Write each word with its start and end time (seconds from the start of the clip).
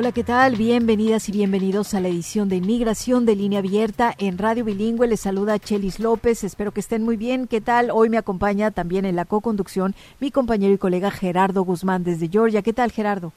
Hola, 0.00 0.12
¿qué 0.12 0.24
tal? 0.24 0.56
Bienvenidas 0.56 1.28
y 1.28 1.32
bienvenidos 1.32 1.92
a 1.92 2.00
la 2.00 2.08
edición 2.08 2.48
de 2.48 2.56
Inmigración 2.56 3.26
de 3.26 3.36
Línea 3.36 3.58
Abierta 3.58 4.14
en 4.16 4.38
Radio 4.38 4.64
Bilingüe. 4.64 5.06
Les 5.06 5.20
saluda 5.20 5.58
Chelis 5.58 6.00
López. 6.00 6.42
Espero 6.42 6.72
que 6.72 6.80
estén 6.80 7.02
muy 7.02 7.18
bien. 7.18 7.46
¿Qué 7.46 7.60
tal? 7.60 7.90
Hoy 7.92 8.08
me 8.08 8.16
acompaña 8.16 8.70
también 8.70 9.04
en 9.04 9.14
la 9.14 9.26
co-conducción 9.26 9.94
mi 10.18 10.30
compañero 10.30 10.72
y 10.72 10.78
colega 10.78 11.10
Gerardo 11.10 11.64
Guzmán 11.64 12.02
desde 12.02 12.28
Georgia. 12.28 12.62
¿Qué 12.62 12.72
tal, 12.72 12.92
Gerardo? 12.92 13.34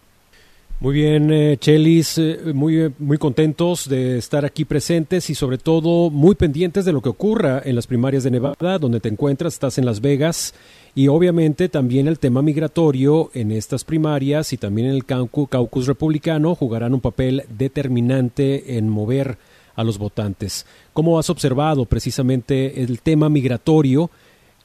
Muy 0.79 0.93
bien, 0.95 1.31
eh, 1.31 1.57
Chelis, 1.59 2.17
eh, 2.17 2.39
muy, 2.53 2.93
muy 2.97 3.17
contentos 3.17 3.89
de 3.89 4.17
estar 4.17 4.45
aquí 4.45 4.63
presentes 4.63 5.29
y 5.29 5.35
sobre 5.35 5.57
todo 5.57 6.09
muy 6.11 6.35
pendientes 6.35 6.85
de 6.85 6.93
lo 6.93 7.01
que 7.01 7.09
ocurra 7.09 7.61
en 7.65 7.75
las 7.75 7.87
primarias 7.87 8.23
de 8.23 8.31
Nevada, 8.31 8.79
donde 8.79 9.01
te 9.01 9.09
encuentras, 9.09 9.53
estás 9.53 9.77
en 9.77 9.85
Las 9.85 9.99
Vegas 9.99 10.53
y 10.95 11.07
obviamente 11.07 11.69
también 11.69 12.07
el 12.07 12.19
tema 12.19 12.41
migratorio 12.41 13.31
en 13.33 13.51
estas 13.51 13.83
primarias 13.83 14.53
y 14.53 14.57
también 14.57 14.89
en 14.89 14.93
el 14.93 15.05
caucus 15.05 15.87
republicano 15.87 16.53
jugarán 16.55 16.93
un 16.93 17.01
papel 17.01 17.43
determinante 17.49 18.77
en 18.77 18.89
mover 18.89 19.37
a 19.75 19.83
los 19.83 19.97
votantes. 19.97 20.65
¿Cómo 20.93 21.17
has 21.17 21.29
observado 21.29 21.85
precisamente 21.85 22.83
el 22.83 23.01
tema 23.01 23.27
migratorio 23.29 24.11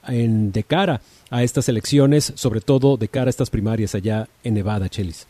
en, 0.07 0.51
de 0.51 0.63
cara 0.63 1.01
a 1.31 1.43
estas 1.43 1.67
elecciones, 1.67 2.31
sobre 2.35 2.61
todo 2.61 2.97
de 2.97 3.07
cara 3.07 3.27
a 3.27 3.31
estas 3.31 3.49
primarias 3.49 3.95
allá 3.95 4.27
en 4.43 4.53
Nevada, 4.53 4.87
Chelis? 4.87 5.28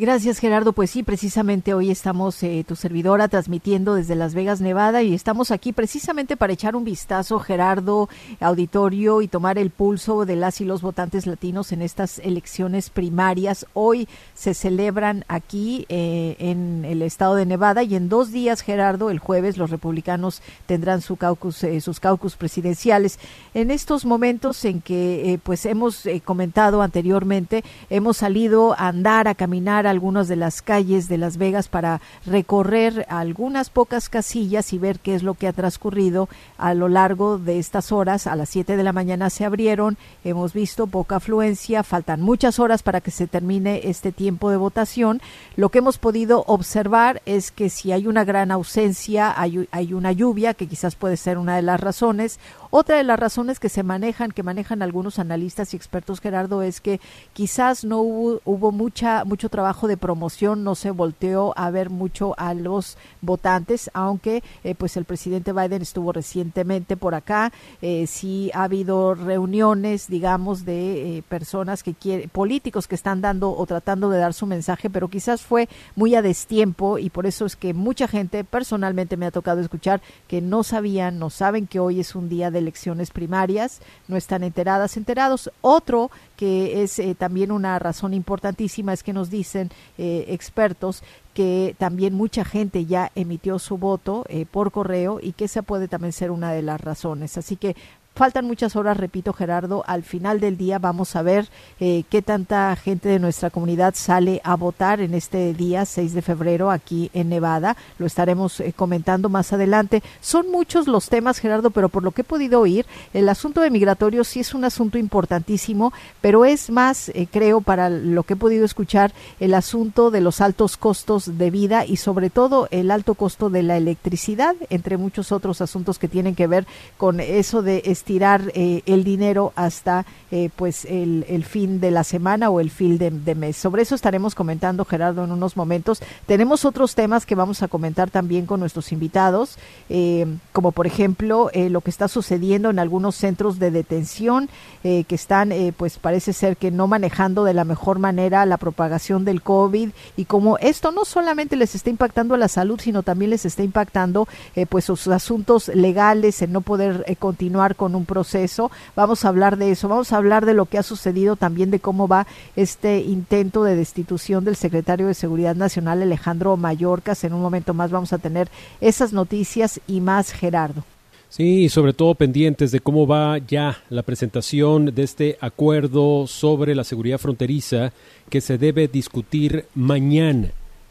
Gracias, 0.00 0.38
Gerardo. 0.38 0.72
Pues 0.72 0.92
sí, 0.92 1.02
precisamente 1.02 1.74
hoy 1.74 1.90
estamos, 1.90 2.42
eh, 2.42 2.64
tu 2.66 2.74
servidora, 2.74 3.28
transmitiendo 3.28 3.96
desde 3.96 4.14
Las 4.14 4.32
Vegas, 4.32 4.62
Nevada, 4.62 5.02
y 5.02 5.12
estamos 5.12 5.50
aquí 5.50 5.74
precisamente 5.74 6.38
para 6.38 6.54
echar 6.54 6.74
un 6.74 6.84
vistazo, 6.84 7.38
Gerardo, 7.38 8.08
auditorio, 8.40 9.20
y 9.20 9.28
tomar 9.28 9.58
el 9.58 9.68
pulso 9.68 10.24
de 10.24 10.36
las 10.36 10.62
y 10.62 10.64
los 10.64 10.80
votantes 10.80 11.26
latinos 11.26 11.70
en 11.72 11.82
estas 11.82 12.18
elecciones 12.20 12.88
primarias. 12.88 13.66
Hoy 13.74 14.08
se 14.32 14.54
celebran 14.54 15.26
aquí 15.28 15.84
eh, 15.90 16.34
en 16.38 16.86
el 16.86 17.02
estado 17.02 17.34
de 17.34 17.44
Nevada 17.44 17.82
y 17.82 17.94
en 17.94 18.08
dos 18.08 18.32
días, 18.32 18.62
Gerardo, 18.62 19.10
el 19.10 19.18
jueves, 19.18 19.58
los 19.58 19.68
republicanos 19.68 20.40
tendrán 20.64 21.02
su 21.02 21.16
caucus, 21.16 21.62
eh, 21.62 21.78
sus 21.82 22.00
caucus 22.00 22.36
presidenciales. 22.36 23.18
En 23.52 23.70
estos 23.70 24.06
momentos 24.06 24.64
en 24.64 24.80
que, 24.80 25.38
pues, 25.42 25.66
hemos 25.66 26.08
comentado 26.24 26.80
anteriormente, 26.80 27.62
hemos 27.90 28.16
salido 28.16 28.72
a 28.78 28.88
andar, 28.88 29.28
a 29.28 29.34
caminar, 29.34 29.89
algunas 29.90 30.28
de 30.28 30.36
las 30.36 30.62
calles 30.62 31.08
de 31.08 31.18
Las 31.18 31.36
Vegas 31.36 31.68
para 31.68 32.00
recorrer 32.24 33.06
algunas 33.08 33.70
pocas 33.70 34.08
casillas 34.08 34.72
y 34.72 34.78
ver 34.78 35.00
qué 35.00 35.14
es 35.14 35.22
lo 35.22 35.34
que 35.34 35.48
ha 35.48 35.52
transcurrido 35.52 36.28
a 36.56 36.74
lo 36.74 36.88
largo 36.88 37.38
de 37.38 37.58
estas 37.58 37.92
horas. 37.92 38.26
A 38.26 38.36
las 38.36 38.48
7 38.48 38.76
de 38.76 38.82
la 38.82 38.92
mañana 38.92 39.30
se 39.30 39.44
abrieron, 39.44 39.98
hemos 40.24 40.52
visto 40.52 40.86
poca 40.86 41.16
afluencia, 41.16 41.82
faltan 41.82 42.20
muchas 42.20 42.58
horas 42.58 42.82
para 42.82 43.00
que 43.00 43.10
se 43.10 43.26
termine 43.26 43.82
este 43.84 44.12
tiempo 44.12 44.50
de 44.50 44.56
votación. 44.56 45.20
Lo 45.56 45.68
que 45.68 45.78
hemos 45.78 45.98
podido 45.98 46.44
observar 46.46 47.22
es 47.26 47.50
que 47.50 47.70
si 47.70 47.92
hay 47.92 48.06
una 48.06 48.24
gran 48.24 48.50
ausencia, 48.50 49.34
hay, 49.38 49.68
hay 49.70 49.92
una 49.92 50.12
lluvia, 50.12 50.54
que 50.54 50.66
quizás 50.66 50.94
puede 50.94 51.16
ser 51.16 51.38
una 51.38 51.56
de 51.56 51.62
las 51.62 51.80
razones, 51.80 52.38
otra 52.70 52.96
de 52.96 53.04
las 53.04 53.18
razones 53.18 53.58
que 53.58 53.68
se 53.68 53.82
manejan, 53.82 54.30
que 54.30 54.42
manejan 54.42 54.82
algunos 54.82 55.18
analistas 55.18 55.74
y 55.74 55.76
expertos, 55.76 56.20
Gerardo, 56.20 56.62
es 56.62 56.80
que 56.80 57.00
quizás 57.32 57.84
no 57.84 58.00
hubo, 58.00 58.40
hubo 58.44 58.72
mucha, 58.72 59.24
mucho 59.24 59.48
trabajo 59.48 59.88
de 59.88 59.96
promoción, 59.96 60.62
no 60.62 60.74
se 60.74 60.90
volteó 60.90 61.52
a 61.56 61.70
ver 61.70 61.90
mucho 61.90 62.34
a 62.38 62.54
los 62.54 62.96
votantes, 63.22 63.90
aunque 63.92 64.42
eh, 64.62 64.74
pues 64.74 64.96
el 64.96 65.04
presidente 65.04 65.52
Biden 65.52 65.82
estuvo 65.82 66.12
recientemente 66.12 66.96
por 66.96 67.14
acá, 67.14 67.52
eh, 67.82 68.06
sí 68.06 68.50
ha 68.54 68.64
habido 68.64 69.14
reuniones, 69.14 70.06
digamos, 70.08 70.64
de 70.64 71.18
eh, 71.18 71.22
personas 71.28 71.82
que 71.82 71.94
quieren, 71.94 72.28
políticos 72.28 72.86
que 72.86 72.94
están 72.94 73.20
dando 73.20 73.50
o 73.50 73.66
tratando 73.66 74.10
de 74.10 74.18
dar 74.18 74.32
su 74.32 74.46
mensaje, 74.46 74.90
pero 74.90 75.08
quizás 75.08 75.42
fue 75.42 75.68
muy 75.96 76.14
a 76.14 76.22
destiempo 76.22 76.98
y 76.98 77.10
por 77.10 77.26
eso 77.26 77.46
es 77.46 77.56
que 77.56 77.74
mucha 77.74 78.06
gente, 78.06 78.44
personalmente 78.44 79.16
me 79.16 79.26
ha 79.26 79.30
tocado 79.30 79.60
escuchar 79.60 80.00
que 80.28 80.40
no 80.40 80.62
sabían, 80.62 81.18
no 81.18 81.30
saben 81.30 81.66
que 81.66 81.80
hoy 81.80 82.00
es 82.00 82.14
un 82.14 82.28
día 82.28 82.50
de 82.50 82.59
elecciones 82.60 83.10
primarias, 83.10 83.80
no 84.06 84.16
están 84.16 84.44
enteradas, 84.44 84.96
enterados. 84.96 85.50
Otro 85.60 86.10
que 86.36 86.82
es 86.82 86.98
eh, 86.98 87.14
también 87.14 87.50
una 87.50 87.78
razón 87.78 88.14
importantísima 88.14 88.92
es 88.92 89.02
que 89.02 89.12
nos 89.12 89.30
dicen 89.30 89.70
eh, 89.98 90.26
expertos 90.28 91.02
que 91.34 91.76
también 91.78 92.14
mucha 92.14 92.44
gente 92.44 92.86
ya 92.86 93.12
emitió 93.14 93.58
su 93.58 93.78
voto 93.78 94.24
eh, 94.28 94.46
por 94.50 94.72
correo 94.72 95.20
y 95.22 95.32
que 95.32 95.44
esa 95.44 95.62
puede 95.62 95.88
también 95.88 96.12
ser 96.12 96.30
una 96.30 96.52
de 96.52 96.62
las 96.62 96.80
razones. 96.80 97.38
Así 97.38 97.56
que 97.56 97.76
Faltan 98.14 98.44
muchas 98.44 98.76
horas, 98.76 98.98
repito 98.98 99.32
Gerardo, 99.32 99.82
al 99.86 100.02
final 100.02 100.40
del 100.40 100.58
día 100.58 100.78
vamos 100.78 101.16
a 101.16 101.22
ver 101.22 101.48
eh, 101.78 102.02
qué 102.10 102.20
tanta 102.20 102.74
gente 102.76 103.08
de 103.08 103.18
nuestra 103.18 103.48
comunidad 103.48 103.94
sale 103.96 104.42
a 104.44 104.56
votar 104.56 105.00
en 105.00 105.14
este 105.14 105.54
día 105.54 105.86
6 105.86 106.12
de 106.12 106.20
febrero 106.20 106.70
aquí 106.70 107.10
en 107.14 107.30
Nevada. 107.30 107.78
Lo 107.98 108.04
estaremos 108.04 108.60
eh, 108.60 108.74
comentando 108.76 109.30
más 109.30 109.54
adelante. 109.54 110.02
Son 110.20 110.50
muchos 110.50 110.86
los 110.86 111.08
temas, 111.08 111.38
Gerardo, 111.38 111.70
pero 111.70 111.88
por 111.88 112.02
lo 112.02 112.10
que 112.10 112.20
he 112.20 112.24
podido 112.24 112.60
oír, 112.60 112.84
el 113.14 113.26
asunto 113.28 113.62
de 113.62 113.70
migratorio 113.70 114.24
sí 114.24 114.40
es 114.40 114.52
un 114.52 114.64
asunto 114.64 114.98
importantísimo, 114.98 115.94
pero 116.20 116.44
es 116.44 116.68
más, 116.68 117.10
eh, 117.10 117.26
creo, 117.30 117.62
para 117.62 117.88
lo 117.88 118.24
que 118.24 118.34
he 118.34 118.36
podido 118.36 118.66
escuchar, 118.66 119.14
el 119.38 119.54
asunto 119.54 120.10
de 120.10 120.20
los 120.20 120.42
altos 120.42 120.76
costos 120.76 121.38
de 121.38 121.50
vida 121.50 121.86
y 121.86 121.96
sobre 121.96 122.28
todo 122.28 122.68
el 122.70 122.90
alto 122.90 123.14
costo 123.14 123.48
de 123.48 123.62
la 123.62 123.78
electricidad, 123.78 124.56
entre 124.68 124.98
muchos 124.98 125.32
otros 125.32 125.62
asuntos 125.62 125.98
que 125.98 126.08
tienen 126.08 126.34
que 126.34 126.48
ver 126.48 126.66
con 126.98 127.20
eso 127.20 127.62
de 127.62 127.82
estirar 128.00 128.50
eh, 128.54 128.82
el 128.86 129.04
dinero 129.04 129.52
hasta 129.56 130.06
eh, 130.30 130.48
pues 130.56 130.86
el, 130.86 131.26
el, 131.28 131.44
fin 131.44 131.80
de 131.80 131.90
la 131.90 132.02
semana 132.02 132.48
o 132.48 132.60
el 132.60 132.70
fin 132.70 132.96
de, 132.96 133.34
mes. 133.34 133.56
Sobre 133.56 133.82
eso 133.82 133.94
estaremos 133.94 134.34
comentando, 134.34 134.84
Gerardo, 134.84 135.24
en 135.24 135.32
unos 135.32 135.56
momentos. 135.56 136.02
Tenemos 136.26 136.64
otros 136.64 136.94
temas 136.94 137.26
que 137.26 137.34
vamos 137.34 137.62
a 137.62 137.68
comentar 137.68 138.10
también 138.10 138.46
con 138.46 138.60
nuestros 138.60 138.90
invitados, 138.92 139.58
eh, 139.90 140.26
como 140.52 140.72
por 140.72 140.86
ejemplo 140.86 141.50
lo 141.54 141.80
que 141.80 141.90
está 141.90 142.08
sucediendo 142.08 142.70
en 142.70 142.78
algunos 142.78 143.16
centros 143.16 143.58
de 143.58 143.70
detención 143.70 144.48
que 144.82 145.14
están, 145.14 145.52
pues 145.76 145.98
parece 145.98 146.32
ser 146.32 146.56
que 146.56 146.70
no 146.70 146.86
manejando 146.86 147.44
de 147.44 147.54
la 147.54 147.64
mejor 147.64 147.98
manera 147.98 148.46
la 148.46 148.56
propagación 148.56 149.24
del 149.24 149.42
COVID 149.42 149.90
y 150.16 150.24
como 150.24 150.58
esto 150.58 150.92
no 150.92 151.04
solamente 151.04 151.56
les 151.56 151.74
está 151.74 151.90
impactando 151.90 152.34
a 152.34 152.38
la 152.38 152.48
salud, 152.48 152.80
sino 152.80 153.02
también 153.02 153.30
les 153.30 153.44
está 153.44 153.62
impactando 153.62 154.26
pues 154.68 154.84
sus 154.84 155.06
asuntos 155.08 155.68
legales, 155.68 156.40
en 156.42 156.52
no 156.52 156.60
poder 156.60 157.04
continuar 157.18 157.76
con 157.76 157.89
un 157.94 158.04
proceso. 158.04 158.70
Vamos 158.96 159.24
a 159.24 159.28
hablar 159.28 159.56
de 159.56 159.70
eso, 159.70 159.88
vamos 159.88 160.12
a 160.12 160.16
hablar 160.16 160.46
de 160.46 160.54
lo 160.54 160.66
que 160.66 160.78
ha 160.78 160.82
sucedido 160.82 161.36
también, 161.36 161.70
de 161.70 161.80
cómo 161.80 162.08
va 162.08 162.26
este 162.56 163.00
intento 163.00 163.64
de 163.64 163.76
destitución 163.76 164.44
del 164.44 164.56
secretario 164.56 165.06
de 165.06 165.14
Seguridad 165.14 165.56
Nacional, 165.56 166.02
Alejandro 166.02 166.56
Mayorkas. 166.56 167.24
En 167.24 167.34
un 167.34 167.42
momento 167.42 167.74
más 167.74 167.90
vamos 167.90 168.12
a 168.12 168.18
tener 168.18 168.48
esas 168.80 169.12
noticias 169.12 169.80
y 169.86 170.00
más, 170.00 170.32
Gerardo. 170.32 170.84
Sí, 171.28 171.68
sobre 171.68 171.92
todo 171.92 172.16
pendientes 172.16 172.72
de 172.72 172.80
cómo 172.80 173.06
va 173.06 173.38
ya 173.38 173.78
la 173.88 174.02
presentación 174.02 174.86
de 174.86 175.04
este 175.04 175.38
acuerdo 175.40 176.26
sobre 176.26 176.74
la 176.74 176.82
seguridad 176.82 177.18
fronteriza 177.18 177.92
que 178.28 178.40
se 178.40 178.58
debe 178.58 178.88
discutir 178.88 179.66
mañana 179.76 180.50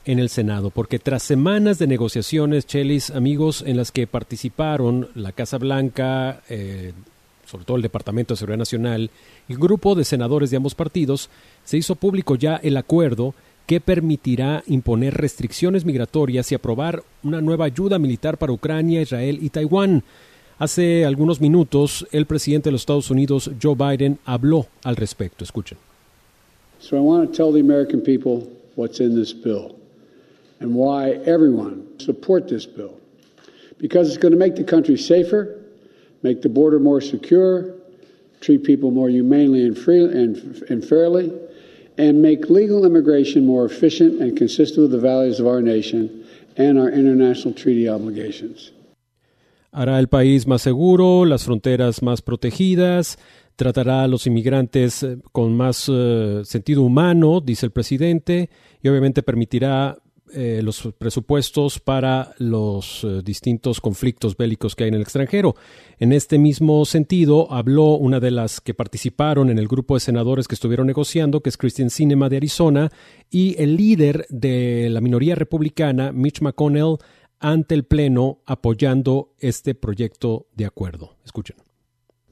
en 0.10 0.18
el 0.18 0.30
Senado, 0.30 0.72
porque 0.72 0.98
tras 0.98 1.22
semanas 1.22 1.78
de 1.78 1.86
negociaciones, 1.86 2.66
Chelis, 2.66 3.12
amigos, 3.12 3.64
en 3.68 3.78
las 3.78 3.92
que 3.92 4.08
participaron 4.08 5.08
la 5.14 5.34
Casa 5.34 5.60
Blanca, 5.60 6.42
eh, 6.50 6.94
sobre 7.46 7.64
todo 7.64 7.78
el 7.78 7.84
Departamento 7.84 8.34
de 8.34 8.40
Seguridad 8.40 8.58
Nacional, 8.58 9.12
un 9.48 9.56
grupo 9.58 9.94
de 9.94 10.04
senadores 10.04 10.50
de 10.50 10.58
ambos 10.58 10.74
partidos, 10.74 11.30
se 11.64 11.78
hizo 11.78 11.94
público 11.94 12.36
ya 12.36 12.56
el 12.56 12.78
acuerdo 12.78 13.36
que 13.68 13.82
permitirá 13.82 14.64
imponer 14.66 15.14
restricciones 15.14 15.86
migratorias 15.86 16.52
y 16.52 16.56
aprobar 16.56 17.04
una 17.22 17.40
nueva 17.40 17.66
ayuda 17.66 18.00
militar 18.00 18.40
para 18.40 18.52
Ucrania, 18.52 19.04
Israel 19.04 19.38
y 19.40 19.52
Taiwán. 19.52 20.04
Hace 20.58 21.06
algunos 21.06 21.40
minutos, 21.40 22.08
el 22.12 22.26
presidente 22.26 22.70
de 22.70 22.72
los 22.72 22.82
Estados 22.82 23.12
Unidos, 23.12 23.52
Joe 23.62 23.76
Biden, 23.76 24.18
habló 24.26 24.66
al 24.84 24.96
respecto. 24.96 25.44
Escuchen. 25.44 25.78
So 26.80 26.98
I 26.98 27.00
want 27.00 27.30
to 27.30 27.38
tell 27.38 27.54
the 27.54 27.60
American 27.60 28.02
people 28.02 28.48
what's 28.76 29.00
in 29.00 29.14
this 29.14 29.36
bill 29.36 29.79
and 30.60 30.76
why 30.76 31.12
everyone 31.26 32.00
support 32.00 32.48
this 32.48 32.66
bill. 32.66 33.00
Because 33.78 34.10
it's 34.10 34.18
going 34.18 34.34
to 34.34 34.38
make 34.38 34.56
the 34.56 34.64
country 34.64 34.98
safer, 34.98 35.64
make 36.22 36.42
the 36.42 36.50
border 36.50 36.80
more 36.80 37.02
secure, 37.02 37.76
treat 38.42 38.64
people 38.64 38.92
more 38.92 39.10
humanely 39.10 39.66
and, 39.66 39.78
free, 39.78 40.04
and, 40.04 40.38
and 40.70 40.84
fairly, 40.84 41.32
and 41.98 42.22
make 42.22 42.50
legal 42.50 42.86
immigration 42.86 43.46
more 43.46 43.66
efficient 43.66 44.22
and 44.22 44.38
consistent 44.38 44.82
with 44.84 44.92
the 44.92 45.00
values 45.00 45.40
of 45.40 45.48
our 45.48 45.62
nation 45.62 46.26
and 46.58 46.78
our 46.78 46.90
international 46.90 47.54
treaty 47.54 47.88
obligations. 47.88 48.72
hará 49.72 50.00
el 50.00 50.08
país 50.08 50.48
más 50.48 50.62
seguro, 50.62 51.26
las 51.26 51.44
fronteras 51.44 52.02
más 52.02 52.22
protegidas, 52.22 53.18
tratará 53.56 54.04
a 54.04 54.08
los 54.08 54.26
inmigrantes 54.28 55.04
eh, 55.04 55.18
con 55.32 55.56
más 55.56 55.90
eh, 55.90 56.42
sentido 56.44 56.82
humano, 56.84 57.42
dice 57.42 57.66
el 57.66 57.72
presidente, 57.72 58.50
y 58.82 58.88
obviamente 58.88 59.24
permitirá 59.24 59.98
eh, 60.34 60.62
los 60.64 60.90
presupuestos 60.98 61.80
para 61.80 62.34
los 62.38 63.06
distintos 63.24 63.82
conflictos 63.82 64.38
bélicos 64.38 64.76
que 64.76 64.84
hay 64.84 64.90
en 64.90 64.96
el 64.96 65.02
extranjero. 65.02 65.56
En 66.00 66.14
este 66.14 66.38
mismo 66.38 66.86
sentido, 66.86 67.52
habló 67.52 67.96
una 67.96 68.20
de 68.20 68.32
las 68.32 68.62
que 68.62 68.74
participaron 68.74 69.50
en 69.50 69.60
el 69.60 69.68
grupo 69.68 69.96
de 69.96 70.00
senadores 70.00 70.48
que 70.48 70.56
estuvieron 70.56 70.88
negociando, 70.88 71.42
que 71.42 71.50
es 71.50 71.58
Christian 71.58 71.90
Cinema 71.90 72.30
de 72.30 72.38
Arizona, 72.38 72.92
y 73.30 73.62
el 73.62 73.76
líder 73.76 74.26
de 74.30 74.90
la 74.90 75.02
minoría 75.02 75.36
republicana, 75.36 76.12
Mitch 76.12 76.42
McConnell, 76.42 76.98
ante 77.40 77.76
el 77.76 77.84
Pleno 77.84 78.42
apoyando 78.46 79.34
este 79.40 79.76
proyecto 79.76 80.48
de 80.56 80.66
acuerdo. 80.66 81.16
Escuchen. 81.26 81.58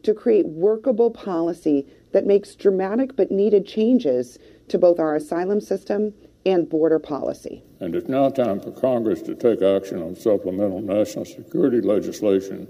To 0.03 0.13
create 0.13 0.45
workable 0.47 1.11
policy 1.11 1.85
that 2.13 2.25
makes 2.25 2.55
dramatic 2.55 3.15
but 3.15 3.31
needed 3.31 3.65
changes 3.65 4.39
to 4.69 4.77
both 4.77 4.99
our 4.99 5.15
asylum 5.15 5.59
system 5.59 6.13
and 6.47 6.69
border 6.69 6.99
policy. 6.99 7.63
And 7.79 7.93
it's 7.93 8.07
now 8.07 8.29
time 8.29 8.59
for 8.59 8.71
Congress 8.71 9.21
to 9.23 9.35
take 9.35 9.61
action 9.61 10.01
on 10.01 10.15
supplemental 10.15 10.81
national 10.81 11.25
security 11.25 11.81
legislation 11.81 12.67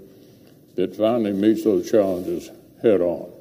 that 0.74 0.94
finally 0.96 1.32
meets 1.32 1.64
those 1.64 1.90
challenges 1.90 2.50
head 2.82 3.00
on. 3.00 3.38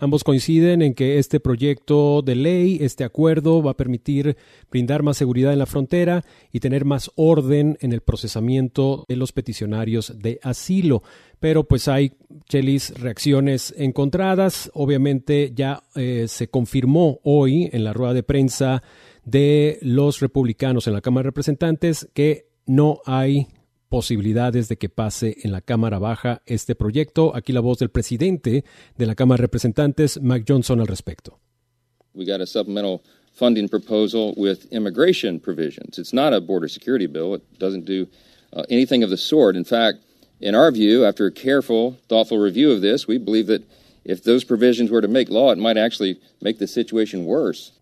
Ambos 0.00 0.22
coinciden 0.22 0.80
en 0.82 0.94
que 0.94 1.18
este 1.18 1.40
proyecto 1.40 2.22
de 2.22 2.36
ley, 2.36 2.78
este 2.80 3.02
acuerdo, 3.02 3.64
va 3.64 3.72
a 3.72 3.76
permitir 3.76 4.36
brindar 4.70 5.02
más 5.02 5.16
seguridad 5.16 5.52
en 5.52 5.58
la 5.58 5.66
frontera 5.66 6.24
y 6.52 6.60
tener 6.60 6.84
más 6.84 7.10
orden 7.16 7.76
en 7.80 7.92
el 7.92 8.00
procesamiento 8.00 9.04
de 9.08 9.16
los 9.16 9.32
peticionarios 9.32 10.16
de 10.16 10.38
asilo. 10.44 11.02
Pero 11.40 11.64
pues 11.64 11.88
hay, 11.88 12.12
Chelis, 12.48 12.94
reacciones 13.00 13.74
encontradas. 13.76 14.70
Obviamente 14.72 15.50
ya 15.52 15.82
eh, 15.96 16.26
se 16.28 16.46
confirmó 16.48 17.18
hoy 17.24 17.68
en 17.72 17.82
la 17.82 17.92
rueda 17.92 18.14
de 18.14 18.22
prensa 18.22 18.84
de 19.30 19.78
los 19.82 20.20
republicanos 20.20 20.86
en 20.86 20.94
la 20.94 21.00
Cámara 21.00 21.24
de 21.24 21.30
Representantes 21.30 22.08
que 22.14 22.48
no 22.66 23.00
hay 23.04 23.46
posibilidades 23.88 24.68
de 24.68 24.76
que 24.76 24.88
pase 24.88 25.36
en 25.42 25.52
la 25.52 25.60
Cámara 25.60 25.98
Baja 25.98 26.42
este 26.46 26.74
proyecto. 26.74 27.34
Aquí 27.34 27.52
la 27.52 27.60
voz 27.60 27.78
del 27.78 27.90
presidente 27.90 28.64
de 28.96 29.06
la 29.06 29.14
Cámara 29.14 29.38
de 29.38 29.42
Representantes, 29.42 30.20
Mike 30.20 30.44
Johnson, 30.46 30.80
al 30.80 30.86
respecto. 30.86 31.38
We 32.14 32.24
got 32.24 32.40
a 32.40 32.46
supplemental 32.46 33.02
funding 33.32 33.68
proposal 33.68 34.34
with 34.36 34.66
immigration 34.70 35.40
provisions. 35.40 35.98
It's 35.98 36.12
not 36.12 36.32
a 36.32 36.40
border 36.40 36.68
security 36.68 37.06
bill. 37.06 37.34
It 37.34 37.42
doesn't 37.58 37.84
do 37.84 38.08
uh, 38.52 38.64
anything 38.68 39.02
of 39.02 39.10
the 39.10 39.16
sort. 39.16 39.56
In 39.56 39.64
fact, 39.64 39.98
in 40.40 40.54
our 40.54 40.72
view, 40.72 41.04
after 41.04 41.26
a 41.26 41.32
careful, 41.32 41.96
thoughtful 42.08 42.38
review 42.38 42.72
of 42.72 42.80
this, 42.80 43.06
we 43.06 43.18
believe 43.18 43.46
that 43.46 43.62
if 44.04 44.22
those 44.22 44.44
provisions 44.44 44.90
were 44.90 45.02
to 45.02 45.08
make 45.08 45.28
law, 45.28 45.52
it 45.52 45.58
might 45.58 45.76
actually 45.76 46.18
make 46.40 46.58
the 46.58 46.66
situation 46.66 47.24
worse 47.24 47.77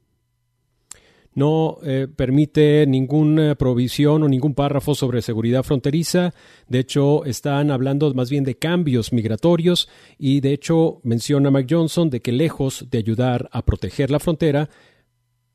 no 1.36 1.78
eh, 1.82 2.08
permite 2.08 2.86
ninguna 2.88 3.54
provisión 3.56 4.22
o 4.22 4.28
ningún 4.28 4.54
párrafo 4.54 4.94
sobre 4.94 5.20
seguridad 5.20 5.62
fronteriza. 5.62 6.32
De 6.66 6.78
hecho, 6.78 7.26
están 7.26 7.70
hablando 7.70 8.12
más 8.14 8.30
bien 8.30 8.42
de 8.42 8.56
cambios 8.56 9.12
migratorios 9.12 9.88
y 10.18 10.40
de 10.40 10.54
hecho 10.54 10.98
menciona 11.04 11.50
Mike 11.50 11.74
Johnson 11.74 12.08
de 12.08 12.22
que 12.22 12.32
lejos 12.32 12.86
de 12.90 12.98
ayudar 12.98 13.50
a 13.52 13.66
proteger 13.66 14.10
la 14.10 14.18
frontera, 14.18 14.70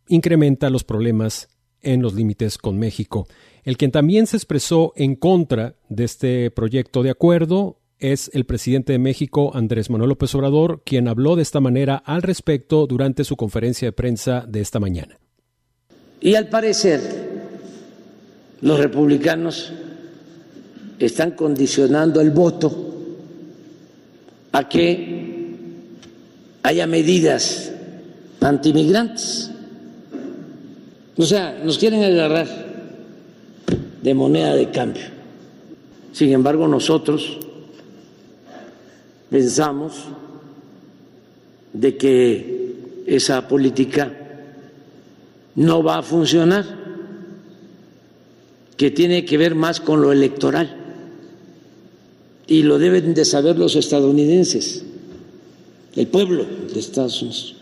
incrementa 0.08 0.70
los 0.70 0.84
problemas 0.84 1.50
en 1.82 2.04
los 2.04 2.14
límites 2.14 2.60
con 2.60 2.78
México. 2.78 3.28
El 3.64 3.76
quien 3.76 3.92
también 3.92 4.28
se 4.28 4.38
expresó 4.38 4.94
en 4.96 5.16
contra 5.16 5.78
de 5.90 6.04
este 6.04 6.52
proyecto 6.52 7.02
de 7.02 7.10
acuerdo 7.10 7.80
es 7.98 8.30
el 8.36 8.46
presidente 8.46 8.94
de 8.94 9.00
México, 9.00 9.52
Andrés 9.56 9.90
Manuel 9.90 10.10
López 10.10 10.36
Obrador, 10.36 10.84
quien 10.86 11.08
habló 11.08 11.36
de 11.36 11.42
esta 11.42 11.60
manera 11.60 11.96
al 11.96 12.22
respecto 12.22 12.86
durante 12.86 13.24
su 13.24 13.36
conferencia 13.36 13.88
de 13.88 13.94
prensa 13.94 14.46
de 14.48 14.62
esta 14.62 14.80
mañana. 14.80 15.18
Y 16.22 16.36
al 16.36 16.48
parecer 16.48 17.02
los 18.62 18.80
republicanos 18.80 19.74
están 21.00 21.32
condicionando 21.32 22.22
el 22.22 22.30
voto 22.30 22.90
a 24.52 24.70
que 24.70 25.56
haya 26.62 26.86
medidas 26.86 27.72
antimigrantes. 28.40 29.50
O 31.18 31.24
sea, 31.24 31.60
nos 31.64 31.80
quieren 31.80 32.04
agarrar 32.04 32.48
de 34.02 34.14
moneda 34.14 34.54
de 34.56 34.70
cambio. 34.70 35.04
Sin 36.14 36.32
embargo, 36.32 36.68
nosotros 36.68 37.40
pensamos 39.30 40.04
de 41.74 41.98
que 41.98 42.76
esa 43.08 43.48
política 43.48 44.21
no 45.56 45.84
va 45.84 46.00
a 46.00 46.04
funcionar, 46.04 46.66
que 48.78 48.92
tiene 48.92 49.26
que 49.26 49.38
ver 49.38 49.56
más 49.56 49.80
con 49.80 50.02
lo 50.02 50.12
electoral. 50.12 50.78
Y 52.48 52.64
lo 52.64 52.80
deben 52.80 53.14
de 53.14 53.26
saber 53.26 53.58
los 53.58 53.76
estadounidenses, 53.76 54.84
el 55.96 56.08
pueblo 56.08 56.46
de 56.46 56.80
Estados 56.80 57.22
Unidos. 57.22 57.56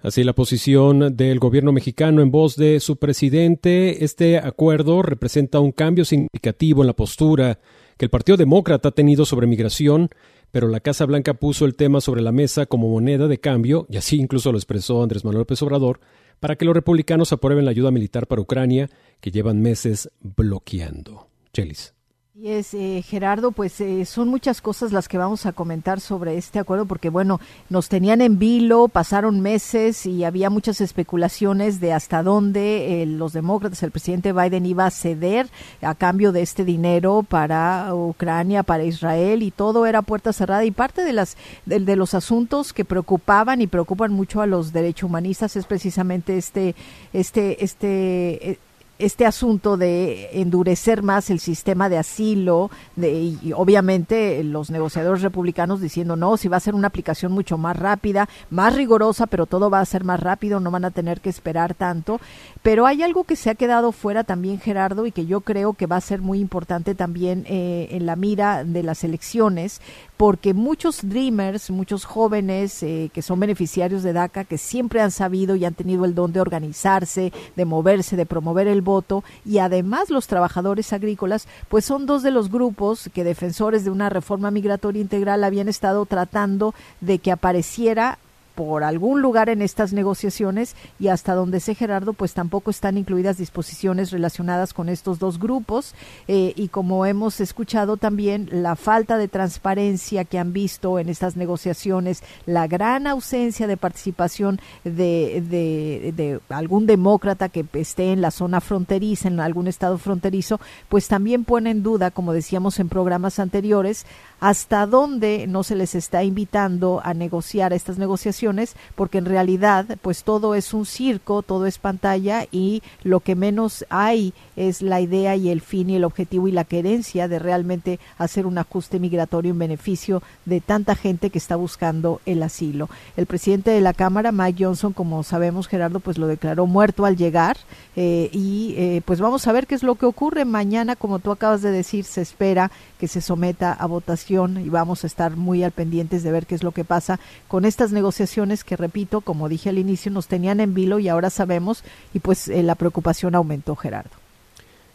Así 0.00 0.22
la 0.22 0.32
posición 0.32 1.16
del 1.16 1.40
gobierno 1.40 1.72
mexicano 1.72 2.22
en 2.22 2.30
voz 2.30 2.54
de 2.54 2.78
su 2.78 2.96
presidente. 2.96 4.04
Este 4.04 4.38
acuerdo 4.38 5.02
representa 5.02 5.58
un 5.58 5.72
cambio 5.72 6.04
significativo 6.04 6.82
en 6.82 6.86
la 6.86 6.92
postura 6.92 7.58
que 7.96 8.04
el 8.04 8.10
Partido 8.10 8.36
Demócrata 8.36 8.90
ha 8.90 8.92
tenido 8.92 9.24
sobre 9.24 9.48
migración, 9.48 10.08
pero 10.50 10.68
la 10.68 10.80
Casa 10.80 11.04
Blanca 11.06 11.34
puso 11.34 11.64
el 11.64 11.74
tema 11.74 12.00
sobre 12.00 12.22
la 12.22 12.32
mesa 12.32 12.66
como 12.66 12.88
moneda 12.88 13.28
de 13.28 13.38
cambio, 13.38 13.86
y 13.88 13.96
así 13.96 14.16
incluso 14.18 14.52
lo 14.52 14.58
expresó 14.58 15.02
Andrés 15.02 15.24
Manuel 15.24 15.40
López 15.40 15.62
Obrador, 15.62 16.00
para 16.40 16.56
que 16.56 16.64
los 16.64 16.74
republicanos 16.74 17.32
aprueben 17.32 17.64
la 17.64 17.72
ayuda 17.72 17.90
militar 17.90 18.26
para 18.26 18.42
Ucrania 18.42 18.88
que 19.20 19.30
llevan 19.30 19.60
meses 19.60 20.10
bloqueando. 20.20 21.28
Chelis. 21.52 21.97
Y 22.40 22.50
es, 22.50 22.72
eh, 22.72 23.02
Gerardo, 23.04 23.50
pues 23.50 23.80
eh, 23.80 24.04
son 24.04 24.28
muchas 24.28 24.60
cosas 24.60 24.92
las 24.92 25.08
que 25.08 25.18
vamos 25.18 25.44
a 25.44 25.52
comentar 25.52 25.98
sobre 25.98 26.36
este 26.36 26.60
acuerdo, 26.60 26.86
porque 26.86 27.08
bueno, 27.08 27.40
nos 27.68 27.88
tenían 27.88 28.20
en 28.20 28.38
vilo, 28.38 28.86
pasaron 28.86 29.40
meses 29.40 30.06
y 30.06 30.22
había 30.22 30.48
muchas 30.48 30.80
especulaciones 30.80 31.80
de 31.80 31.92
hasta 31.92 32.22
dónde 32.22 33.02
eh, 33.02 33.06
los 33.06 33.32
demócratas, 33.32 33.82
el 33.82 33.90
presidente 33.90 34.32
Biden 34.32 34.66
iba 34.66 34.86
a 34.86 34.92
ceder 34.92 35.48
a 35.82 35.96
cambio 35.96 36.30
de 36.30 36.42
este 36.42 36.64
dinero 36.64 37.24
para 37.28 37.92
Ucrania, 37.92 38.62
para 38.62 38.84
Israel 38.84 39.42
y 39.42 39.50
todo 39.50 39.84
era 39.84 40.02
puerta 40.02 40.32
cerrada. 40.32 40.64
Y 40.64 40.70
parte 40.70 41.02
de 41.02 41.14
las 41.14 41.36
de, 41.66 41.80
de 41.80 41.96
los 41.96 42.14
asuntos 42.14 42.72
que 42.72 42.84
preocupaban 42.84 43.62
y 43.62 43.66
preocupan 43.66 44.12
mucho 44.12 44.42
a 44.42 44.46
los 44.46 44.72
derechos 44.72 45.08
humanistas 45.08 45.56
es 45.56 45.66
precisamente 45.66 46.38
este 46.38 46.76
este 47.12 47.64
este 47.64 48.60
este 48.98 49.26
asunto 49.26 49.76
de 49.76 50.40
endurecer 50.40 51.02
más 51.02 51.30
el 51.30 51.40
sistema 51.40 51.88
de 51.88 51.98
asilo, 51.98 52.70
de, 52.96 53.12
y 53.12 53.52
obviamente 53.54 54.42
los 54.42 54.70
negociadores 54.70 55.22
republicanos 55.22 55.80
diciendo 55.80 56.16
no, 56.16 56.36
si 56.36 56.48
va 56.48 56.56
a 56.56 56.60
ser 56.60 56.74
una 56.74 56.88
aplicación 56.88 57.32
mucho 57.32 57.58
más 57.58 57.76
rápida, 57.76 58.28
más 58.50 58.74
rigurosa, 58.74 59.26
pero 59.26 59.46
todo 59.46 59.70
va 59.70 59.80
a 59.80 59.84
ser 59.84 60.04
más 60.04 60.20
rápido, 60.20 60.60
no 60.60 60.70
van 60.70 60.84
a 60.84 60.90
tener 60.90 61.20
que 61.20 61.30
esperar 61.30 61.74
tanto. 61.74 62.20
Pero 62.62 62.86
hay 62.86 63.02
algo 63.02 63.24
que 63.24 63.36
se 63.36 63.50
ha 63.50 63.54
quedado 63.54 63.92
fuera 63.92 64.24
también, 64.24 64.60
Gerardo, 64.60 65.06
y 65.06 65.12
que 65.12 65.26
yo 65.26 65.40
creo 65.42 65.74
que 65.74 65.86
va 65.86 65.96
a 65.96 66.00
ser 66.00 66.20
muy 66.20 66.40
importante 66.40 66.94
también 66.94 67.44
eh, 67.48 67.88
en 67.92 68.06
la 68.06 68.16
mira 68.16 68.64
de 68.64 68.82
las 68.82 69.04
elecciones, 69.04 69.80
porque 70.18 70.52
muchos 70.52 71.08
dreamers, 71.08 71.70
muchos 71.70 72.04
jóvenes 72.04 72.82
eh, 72.82 73.08
que 73.14 73.22
son 73.22 73.38
beneficiarios 73.38 74.02
de 74.02 74.12
DACA, 74.12 74.44
que 74.44 74.58
siempre 74.58 75.00
han 75.00 75.12
sabido 75.12 75.54
y 75.54 75.64
han 75.64 75.74
tenido 75.74 76.04
el 76.04 76.16
don 76.16 76.32
de 76.32 76.40
organizarse, 76.40 77.32
de 77.54 77.64
moverse, 77.64 78.16
de 78.16 78.26
promover 78.26 78.66
el 78.66 78.82
voto, 78.82 79.22
y 79.46 79.58
además 79.58 80.10
los 80.10 80.26
trabajadores 80.26 80.92
agrícolas, 80.92 81.46
pues 81.68 81.84
son 81.84 82.04
dos 82.04 82.24
de 82.24 82.32
los 82.32 82.50
grupos 82.50 83.08
que 83.14 83.22
defensores 83.22 83.84
de 83.84 83.90
una 83.90 84.10
reforma 84.10 84.50
migratoria 84.50 85.00
integral 85.00 85.44
habían 85.44 85.68
estado 85.68 86.04
tratando 86.04 86.74
de 87.00 87.20
que 87.20 87.30
apareciera 87.30 88.18
por 88.58 88.82
algún 88.82 89.22
lugar 89.22 89.50
en 89.50 89.62
estas 89.62 89.92
negociaciones 89.92 90.74
y 90.98 91.06
hasta 91.06 91.36
donde 91.36 91.60
sé 91.60 91.76
Gerardo 91.76 92.12
pues 92.12 92.34
tampoco 92.34 92.72
están 92.72 92.98
incluidas 92.98 93.38
disposiciones 93.38 94.10
relacionadas 94.10 94.74
con 94.74 94.88
estos 94.88 95.20
dos 95.20 95.38
grupos. 95.38 95.94
Eh, 96.26 96.54
y 96.56 96.66
como 96.66 97.06
hemos 97.06 97.38
escuchado 97.38 97.98
también 97.98 98.48
la 98.50 98.74
falta 98.74 99.16
de 99.16 99.28
transparencia 99.28 100.24
que 100.24 100.40
han 100.40 100.52
visto 100.52 100.98
en 100.98 101.08
estas 101.08 101.36
negociaciones 101.36 102.24
la 102.46 102.66
gran 102.66 103.06
ausencia 103.06 103.68
de 103.68 103.76
participación 103.76 104.60
de, 104.82 105.40
de, 105.48 106.12
de 106.16 106.40
algún 106.48 106.86
demócrata 106.86 107.48
que 107.50 107.64
esté 107.74 108.10
en 108.10 108.20
la 108.20 108.32
zona 108.32 108.60
fronteriza 108.60 109.28
en 109.28 109.38
algún 109.38 109.68
estado 109.68 109.98
fronterizo 109.98 110.58
pues 110.88 111.06
también 111.06 111.44
pone 111.44 111.70
en 111.70 111.84
duda 111.84 112.10
como 112.10 112.32
decíamos 112.32 112.80
en 112.80 112.88
programas 112.88 113.38
anteriores 113.38 114.04
hasta 114.40 114.86
dónde 114.86 115.46
no 115.48 115.62
se 115.62 115.74
les 115.74 115.94
está 115.94 116.22
invitando 116.22 117.00
a 117.04 117.14
negociar 117.14 117.72
estas 117.72 117.98
negociaciones, 117.98 118.76
porque 118.94 119.18
en 119.18 119.24
realidad 119.24 119.86
pues 120.02 120.24
todo 120.24 120.54
es 120.54 120.74
un 120.74 120.86
circo, 120.86 121.42
todo 121.42 121.66
es 121.66 121.78
pantalla 121.78 122.46
y 122.50 122.82
lo 123.02 123.20
que 123.20 123.34
menos 123.34 123.84
hay 123.90 124.32
es 124.56 124.82
la 124.82 125.00
idea 125.00 125.34
y 125.36 125.50
el 125.50 125.60
fin 125.60 125.90
y 125.90 125.96
el 125.96 126.04
objetivo 126.04 126.48
y 126.48 126.52
la 126.52 126.64
querencia 126.64 127.28
de 127.28 127.38
realmente 127.38 127.98
hacer 128.16 128.46
un 128.46 128.58
ajuste 128.58 129.00
migratorio 129.00 129.52
en 129.52 129.58
beneficio 129.58 130.22
de 130.44 130.60
tanta 130.60 130.94
gente 130.94 131.30
que 131.30 131.38
está 131.38 131.56
buscando 131.56 132.20
el 132.26 132.42
asilo. 132.42 132.88
El 133.16 133.26
presidente 133.26 133.70
de 133.70 133.80
la 133.80 133.92
Cámara, 133.92 134.32
Mike 134.32 134.64
Johnson, 134.64 134.92
como 134.92 135.22
sabemos, 135.22 135.68
Gerardo, 135.68 136.00
pues 136.00 136.18
lo 136.18 136.26
declaró 136.26 136.66
muerto 136.66 137.04
al 137.04 137.16
llegar 137.16 137.56
eh, 137.96 138.30
y 138.32 138.74
eh, 138.76 139.02
pues 139.04 139.20
vamos 139.20 139.46
a 139.46 139.52
ver 139.52 139.66
qué 139.66 139.74
es 139.74 139.82
lo 139.82 139.96
que 139.96 140.06
ocurre 140.06 140.44
mañana, 140.44 140.96
como 140.96 141.18
tú 141.18 141.32
acabas 141.32 141.62
de 141.62 141.70
decir, 141.70 142.04
se 142.04 142.20
espera 142.20 142.70
que 142.98 143.08
se 143.08 143.20
someta 143.20 143.72
a 143.72 143.86
votación 143.86 144.27
y 144.30 144.68
vamos 144.68 145.04
a 145.04 145.06
estar 145.06 145.36
muy 145.36 145.62
al 145.62 145.72
pendientes 145.72 146.22
de 146.22 146.30
ver 146.30 146.46
qué 146.46 146.54
es 146.54 146.62
lo 146.62 146.72
que 146.72 146.84
pasa 146.84 147.18
con 147.48 147.64
estas 147.64 147.92
negociaciones 147.92 148.62
que, 148.62 148.76
repito, 148.76 149.20
como 149.22 149.48
dije 149.48 149.70
al 149.70 149.78
inicio, 149.78 150.12
nos 150.12 150.26
tenían 150.26 150.60
en 150.60 150.74
vilo 150.74 150.98
y 150.98 151.08
ahora 151.08 151.30
sabemos 151.30 151.82
y 152.12 152.18
pues 152.18 152.48
eh, 152.48 152.62
la 152.62 152.74
preocupación 152.74 153.34
aumentó, 153.34 153.74
Gerardo. 153.74 154.10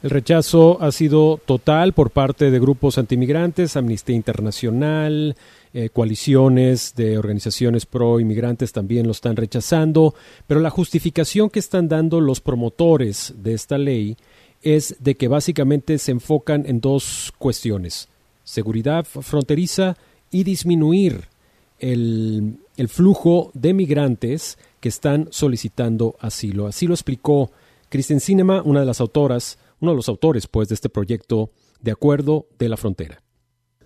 El 0.04 0.10
rechazo 0.10 0.82
ha 0.82 0.92
sido 0.92 1.40
total 1.46 1.94
por 1.94 2.12
parte 2.12 2.52
de 2.52 2.60
grupos 2.60 2.98
antimigrantes, 2.98 3.78
Amnistía 3.78 4.18
Internacional, 4.18 5.38
eh, 5.74 5.90
coaliciones 5.90 6.94
de 6.96 7.18
organizaciones 7.18 7.86
pro 7.86 8.20
inmigrantes 8.20 8.74
también 8.74 9.06
lo 9.06 9.14
están 9.14 9.38
rechazando, 9.38 10.14
pero 10.46 10.60
la 10.60 10.70
justificación 10.70 11.50
que 11.50 11.60
están 11.60 11.88
dando 11.88 12.20
los 12.20 12.42
promotores 12.42 13.34
de 13.38 13.54
esta 13.54 13.78
ley 13.78 14.18
es 14.62 14.98
de 15.00 15.16
que 15.16 15.30
básicamente 15.30 15.98
se 15.98 16.12
enfocan 16.12 16.66
en 16.66 16.82
dos 16.82 17.34
cuestiones, 17.38 18.10
seguridad 18.44 19.06
fronteriza 19.06 19.96
y 20.32 20.44
disminuir 20.44 21.26
el, 21.80 22.60
el 22.78 22.88
flujo 22.88 23.52
de 23.54 23.74
migrantes 23.74 24.58
que 24.80 24.90
están 24.90 25.28
solicitando 25.32 26.16
asilo. 26.20 26.68
Así 26.68 26.88
lo 26.88 26.94
explicó 26.94 27.52
Kristen 27.90 28.20
Cinema, 28.20 28.62
una 28.64 28.80
de 28.80 28.86
las 28.86 29.02
autoras, 29.02 29.58
uno 29.80 29.92
de 29.92 29.98
los 29.98 30.10
autores 30.10 30.48
pues 30.48 30.70
de 30.70 30.76
este 30.76 30.90
proyecto 30.90 31.52
de 31.82 31.92
acuerdo 31.92 32.48
de 32.58 32.70
la 32.70 32.78
frontera. 32.78 33.20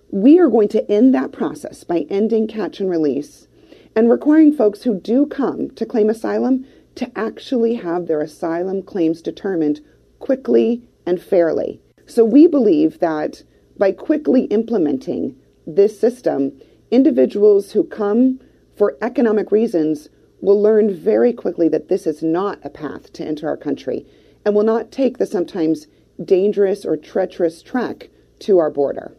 We 0.10 0.40
are 0.40 0.50
going 0.50 0.70
to 0.70 0.90
end 0.90 1.14
that 1.14 1.32
process 1.32 1.84
by 1.84 2.06
ending 2.10 2.48
catch 2.48 2.80
and 2.80 2.90
release 2.90 3.48
and 3.96 4.10
requiring 4.10 4.54
folks 4.54 4.86
who 4.86 4.94
do 4.94 5.26
come 5.26 5.70
to 5.76 5.86
claim 5.86 6.10
asylum 6.10 6.66
to 6.96 7.08
actually 7.16 7.76
have 7.76 8.08
their 8.08 8.22
asylum 8.22 8.82
claims 8.82 9.22
determined 9.22 9.82
quickly 10.20 10.82
and 11.06 11.20
fairly. 11.22 11.82
So 12.06 12.24
we 12.24 12.48
believe 12.48 13.00
that 13.00 13.44
by 13.78 13.92
quickly 13.92 14.44
implementing 14.46 15.36
this 15.66 16.00
system, 16.00 16.52
individuals 16.92 17.72
who 17.72 17.84
come 17.84 18.40
for 18.76 18.96
economic 19.02 19.52
reasons 19.52 20.10
will 20.42 20.62
learn 20.62 20.94
very 20.94 21.34
quickly 21.34 21.68
that 21.70 21.90
this 21.90 22.06
is 22.06 22.22
not 22.22 22.60
a 22.64 22.70
path 22.70 23.12
to 23.14 23.24
enter 23.24 23.48
our 23.48 23.58
country 23.58 24.06
and 24.46 24.56
will 24.56 24.64
not 24.64 24.92
take 24.92 25.18
the 25.18 25.26
sometimes 25.26 25.88
dangerous 26.24 26.86
or 26.86 26.96
treacherous 26.96 27.62
track 27.62 28.10
to 28.40 28.60
our 28.60 28.72
border. 28.72 29.16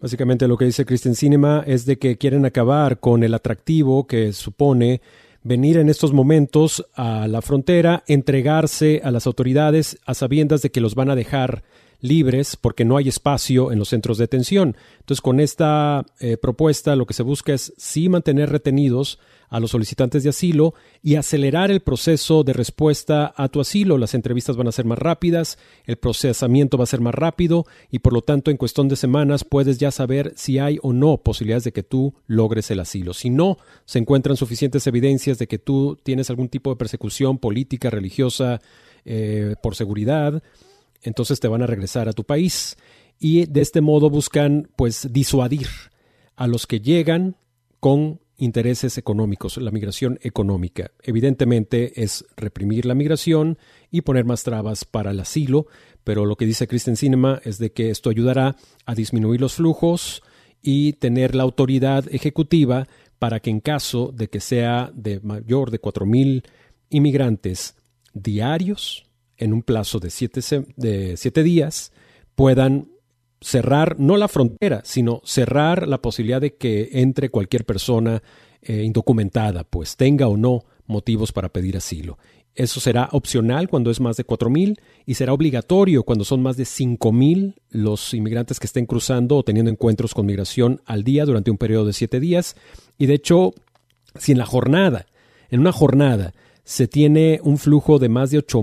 Básicamente 0.00 0.46
lo 0.48 0.56
que 0.58 0.66
dice 0.66 0.84
Kristen 0.84 1.14
Cinema 1.14 1.64
es 1.66 1.86
de 1.86 1.96
que 1.96 2.18
quieren 2.18 2.44
acabar 2.44 3.00
con 3.00 3.22
el 3.22 3.32
atractivo 3.32 4.06
que 4.06 4.32
supone 4.32 5.00
venir 5.42 5.78
en 5.78 5.88
estos 5.88 6.12
momentos 6.12 6.84
a 6.94 7.26
la 7.28 7.40
frontera, 7.40 8.02
entregarse 8.06 9.00
a 9.02 9.10
las 9.10 9.26
autoridades 9.26 9.98
a 10.04 10.14
sabiendas 10.14 10.62
de 10.62 10.70
que 10.70 10.80
los 10.80 10.94
van 10.94 11.10
a 11.10 11.16
dejar 11.16 11.62
libres 12.04 12.56
porque 12.56 12.84
no 12.84 12.98
hay 12.98 13.08
espacio 13.08 13.72
en 13.72 13.78
los 13.78 13.88
centros 13.88 14.18
de 14.18 14.24
detención. 14.24 14.76
Entonces, 15.00 15.22
con 15.22 15.40
esta 15.40 16.04
eh, 16.20 16.36
propuesta 16.36 16.96
lo 16.96 17.06
que 17.06 17.14
se 17.14 17.22
busca 17.22 17.54
es 17.54 17.72
sí 17.78 18.08
mantener 18.08 18.50
retenidos 18.50 19.18
a 19.48 19.60
los 19.60 19.70
solicitantes 19.70 20.22
de 20.22 20.30
asilo 20.30 20.74
y 21.02 21.14
acelerar 21.14 21.70
el 21.70 21.80
proceso 21.80 22.44
de 22.44 22.52
respuesta 22.52 23.32
a 23.36 23.48
tu 23.48 23.60
asilo. 23.60 23.98
Las 23.98 24.14
entrevistas 24.14 24.56
van 24.56 24.68
a 24.68 24.72
ser 24.72 24.84
más 24.84 24.98
rápidas, 24.98 25.58
el 25.86 25.96
procesamiento 25.96 26.76
va 26.76 26.84
a 26.84 26.88
ser 26.88 27.00
más 27.00 27.14
rápido 27.14 27.64
y 27.90 28.00
por 28.00 28.12
lo 28.12 28.20
tanto 28.20 28.50
en 28.50 28.56
cuestión 28.56 28.88
de 28.88 28.96
semanas 28.96 29.44
puedes 29.44 29.78
ya 29.78 29.90
saber 29.90 30.32
si 30.36 30.58
hay 30.58 30.78
o 30.82 30.92
no 30.92 31.18
posibilidades 31.18 31.64
de 31.64 31.72
que 31.72 31.82
tú 31.82 32.14
logres 32.26 32.70
el 32.70 32.80
asilo. 32.80 33.14
Si 33.14 33.30
no 33.30 33.56
se 33.86 33.98
encuentran 33.98 34.36
suficientes 34.36 34.86
evidencias 34.86 35.38
de 35.38 35.46
que 35.46 35.58
tú 35.58 35.98
tienes 36.02 36.28
algún 36.30 36.48
tipo 36.48 36.70
de 36.70 36.76
persecución 36.76 37.38
política, 37.38 37.90
religiosa, 37.90 38.60
eh, 39.06 39.54
por 39.62 39.74
seguridad, 39.74 40.42
entonces 41.04 41.38
te 41.40 41.48
van 41.48 41.62
a 41.62 41.66
regresar 41.66 42.08
a 42.08 42.12
tu 42.12 42.24
país 42.24 42.76
y 43.18 43.46
de 43.46 43.60
este 43.60 43.80
modo 43.80 44.10
buscan 44.10 44.68
pues 44.76 45.08
disuadir 45.12 45.68
a 46.36 46.46
los 46.46 46.66
que 46.66 46.80
llegan 46.80 47.36
con 47.80 48.20
intereses 48.36 48.98
económicos, 48.98 49.56
la 49.58 49.70
migración 49.70 50.18
económica. 50.22 50.90
Evidentemente 51.02 52.02
es 52.02 52.24
reprimir 52.36 52.84
la 52.84 52.94
migración 52.94 53.58
y 53.90 54.00
poner 54.00 54.24
más 54.24 54.42
trabas 54.42 54.84
para 54.84 55.12
el 55.12 55.20
asilo, 55.20 55.66
pero 56.02 56.26
lo 56.26 56.36
que 56.36 56.46
dice 56.46 56.66
Kristen 56.66 56.96
Cinema 56.96 57.40
es 57.44 57.58
de 57.58 57.72
que 57.72 57.90
esto 57.90 58.10
ayudará 58.10 58.56
a 58.86 58.94
disminuir 58.94 59.40
los 59.40 59.54
flujos 59.54 60.22
y 60.62 60.94
tener 60.94 61.34
la 61.34 61.44
autoridad 61.44 62.06
ejecutiva 62.12 62.88
para 63.18 63.40
que 63.40 63.50
en 63.50 63.60
caso 63.60 64.10
de 64.12 64.28
que 64.28 64.40
sea 64.40 64.90
de 64.94 65.20
mayor 65.20 65.70
de 65.70 65.78
cuatro 65.78 66.06
mil 66.06 66.42
inmigrantes 66.90 67.76
diarios, 68.12 69.06
en 69.38 69.52
un 69.52 69.62
plazo 69.62 70.00
de 70.00 70.10
siete, 70.10 70.40
de 70.76 71.16
siete 71.16 71.42
días, 71.42 71.92
puedan 72.34 72.88
cerrar 73.40 73.96
no 73.98 74.16
la 74.16 74.28
frontera, 74.28 74.80
sino 74.84 75.20
cerrar 75.24 75.86
la 75.86 76.00
posibilidad 76.00 76.40
de 76.40 76.56
que 76.56 76.88
entre 76.92 77.28
cualquier 77.28 77.64
persona 77.64 78.22
eh, 78.62 78.82
indocumentada, 78.82 79.64
pues 79.64 79.96
tenga 79.96 80.28
o 80.28 80.36
no 80.36 80.64
motivos 80.86 81.32
para 81.32 81.50
pedir 81.50 81.76
asilo. 81.76 82.18
Eso 82.54 82.78
será 82.78 83.08
opcional 83.12 83.68
cuando 83.68 83.90
es 83.90 84.00
más 84.00 84.16
de 84.16 84.24
cuatro 84.24 84.48
mil 84.48 84.80
y 85.04 85.14
será 85.14 85.32
obligatorio 85.32 86.04
cuando 86.04 86.24
son 86.24 86.40
más 86.40 86.56
de 86.56 86.64
cinco 86.64 87.10
mil 87.10 87.56
los 87.70 88.14
inmigrantes 88.14 88.60
que 88.60 88.66
estén 88.66 88.86
cruzando 88.86 89.36
o 89.36 89.42
teniendo 89.42 89.70
encuentros 89.70 90.14
con 90.14 90.26
migración 90.26 90.80
al 90.86 91.02
día 91.02 91.24
durante 91.24 91.50
un 91.50 91.58
periodo 91.58 91.86
de 91.86 91.92
siete 91.92 92.20
días. 92.20 92.54
Y 92.96 93.06
de 93.06 93.14
hecho, 93.14 93.54
si 94.16 94.32
en 94.32 94.38
la 94.38 94.46
jornada, 94.46 95.06
en 95.50 95.60
una 95.60 95.72
jornada, 95.72 96.32
se 96.62 96.86
tiene 96.86 97.40
un 97.42 97.58
flujo 97.58 97.98
de 97.98 98.08
más 98.08 98.30
de 98.30 98.38
ocho 98.38 98.62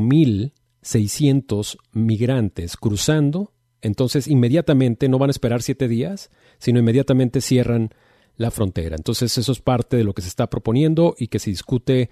mil 0.81 0.87
seiscientos 0.87 1.77
migrantes 1.91 2.75
cruzando, 2.77 3.53
entonces 3.81 4.27
inmediatamente 4.27 5.09
no 5.09 5.19
van 5.19 5.29
a 5.29 5.31
esperar 5.31 5.61
siete 5.61 5.87
días, 5.87 6.29
sino 6.59 6.79
inmediatamente 6.79 7.41
cierran 7.41 7.89
la 8.35 8.51
frontera. 8.51 8.95
Entonces 8.95 9.37
eso 9.37 9.51
es 9.51 9.59
parte 9.59 9.97
de 9.97 10.03
lo 10.03 10.13
que 10.13 10.21
se 10.21 10.27
está 10.27 10.49
proponiendo 10.49 11.15
y 11.17 11.27
que 11.27 11.39
se 11.39 11.49
discute 11.49 12.09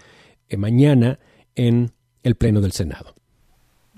eh, 0.48 0.58
mañana 0.58 1.20
en 1.56 1.92
el 2.24 2.36
Pleno 2.36 2.62
del 2.62 2.72
Senado. 2.72 3.16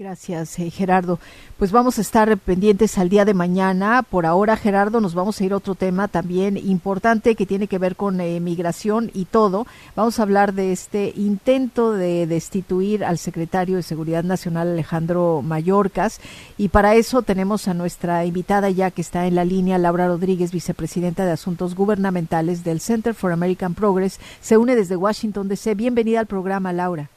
Gracias, 0.01 0.57
eh, 0.57 0.71
Gerardo. 0.71 1.19
Pues 1.59 1.71
vamos 1.71 1.99
a 1.99 2.01
estar 2.01 2.35
pendientes 2.39 2.97
al 2.97 3.07
día 3.07 3.23
de 3.23 3.35
mañana. 3.35 4.01
Por 4.01 4.25
ahora, 4.25 4.57
Gerardo, 4.57 4.99
nos 4.99 5.13
vamos 5.13 5.39
a 5.39 5.45
ir 5.45 5.53
a 5.53 5.57
otro 5.57 5.75
tema 5.75 6.07
también 6.07 6.57
importante 6.57 7.35
que 7.35 7.45
tiene 7.45 7.67
que 7.67 7.77
ver 7.77 7.95
con 7.95 8.19
eh, 8.19 8.39
migración 8.39 9.11
y 9.13 9.25
todo. 9.25 9.67
Vamos 9.95 10.17
a 10.17 10.23
hablar 10.23 10.55
de 10.55 10.71
este 10.71 11.13
intento 11.15 11.91
de 11.91 12.25
destituir 12.25 13.05
al 13.05 13.19
secretario 13.19 13.75
de 13.75 13.83
Seguridad 13.83 14.23
Nacional, 14.23 14.69
Alejandro 14.69 15.43
Mayorkas. 15.43 16.19
Y 16.57 16.69
para 16.69 16.95
eso 16.95 17.21
tenemos 17.21 17.67
a 17.67 17.75
nuestra 17.75 18.25
invitada 18.25 18.71
ya 18.71 18.89
que 18.89 19.01
está 19.01 19.27
en 19.27 19.35
la 19.35 19.45
línea, 19.45 19.77
Laura 19.77 20.07
Rodríguez, 20.07 20.51
vicepresidenta 20.51 21.25
de 21.25 21.33
Asuntos 21.33 21.75
Gubernamentales 21.75 22.63
del 22.63 22.79
Center 22.79 23.13
for 23.13 23.31
American 23.31 23.75
Progress. 23.75 24.19
Se 24.41 24.57
une 24.57 24.75
desde 24.75 24.95
Washington, 24.95 25.47
D.C. 25.47 25.75
Bienvenida 25.75 26.21
al 26.21 26.25
programa, 26.25 26.73
Laura. 26.73 27.11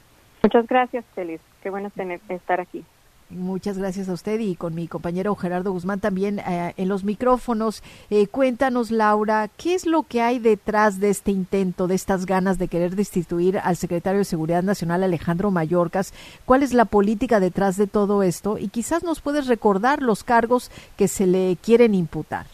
Muchas 0.45 0.67
gracias, 0.67 1.03
Feliz. 1.15 1.41
Qué 1.63 1.71
bueno 1.71 1.89
tener, 1.89 2.19
estar 2.29 2.61
aquí. 2.61 2.85
Muchas 3.31 3.79
gracias 3.79 4.07
a 4.07 4.13
usted 4.13 4.39
y 4.39 4.55
con 4.55 4.75
mi 4.75 4.87
compañero 4.87 5.35
Gerardo 5.35 5.71
Guzmán 5.71 5.99
también 5.99 6.37
eh, 6.37 6.73
en 6.77 6.87
los 6.87 7.03
micrófonos. 7.03 7.81
Eh, 8.11 8.27
cuéntanos, 8.27 8.91
Laura, 8.91 9.49
¿qué 9.57 9.73
es 9.73 9.87
lo 9.87 10.03
que 10.03 10.21
hay 10.21 10.37
detrás 10.37 10.99
de 10.99 11.09
este 11.09 11.31
intento, 11.31 11.87
de 11.87 11.95
estas 11.95 12.27
ganas 12.27 12.59
de 12.59 12.67
querer 12.67 12.95
destituir 12.95 13.57
al 13.57 13.75
secretario 13.75 14.19
de 14.19 14.25
Seguridad 14.25 14.61
Nacional, 14.61 15.01
Alejandro 15.01 15.49
Mayorkas? 15.49 16.13
¿Cuál 16.45 16.61
es 16.61 16.73
la 16.73 16.85
política 16.85 17.39
detrás 17.39 17.75
de 17.75 17.87
todo 17.87 18.21
esto? 18.21 18.59
Y 18.59 18.67
quizás 18.67 19.03
nos 19.03 19.21
puedes 19.21 19.47
recordar 19.47 20.03
los 20.03 20.23
cargos 20.23 20.69
que 20.95 21.07
se 21.07 21.25
le 21.25 21.57
quieren 21.59 21.95
imputar. 21.95 22.45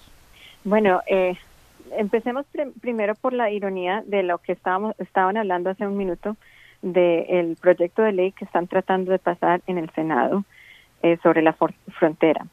Bueno, 0.63 1.01
eh, 1.07 1.37
empecemos 1.97 2.45
primero 2.79 3.15
por 3.15 3.33
la 3.33 3.51
ironía 3.51 4.01
de 4.07 4.23
lo 4.23 4.37
que 4.37 4.53
estábamos, 4.53 4.95
estaban 4.97 5.35
hablando 5.35 5.69
hace 5.69 5.85
un 5.85 5.97
minuto 5.97 6.37
del 6.81 7.57
proyecto 7.61 8.01
de 8.01 8.11
ley 8.11 8.31
que 8.31 8.45
están 8.45 8.67
tratando 8.67 9.11
de 9.11 9.19
pasar 9.19 9.61
en 9.67 9.77
el 9.77 9.89
Senado 9.91 10.43
eh, 11.03 11.17
sobre 11.23 11.41
la 11.41 11.53
frontera. 11.53 12.45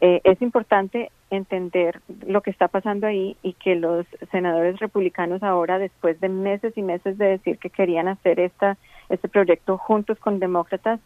Eh, 0.00 0.20
es 0.24 0.40
importante 0.42 1.10
entender 1.30 2.00
lo 2.26 2.40
que 2.40 2.50
está 2.50 2.68
pasando 2.68 3.06
ahí 3.06 3.36
y 3.42 3.54
que 3.54 3.74
los 3.74 4.06
senadores 4.30 4.78
republicanos 4.78 5.42
ahora, 5.42 5.78
después 5.78 6.20
de 6.20 6.28
meses 6.28 6.72
y 6.76 6.82
meses 6.82 7.18
de 7.18 7.26
decir 7.26 7.58
que 7.58 7.70
querían 7.70 8.06
hacer 8.06 8.38
esta, 8.38 8.76
este 9.08 9.28
proyecto 9.28 9.76
juntos 9.76 10.18
con 10.18 10.38
demócratas, 10.38 11.00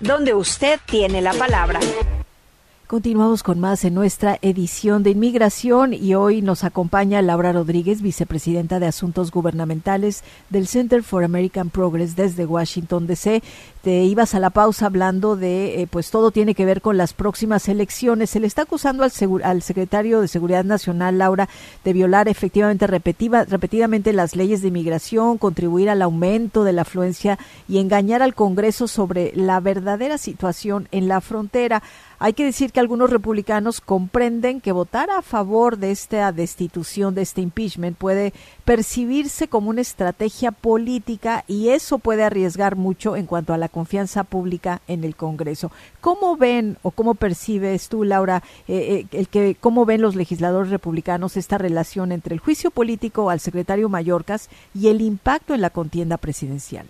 Donde 0.00 0.34
usted 0.34 0.80
tiene 0.86 1.20
la 1.20 1.32
palabra. 1.32 1.80
Continuamos 2.90 3.44
con 3.44 3.60
más 3.60 3.84
en 3.84 3.94
nuestra 3.94 4.40
edición 4.42 5.04
de 5.04 5.10
inmigración 5.10 5.94
y 5.94 6.16
hoy 6.16 6.42
nos 6.42 6.64
acompaña 6.64 7.22
Laura 7.22 7.52
Rodríguez, 7.52 8.02
vicepresidenta 8.02 8.80
de 8.80 8.88
Asuntos 8.88 9.30
Gubernamentales 9.30 10.24
del 10.48 10.66
Center 10.66 11.04
for 11.04 11.22
American 11.22 11.70
Progress 11.70 12.16
desde 12.16 12.46
Washington 12.46 13.06
DC. 13.06 13.44
Te 13.82 14.02
ibas 14.02 14.34
a 14.34 14.40
la 14.40 14.50
pausa 14.50 14.86
hablando 14.86 15.36
de, 15.36 15.82
eh, 15.82 15.86
pues 15.86 16.10
todo 16.10 16.32
tiene 16.32 16.56
que 16.56 16.64
ver 16.64 16.80
con 16.80 16.96
las 16.96 17.12
próximas 17.12 17.68
elecciones. 17.68 18.30
Se 18.30 18.40
le 18.40 18.48
está 18.48 18.62
acusando 18.62 19.04
al, 19.04 19.12
al 19.44 19.62
secretario 19.62 20.20
de 20.20 20.26
Seguridad 20.26 20.64
Nacional, 20.64 21.16
Laura, 21.16 21.48
de 21.84 21.92
violar 21.92 22.26
efectivamente 22.26 22.88
repetidamente 22.88 24.12
las 24.12 24.34
leyes 24.34 24.62
de 24.62 24.68
inmigración, 24.68 25.38
contribuir 25.38 25.90
al 25.90 26.02
aumento 26.02 26.64
de 26.64 26.72
la 26.72 26.82
afluencia 26.82 27.38
y 27.68 27.78
engañar 27.78 28.20
al 28.20 28.34
Congreso 28.34 28.88
sobre 28.88 29.30
la 29.36 29.60
verdadera 29.60 30.18
situación 30.18 30.88
en 30.90 31.06
la 31.06 31.20
frontera. 31.20 31.84
Hay 32.22 32.34
que 32.34 32.44
decir 32.44 32.70
que 32.70 32.80
algunos 32.80 33.08
republicanos 33.08 33.80
comprenden 33.80 34.60
que 34.60 34.72
votar 34.72 35.08
a 35.08 35.22
favor 35.22 35.78
de 35.78 35.90
esta 35.90 36.30
destitución, 36.32 37.14
de 37.14 37.22
este 37.22 37.40
impeachment, 37.40 37.96
puede 37.96 38.34
percibirse 38.66 39.48
como 39.48 39.70
una 39.70 39.80
estrategia 39.80 40.52
política 40.52 41.44
y 41.48 41.70
eso 41.70 41.98
puede 41.98 42.22
arriesgar 42.22 42.76
mucho 42.76 43.16
en 43.16 43.24
cuanto 43.24 43.54
a 43.54 43.56
la 43.56 43.70
confianza 43.70 44.22
pública 44.24 44.82
en 44.86 45.04
el 45.04 45.16
Congreso. 45.16 45.72
¿Cómo 46.02 46.36
ven 46.36 46.76
o 46.82 46.90
cómo 46.90 47.14
percibes 47.14 47.88
tú, 47.88 48.04
Laura, 48.04 48.42
eh, 48.68 49.06
eh, 49.10 49.18
el 49.18 49.28
que 49.28 49.56
cómo 49.58 49.86
ven 49.86 50.02
los 50.02 50.14
legisladores 50.14 50.70
republicanos 50.70 51.38
esta 51.38 51.56
relación 51.56 52.12
entre 52.12 52.34
el 52.34 52.40
juicio 52.40 52.70
político 52.70 53.30
al 53.30 53.40
secretario 53.40 53.88
Mayorkas 53.88 54.50
y 54.74 54.88
el 54.88 55.00
impacto 55.00 55.54
en 55.54 55.62
la 55.62 55.70
contienda 55.70 56.18
presidencial? 56.18 56.84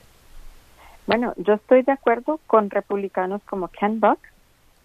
Bueno, 1.06 1.34
yo 1.36 1.54
estoy 1.54 1.82
de 1.82 1.92
acuerdo 1.92 2.40
con 2.48 2.68
republicanos 2.68 3.42
como 3.44 3.68
Ken 3.68 4.00
Buck, 4.00 4.18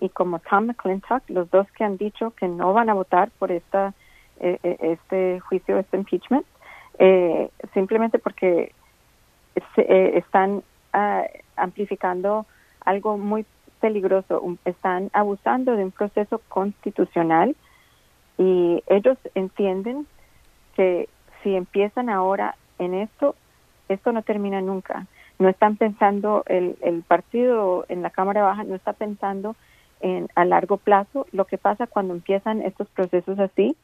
y 0.05 0.09
como 0.09 0.39
Tom 0.39 0.67
McClintock, 0.67 1.23
los 1.29 1.49
dos 1.49 1.69
que 1.71 1.83
han 1.83 1.97
dicho 1.97 2.31
que 2.31 2.47
no 2.47 2.73
van 2.73 2.89
a 2.89 2.93
votar 2.93 3.31
por 3.39 3.51
esta 3.51 3.93
eh, 4.39 4.59
eh, 4.63 4.77
este 4.81 5.39
juicio, 5.39 5.79
este 5.79 5.97
impeachment, 5.97 6.45
eh, 6.99 7.49
simplemente 7.73 8.19
porque 8.19 8.73
están 9.75 10.63
ah, 10.93 11.23
amplificando 11.55 12.45
algo 12.81 13.17
muy 13.17 13.45
peligroso, 13.79 14.43
están 14.65 15.09
abusando 15.13 15.75
de 15.75 15.85
un 15.85 15.91
proceso 15.91 16.41
constitucional 16.49 17.55
y 18.37 18.83
ellos 18.87 19.17
entienden 19.33 20.05
que 20.75 21.07
si 21.41 21.55
empiezan 21.55 22.09
ahora 22.09 22.55
en 22.77 22.93
esto, 22.93 23.35
esto 23.87 24.11
no 24.11 24.21
termina 24.21 24.61
nunca. 24.61 25.07
No 25.39 25.47
están 25.47 25.77
pensando, 25.77 26.43
el, 26.47 26.77
el 26.81 27.01
partido 27.03 27.85
en 27.87 28.01
la 28.01 28.09
Cámara 28.09 28.43
Baja 28.43 28.65
no 28.65 28.75
está 28.75 28.93
pensando 28.93 29.55
a 30.35 30.45
largo 30.45 30.77
plazo. 30.77 31.25
Lo 31.31 31.45
que 31.45 31.57
pasa 31.57 31.87
cuando 31.87 32.13
empiezan 32.13 32.61
estos 32.61 32.87
procesos 32.89 33.39
así 33.39 33.75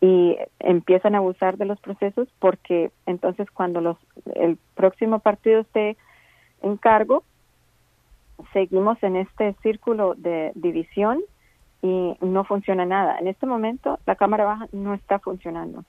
y 0.00 0.36
empiezan 0.58 1.14
a 1.14 1.18
abusar 1.18 1.56
de 1.56 1.64
los 1.64 1.80
procesos 1.80 2.28
porque 2.38 2.90
entonces 3.06 3.50
cuando 3.50 3.80
los 3.80 3.96
el 4.34 4.58
próximo 4.74 5.20
partido 5.20 5.60
esté 5.60 5.96
en 6.62 6.76
cargo 6.76 7.22
seguimos 8.52 9.02
en 9.02 9.16
este 9.16 9.54
círculo 9.62 10.14
de 10.14 10.52
división 10.54 11.20
y 11.80 12.16
no 12.20 12.44
funciona 12.44 12.84
nada. 12.84 13.18
En 13.18 13.28
este 13.28 13.46
momento 13.46 13.98
la 14.04 14.16
Cámara 14.16 14.44
Baja 14.44 14.66
no 14.72 14.94
está 14.94 15.18
funcionando. 15.18 15.84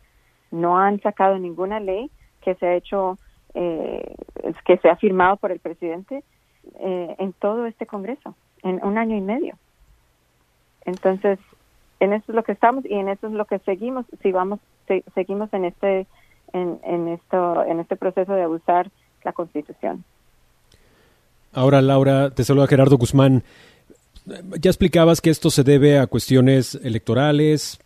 No 0.51 0.77
han 0.77 1.01
sacado 1.01 1.37
ninguna 1.37 1.79
ley 1.79 2.09
que 2.41 2.55
se 2.55 2.67
ha 2.67 2.75
hecho, 2.75 3.17
eh, 3.53 4.15
que 4.65 4.77
se 4.77 4.89
ha 4.89 4.95
firmado 4.95 5.35
por 5.37 5.51
el 5.51 5.59
presidente 5.59 6.23
eh, 6.79 7.15
en 7.17 7.33
todo 7.33 7.65
este 7.65 7.85
Congreso 7.85 8.35
en 8.67 8.83
un 8.83 8.97
año 8.97 9.15
y 9.15 9.21
medio. 9.21 9.55
Entonces, 10.85 11.39
en 11.99 12.13
eso 12.13 12.25
es 12.29 12.35
lo 12.35 12.43
que 12.43 12.51
estamos 12.51 12.85
y 12.85 12.93
en 12.93 13.09
eso 13.09 13.27
es 13.27 13.33
lo 13.33 13.45
que 13.45 13.59
seguimos 13.59 14.05
si 14.21 14.31
vamos 14.31 14.59
seguimos 15.13 15.51
en 15.53 15.65
este 15.65 16.07
en, 16.53 16.79
en 16.83 17.07
esto 17.09 17.63
en 17.65 17.79
este 17.79 17.95
proceso 17.95 18.33
de 18.33 18.43
abusar 18.43 18.89
la 19.23 19.33
Constitución. 19.33 20.03
Ahora, 21.53 21.81
Laura, 21.81 22.29
te 22.29 22.43
saluda 22.43 22.67
Gerardo 22.67 22.97
Guzmán. 22.97 23.43
Ya 24.25 24.69
explicabas 24.69 25.21
que 25.21 25.29
esto 25.29 25.49
se 25.49 25.63
debe 25.63 25.99
a 25.99 26.07
cuestiones 26.07 26.75
electorales, 26.83 27.79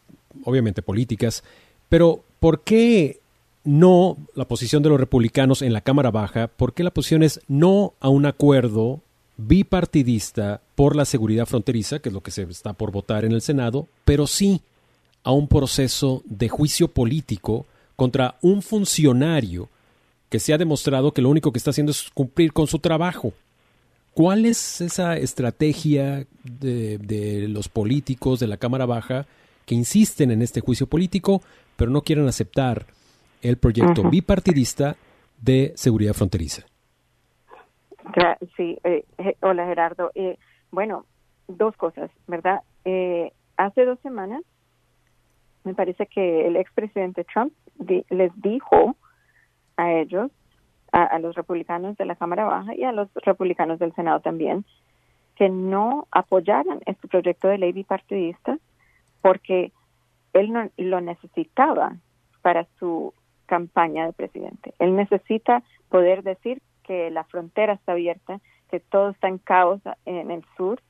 obviamente 0.44 0.82
políticas, 0.82 1.44
pero 1.88 2.24
¿por 2.40 2.62
qué 2.62 3.20
no 3.64 4.18
la 4.36 4.46
posición 4.46 4.82
de 4.82 4.90
los 4.90 5.00
republicanos 5.00 5.62
en 5.62 5.72
la 5.74 5.82
Cámara 5.82 6.12
Baja? 6.12 6.48
¿Por 6.48 6.74
qué 6.74 6.84
la 6.84 6.92
posición 6.92 7.24
es 7.24 7.40
no 7.48 7.94
a 8.00 8.10
un 8.10 8.26
acuerdo 8.26 9.02
bipartidista 9.48 10.62
por 10.76 10.96
la 10.96 11.06
seguridad 11.06 11.46
fronteriza, 11.46 12.00
que 12.00 12.10
es 12.10 12.14
lo 12.14 12.22
que 12.22 12.32
se 12.32 12.44
está 12.44 12.74
por 12.74 12.92
votar 12.92 13.26
en 13.26 13.32
el 13.32 13.42
Senado, 13.42 13.88
pero 14.06 14.28
sí 14.28 14.62
a 15.24 15.32
un 15.32 15.48
proceso 15.48 16.24
de 16.26 16.50
juicio 16.50 16.88
político 16.88 17.66
contra 17.96 18.38
un 18.42 18.62
funcionario 18.62 19.70
que 20.30 20.40
se 20.40 20.54
ha 20.54 20.58
demostrado 20.58 21.14
que 21.14 21.22
lo 21.22 21.30
único 21.30 21.52
que 21.52 21.58
está 21.58 21.72
haciendo 21.72 21.92
es 21.92 22.10
cumplir 22.14 22.54
con 22.54 22.68
su 22.68 22.80
trabajo. 22.80 23.34
¿Cuál 24.14 24.46
es 24.46 24.82
esa 24.82 25.18
estrategia 25.18 26.26
de, 26.44 27.46
los 27.50 27.70
políticos 27.70 28.40
de 28.40 28.48
la 28.48 28.58
Cámara 28.58 28.86
Baja 28.86 29.26
que 29.66 29.76
insisten 29.76 30.32
en 30.32 30.42
este 30.42 30.62
juicio 30.62 30.88
político, 30.88 31.42
pero 31.76 31.92
no 31.92 32.02
quieren 32.02 32.28
aceptar 32.28 32.88
el 33.42 33.58
proyecto 33.58 34.10
bipartidista 34.10 34.98
de 35.42 35.74
seguridad 35.76 36.14
fronteriza? 36.14 36.66
Sí, 38.56 38.78
eh, 38.84 39.06
hola 39.42 39.66
Gerardo. 39.66 40.12
Eh, 40.16 40.38
bueno, 40.72 41.06
dos 41.48 41.76
cosas, 41.78 42.10
¿verdad? 42.28 42.62
Eh, 42.86 43.32
hace 43.58 43.86
dos 43.86 44.00
semanas, 44.00 44.44
me 45.64 45.74
parece 45.74 46.08
que 46.08 46.48
el 46.48 46.56
expresidente 46.56 47.24
Trump 47.24 47.54
les 48.10 48.32
dijo 48.42 48.96
a 49.78 49.92
ellos, 49.94 50.32
a, 50.92 51.20
los 51.20 51.36
republicanos 51.36 51.96
de 51.98 52.06
la 52.06 52.16
Cámara 52.16 52.46
Baja 52.46 52.76
y 52.76 52.84
a 52.84 52.92
los 52.92 53.08
republicanos 53.14 53.80
del 53.80 53.94
Senado 53.94 54.20
también, 54.20 54.66
que 55.36 55.50
no 55.50 56.08
apoyaran 56.12 56.82
este 56.86 57.08
proyecto 57.08 57.48
de 57.48 57.58
ley 57.58 57.72
bipartidista 57.72 58.58
porque 59.22 59.72
él 60.34 60.52
no 60.52 60.70
lo 60.78 61.00
necesitaba 61.00 61.96
para 62.42 62.68
su 62.78 63.14
campaña 63.46 64.06
de 64.06 64.14
presidente. 64.14 64.74
Él 64.80 64.96
necesita 64.96 65.64
poder 65.90 66.24
decir 66.24 66.62
que 66.92 67.10
la 67.10 67.24
frontera 67.24 67.72
está 67.72 67.94
abierta, 67.94 68.42
que 68.70 68.82
todo 68.82 69.12
está 69.12 69.30
en 69.30 69.38
caos 69.38 69.80
en 70.04 70.30
el 70.30 70.44
sur 70.58 70.82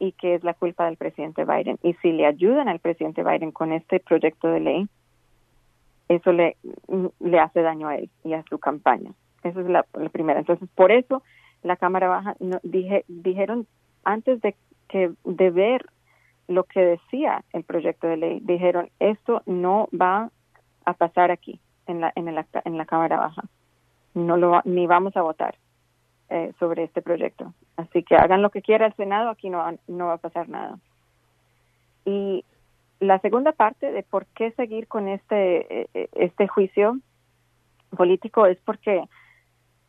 y 0.00 0.10
que 0.10 0.34
es 0.34 0.42
la 0.42 0.54
culpa 0.54 0.86
del 0.86 0.96
presidente 0.96 1.44
Biden. 1.44 1.78
Y 1.84 1.94
si 2.02 2.10
le 2.10 2.26
ayudan 2.26 2.68
al 2.68 2.80
presidente 2.80 3.22
Biden 3.22 3.52
con 3.52 3.72
este 3.72 4.00
proyecto 4.00 4.48
de 4.48 4.58
ley, 4.58 4.88
eso 6.08 6.32
le, 6.32 6.56
hace 7.40 7.62
daño 7.62 7.86
a 7.86 7.94
él 7.94 8.10
y 8.24 8.32
a 8.32 8.42
su 8.50 8.58
campaña. 8.58 9.12
Esa 9.44 9.60
es 9.60 9.68
la, 9.68 9.84
primera. 10.10 10.40
Entonces, 10.40 10.68
por 10.74 10.90
eso 10.90 11.22
la 11.62 11.76
Cámara 11.76 12.08
Baja 12.08 12.34
no, 12.40 12.58
dije, 12.64 13.04
dijeron 13.06 13.68
antes 14.02 14.40
de 14.40 14.56
que 14.88 15.12
de 15.24 15.50
ver 15.50 15.86
lo 16.48 16.64
que 16.64 16.80
decía 16.80 17.44
el 17.52 17.62
proyecto 17.62 18.08
de 18.08 18.16
ley, 18.16 18.40
dijeron 18.42 18.90
esto 18.98 19.42
no 19.46 19.88
va 19.92 20.28
a 20.84 20.94
pasar 20.94 21.30
aquí 21.30 21.60
en 21.86 22.00
la 22.00 22.12
en 22.16 22.26
en 22.26 22.78
la 22.78 22.84
Cámara 22.84 23.16
Baja. 23.16 23.44
No 24.16 24.36
lo 24.36 24.60
ni 24.64 24.86
vamos 24.86 25.16
a 25.16 25.22
votar 25.22 25.54
eh, 26.30 26.52
sobre 26.58 26.84
este 26.84 27.02
proyecto. 27.02 27.54
Así 27.76 28.02
que 28.02 28.16
hagan 28.16 28.42
lo 28.42 28.50
que 28.50 28.62
quiera 28.62 28.86
el 28.86 28.94
Senado, 28.94 29.30
aquí 29.30 29.50
no 29.50 29.64
no 29.86 30.06
va 30.06 30.14
a 30.14 30.18
pasar 30.18 30.48
nada. 30.48 30.78
Y 32.04 32.44
la 32.98 33.18
segunda 33.20 33.52
parte 33.52 33.92
de 33.92 34.02
por 34.02 34.26
qué 34.26 34.50
seguir 34.52 34.88
con 34.88 35.06
este 35.08 35.84
eh, 35.94 36.08
este 36.12 36.48
juicio 36.48 36.98
político 37.96 38.46
es 38.46 38.58
porque 38.64 39.04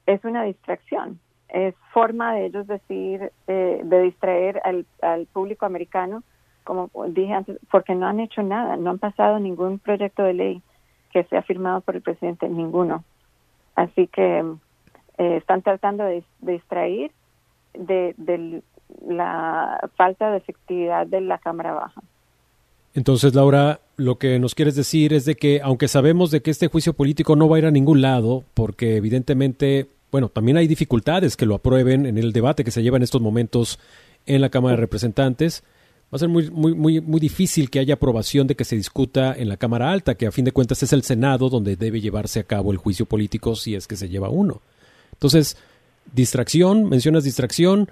es 0.06 0.24
una 0.24 0.44
distracción 0.44 1.20
es 1.50 1.76
forma 1.94 2.34
de 2.36 2.46
ellos 2.48 2.68
decir, 2.68 3.32
eh, 3.48 3.82
de 3.84 4.02
distraer 4.02 4.62
al 5.02 5.26
público 5.28 5.66
americano, 5.66 6.24
como 6.64 6.90
dije 7.08 7.34
antes, 7.34 7.58
porque 7.72 7.96
no 7.96 8.08
han 8.08 8.20
hecho 8.20 8.44
nada, 8.44 8.76
no 8.76 8.90
han 8.90 9.00
pasado 9.00 9.40
ningún 9.40 9.80
proyecto 9.80 10.24
de 10.24 10.34
ley 10.34 10.62
que 11.12 11.24
sea 11.26 11.42
firmado 11.42 11.82
por 11.82 11.96
el 11.96 12.02
presidente, 12.02 12.50
ninguno. 12.50 13.04
Así 13.78 14.08
que 14.08 14.40
eh, 15.18 15.38
están 15.38 15.62
tratando 15.62 16.04
de, 16.04 16.26
distraer 16.42 17.12
de, 17.74 18.14
de, 18.18 18.62
la 19.08 19.80
falta 19.96 20.32
de 20.32 20.38
efectividad 20.38 21.08
de 21.08 21.22
la 21.22 21.38
Cámara 21.38 21.72
Baja. 21.72 22.02
Entonces, 22.94 23.34
Laura, 23.34 23.80
lo 23.96 24.18
que 24.18 24.38
nos 24.40 24.54
quieres 24.54 24.76
decir 24.76 25.14
es 25.14 25.24
de 25.24 25.36
que, 25.36 25.62
aunque 25.64 25.88
sabemos 25.88 26.32
de 26.32 26.42
que 26.42 26.52
este 26.52 26.68
juicio 26.68 26.92
político 26.92 27.38
no 27.38 27.48
va 27.48 27.56
a 27.56 27.60
ir 27.60 27.66
a 27.66 27.72
ningún 27.72 28.02
lado, 28.02 28.44
porque 28.54 28.98
evidentemente 28.98 29.88
bueno, 30.12 30.30
también 30.30 30.58
hay 30.58 30.68
dificultades 30.68 31.36
que 31.36 31.46
lo 31.46 31.56
aprueben 31.56 32.06
en 32.06 32.18
el 32.18 32.32
debate 32.32 32.64
que 32.64 32.72
se 32.72 32.82
lleva 32.82 32.98
en 32.98 33.04
estos 33.04 33.22
momentos 33.22 33.80
en 34.26 34.42
la 34.42 34.50
Cámara 34.50 34.76
de 34.76 34.82
Representantes. 34.82 35.64
Va 36.14 36.16
a 36.16 36.20
ser 36.20 36.30
muy, 36.30 36.50
muy, 36.50 36.74
muy, 36.74 37.02
muy 37.02 37.20
difícil 37.20 37.70
que 37.70 37.80
haya 37.80 37.96
aprobación 37.96 38.48
de 38.48 38.56
que 38.56 38.64
se 38.64 38.78
discuta 38.78 39.34
en 39.34 39.50
la 39.50 39.58
Cámara 39.58 39.92
Alta, 39.92 40.16
que 40.16 40.26
a 40.26 40.32
fin 40.32 40.46
de 40.46 40.54
cuentas 40.54 40.82
es 40.82 40.94
el 40.94 41.04
Senado 41.04 41.50
donde 41.50 41.76
debe 41.76 42.00
llevarse 42.00 42.40
a 42.40 42.44
cabo 42.44 42.72
el 42.72 42.78
juicio 42.78 43.06
político 43.06 43.56
si 43.56 43.76
es 43.76 43.88
que 43.88 43.98
se 43.98 44.08
lleva 44.08 44.30
uno. 44.30 44.62
Entonces, 45.12 45.58
distracción, 46.14 46.88
mencionas 46.88 47.26
distracción, 47.26 47.90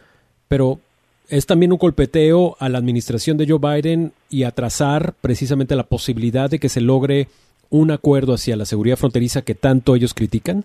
pero 0.47 0.79
es 1.27 1.45
también 1.45 1.73
un 1.73 1.77
golpeteo 1.77 2.55
a 2.59 2.69
la 2.69 2.77
administración 2.77 3.35
de 3.37 3.47
Joe 3.47 3.59
Biden 3.59 4.13
y 4.29 4.43
atrasar 4.43 5.13
precisamente 5.19 5.75
la 5.75 5.83
posibilidad 5.83 6.49
de 6.49 6.59
que 6.59 6.69
se 6.69 6.81
logre 6.81 7.27
un 7.69 7.91
acuerdo 7.91 8.33
hacia 8.33 8.55
la 8.55 8.65
seguridad 8.65 8.95
fronteriza 8.95 9.41
que 9.41 9.55
tanto 9.55 9.95
ellos 9.95 10.13
critican. 10.13 10.63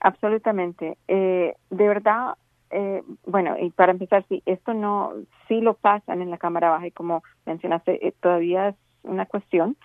Absolutamente. 0.00 0.96
Eh, 1.08 1.54
de 1.70 1.88
verdad, 1.88 2.34
eh, 2.78 3.02
bueno, 3.24 3.56
y 3.58 3.70
para 3.70 3.92
empezar, 3.92 4.26
si 4.28 4.42
esto 4.44 4.74
no, 4.74 5.12
sí 5.48 5.62
lo 5.62 5.72
pasan 5.72 6.20
en 6.20 6.30
la 6.30 6.36
Cámara 6.36 6.68
Baja 6.68 6.86
y 6.86 6.90
como 6.90 7.22
mencionaste, 7.46 8.06
eh, 8.06 8.12
todavía 8.20 8.68
es 8.68 8.76
una 9.02 9.24
cuestión. 9.24 9.76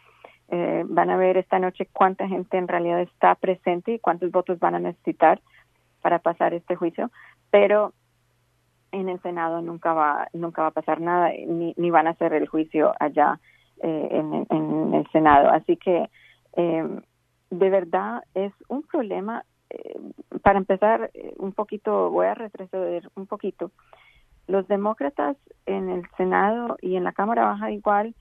van 0.50 1.10
a 1.10 1.16
ver 1.16 1.38
esta 1.38 1.60
noche 1.60 1.88
cuánta 1.94 2.28
gente 2.28 2.58
en 2.58 2.68
realidad 2.68 3.00
está 3.00 3.36
presente 3.36 3.94
y 3.94 4.00
cuántos 4.00 4.32
votos 4.32 4.60
van 4.60 4.76
a 4.76 4.80
necesitar 4.80 5.40
para 6.02 6.20
pasar 6.20 6.54
este 6.54 6.76
juicio, 6.76 7.10
pero 7.50 7.94
en 8.92 9.08
el 9.08 9.22
Senado 9.22 9.62
nunca 9.62 9.94
va 9.94 10.28
nunca 10.34 10.64
va 10.64 10.68
a 10.70 10.78
pasar 10.80 11.00
nada 11.00 11.30
ni, 11.48 11.74
ni 11.78 11.90
van 11.90 12.08
a 12.08 12.10
hacer 12.10 12.34
el 12.34 12.50
juicio 12.50 12.94
allá 13.00 13.40
en, 13.82 14.46
en, 14.50 14.94
el 14.94 15.08
Senado. 15.12 15.50
Así 15.50 15.78
que 15.78 16.10
de 17.52 17.70
verdad 17.70 18.24
es 18.34 18.52
un 18.68 18.84
problema 18.84 19.44
eh, 19.44 19.51
para 20.42 20.58
empezar 20.58 21.12
eh, 21.14 21.34
un 21.38 21.52
poquito, 21.52 22.10
voy 22.10 22.28
a 22.28 22.34
retroceder 22.34 23.10
un 23.16 23.28
poquito. 23.28 23.72
Los 24.48 24.68
demócratas 24.68 25.38
en 25.66 25.90
el 25.90 26.08
Senado 26.18 26.78
y 26.82 26.96
en 26.96 27.04
la 27.04 27.14
Cámara 27.14 27.46
Baja 27.46 27.72
igual 27.72 28.16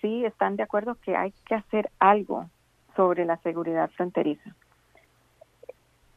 sí 0.00 0.24
están 0.24 0.56
de 0.56 0.62
acuerdo 0.62 0.96
que 0.96 1.16
hay 1.16 1.32
que 1.46 1.54
hacer 1.54 1.90
algo 1.98 2.48
sobre 2.94 3.24
la 3.24 3.36
seguridad 3.38 3.90
fronteriza. 3.90 4.54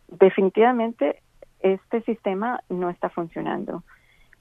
Definitivamente 0.07 1.21
este 1.59 2.01
sistema 2.01 2.63
no 2.69 2.89
está 2.89 3.09
funcionando, 3.09 3.83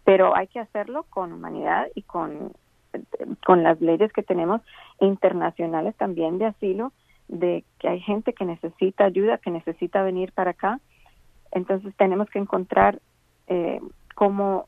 pero 0.05 0.37
hay 0.37 0.47
que 0.49 0.61
hacerlo 0.61 1.05
con 1.11 1.33
humanidad 1.33 1.87
y 1.95 2.03
con, 2.03 2.53
con 3.45 3.63
las 3.63 3.81
leyes 3.81 4.13
que 4.13 4.23
tenemos 4.23 4.63
internacionales 5.01 5.95
también 5.97 6.39
de 6.39 6.47
asilo 6.47 6.93
de 7.31 7.65
que 7.79 7.89
hay 7.89 8.01
gente 8.01 8.33
que 8.33 8.45
necesita 8.45 9.05
ayuda, 9.05 9.39
que 9.39 9.51
necesita 9.51 10.03
venir 10.03 10.33
para 10.33 10.51
acá. 10.51 10.81
Entonces 11.53 11.95
tenemos 11.97 12.29
que 12.29 12.41
encontrar 12.41 13.01
eh, 13.47 13.81
cómo, 14.17 14.67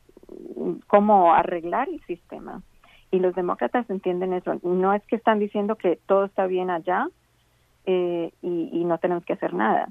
cómo 0.86 1.34
arreglar 1.34 1.88
el 1.88 2.00
sistema. 2.04 2.62
Y 3.10 3.18
los 3.18 3.34
demócratas 3.34 3.90
entienden 3.90 4.32
eso. 4.32 4.58
No 4.62 4.94
es 4.94 5.02
que 5.06 5.16
están 5.16 5.40
diciendo 5.40 5.74
que 5.76 5.98
todo 6.06 6.24
está 6.24 6.46
bien 6.46 6.70
allá 6.70 7.08
eh, 7.84 8.32
y, 8.42 8.70
y, 8.72 8.84
no 8.84 8.96
tenemos 8.98 9.24
que 9.24 9.32
hacer 9.32 9.54
nada. 9.54 9.88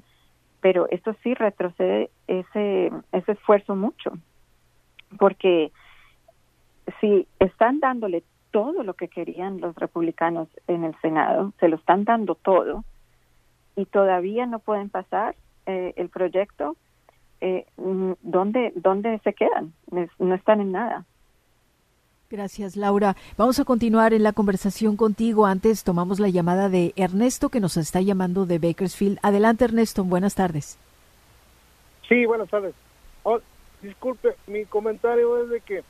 Pero 0.60 0.88
esto 0.90 1.14
sí 1.22 1.34
retrocede 1.34 2.10
ese, 2.26 2.90
ese 3.12 3.32
esfuerzo 3.32 3.76
mucho. 3.76 4.12
Porque 5.18 5.72
si 7.00 7.28
están 7.38 7.80
dándole 7.80 8.24
todo 8.52 8.84
lo 8.84 8.94
que 8.94 9.08
querían 9.08 9.60
los 9.60 9.74
republicanos 9.74 10.48
en 10.68 10.84
el 10.84 10.94
Senado, 11.00 11.52
se 11.58 11.68
lo 11.68 11.76
están 11.76 12.04
dando 12.04 12.36
todo 12.36 12.84
y 13.74 13.86
todavía 13.86 14.46
no 14.46 14.60
pueden 14.60 14.90
pasar 14.90 15.34
eh, 15.66 15.94
el 15.96 16.08
proyecto, 16.08 16.76
eh, 17.40 17.66
¿dónde, 18.22 18.72
¿dónde 18.76 19.18
se 19.24 19.32
quedan? 19.32 19.72
No 20.18 20.34
están 20.34 20.60
en 20.60 20.72
nada. 20.72 21.04
Gracias, 22.30 22.76
Laura. 22.76 23.14
Vamos 23.36 23.60
a 23.60 23.64
continuar 23.64 24.14
en 24.14 24.22
la 24.22 24.32
conversación 24.32 24.96
contigo. 24.96 25.44
Antes 25.44 25.84
tomamos 25.84 26.18
la 26.18 26.30
llamada 26.30 26.70
de 26.70 26.94
Ernesto, 26.96 27.50
que 27.50 27.60
nos 27.60 27.76
está 27.76 28.00
llamando 28.00 28.46
de 28.46 28.58
Bakersfield. 28.58 29.18
Adelante, 29.22 29.66
Ernesto. 29.66 30.02
Buenas 30.02 30.34
tardes. 30.34 30.78
Sí, 32.08 32.24
buenas 32.24 32.48
tardes. 32.48 32.74
Oh, 33.22 33.38
disculpe, 33.82 34.34
mi 34.46 34.64
comentario 34.64 35.42
es 35.42 35.50
de 35.50 35.60
que 35.60 35.82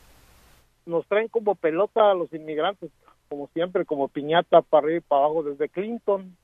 nos 0.87 1.07
traen 1.07 1.29
como 1.29 1.55
pelota 1.55 2.11
a 2.11 2.15
los 2.15 2.33
inmigrantes, 2.33 2.91
como 3.29 3.49
siempre, 3.49 3.85
como 3.85 4.09
piñata 4.09 4.63
para 4.63 4.85
arriba 4.85 4.99
y 4.99 5.09
para 5.09 5.25
abajo. 5.25 5.43
Desde 5.43 5.69
Clinton 5.69 6.37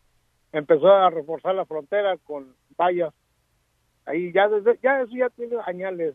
empezó 0.53 0.89
a 0.89 1.11
reforzar 1.11 1.55
la 1.55 1.67
frontera 1.67 2.17
con 2.19 2.55
vallas. 2.79 3.13
Ahí 4.07 4.33
ya 4.33 4.49
desde, 4.49 4.79
ya 4.83 5.03
eso 5.03 5.13
ya 5.15 5.29
tiene 5.31 5.57
añales. 5.67 6.15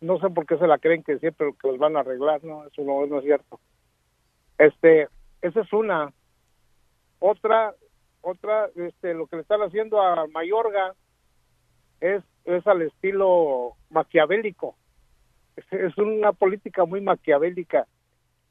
No 0.00 0.18
sé 0.18 0.30
por 0.30 0.46
qué 0.46 0.58
se 0.58 0.66
la 0.66 0.78
creen 0.78 1.02
que 1.02 1.18
siempre 1.18 1.52
que 1.60 1.68
los 1.68 1.78
van 1.78 1.96
a 1.96 2.00
arreglar, 2.00 2.42
no, 2.44 2.66
eso 2.66 2.82
no, 2.82 3.18
es 3.18 3.24
cierto. 3.24 3.60
Este, 4.58 5.08
esa 5.40 5.60
es 5.60 5.72
una. 5.72 6.12
Otra, 7.18 7.74
otra, 8.20 8.68
este, 8.74 9.14
lo 9.14 9.26
que 9.26 9.36
le 9.36 9.42
están 9.42 9.62
haciendo 9.62 10.00
a 10.00 10.26
Mayorga 10.28 10.94
es, 12.00 12.22
es 12.44 12.66
al 12.66 12.82
estilo 12.82 13.74
maquiavélico 13.90 14.76
es 15.56 15.96
una 15.98 16.32
política 16.32 16.84
muy 16.84 17.00
maquiavélica. 17.00 17.86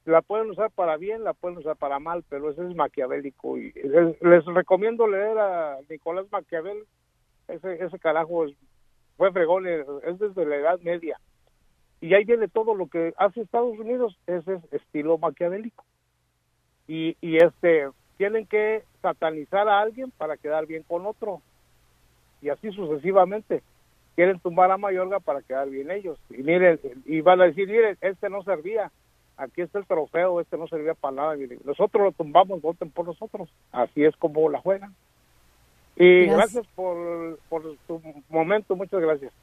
La 0.05 0.21
pueden 0.21 0.49
usar 0.49 0.71
para 0.71 0.97
bien, 0.97 1.23
la 1.23 1.33
pueden 1.33 1.59
usar 1.59 1.75
para 1.75 1.99
mal, 1.99 2.23
pero 2.27 2.49
eso 2.49 2.67
es 2.67 2.75
maquiavélico. 2.75 3.57
Y 3.57 3.71
les, 3.73 4.45
recomiendo 4.45 5.07
leer 5.07 5.37
a 5.37 5.77
Nicolás 5.89 6.25
Maquiavel. 6.31 6.85
Ese, 7.47 7.83
ese 7.83 7.99
carajo 7.99 8.45
fue 9.17 9.31
fregón, 9.31 9.67
es 9.67 10.19
desde 10.19 10.45
la 10.45 10.55
Edad 10.55 10.79
Media. 10.79 11.19
Y 11.99 12.15
ahí 12.15 12.23
viene 12.23 12.47
todo 12.47 12.73
lo 12.73 12.87
que 12.87 13.13
hace 13.17 13.41
Estados 13.41 13.77
Unidos, 13.77 14.17
ese 14.25 14.55
es 14.55 14.73
estilo 14.73 15.19
maquiavélico. 15.19 15.85
Y, 16.87 17.15
y 17.21 17.37
este, 17.37 17.89
tienen 18.17 18.47
que 18.47 18.83
satanizar 19.03 19.69
a 19.69 19.81
alguien 19.81 20.09
para 20.11 20.37
quedar 20.37 20.65
bien 20.65 20.81
con 20.81 21.05
otro. 21.05 21.41
Y 22.41 22.49
así 22.49 22.71
sucesivamente 22.71 23.61
quieren 24.15 24.39
tumbar 24.39 24.71
a 24.71 24.77
Mayorga 24.77 25.19
para 25.19 25.41
quedar 25.41 25.69
bien 25.69 25.91
ellos. 25.91 26.19
Y 26.29 26.43
miren, 26.43 26.79
y 27.05 27.21
van 27.21 27.41
a 27.41 27.45
decir, 27.45 27.67
miren, 27.67 27.97
este 28.01 28.29
no 28.29 28.43
servía, 28.43 28.91
aquí 29.37 29.61
está 29.61 29.79
el 29.79 29.85
trofeo, 29.85 30.39
este 30.39 30.57
no 30.57 30.67
servía 30.67 30.93
para 30.93 31.15
nada. 31.15 31.35
Miren, 31.35 31.59
nosotros 31.63 32.03
lo 32.03 32.11
tumbamos, 32.11 32.61
voten 32.61 32.91
por 32.91 33.05
nosotros. 33.05 33.49
Así 33.71 34.03
es 34.03 34.15
como 34.17 34.49
la 34.49 34.59
juegan. 34.59 34.95
Y 35.95 36.25
gracias, 36.25 36.65
por, 36.75 37.37
por 37.49 37.63
tu 37.87 38.01
momento, 38.29 38.75
muchas 38.75 39.01
gracias. 39.01 39.33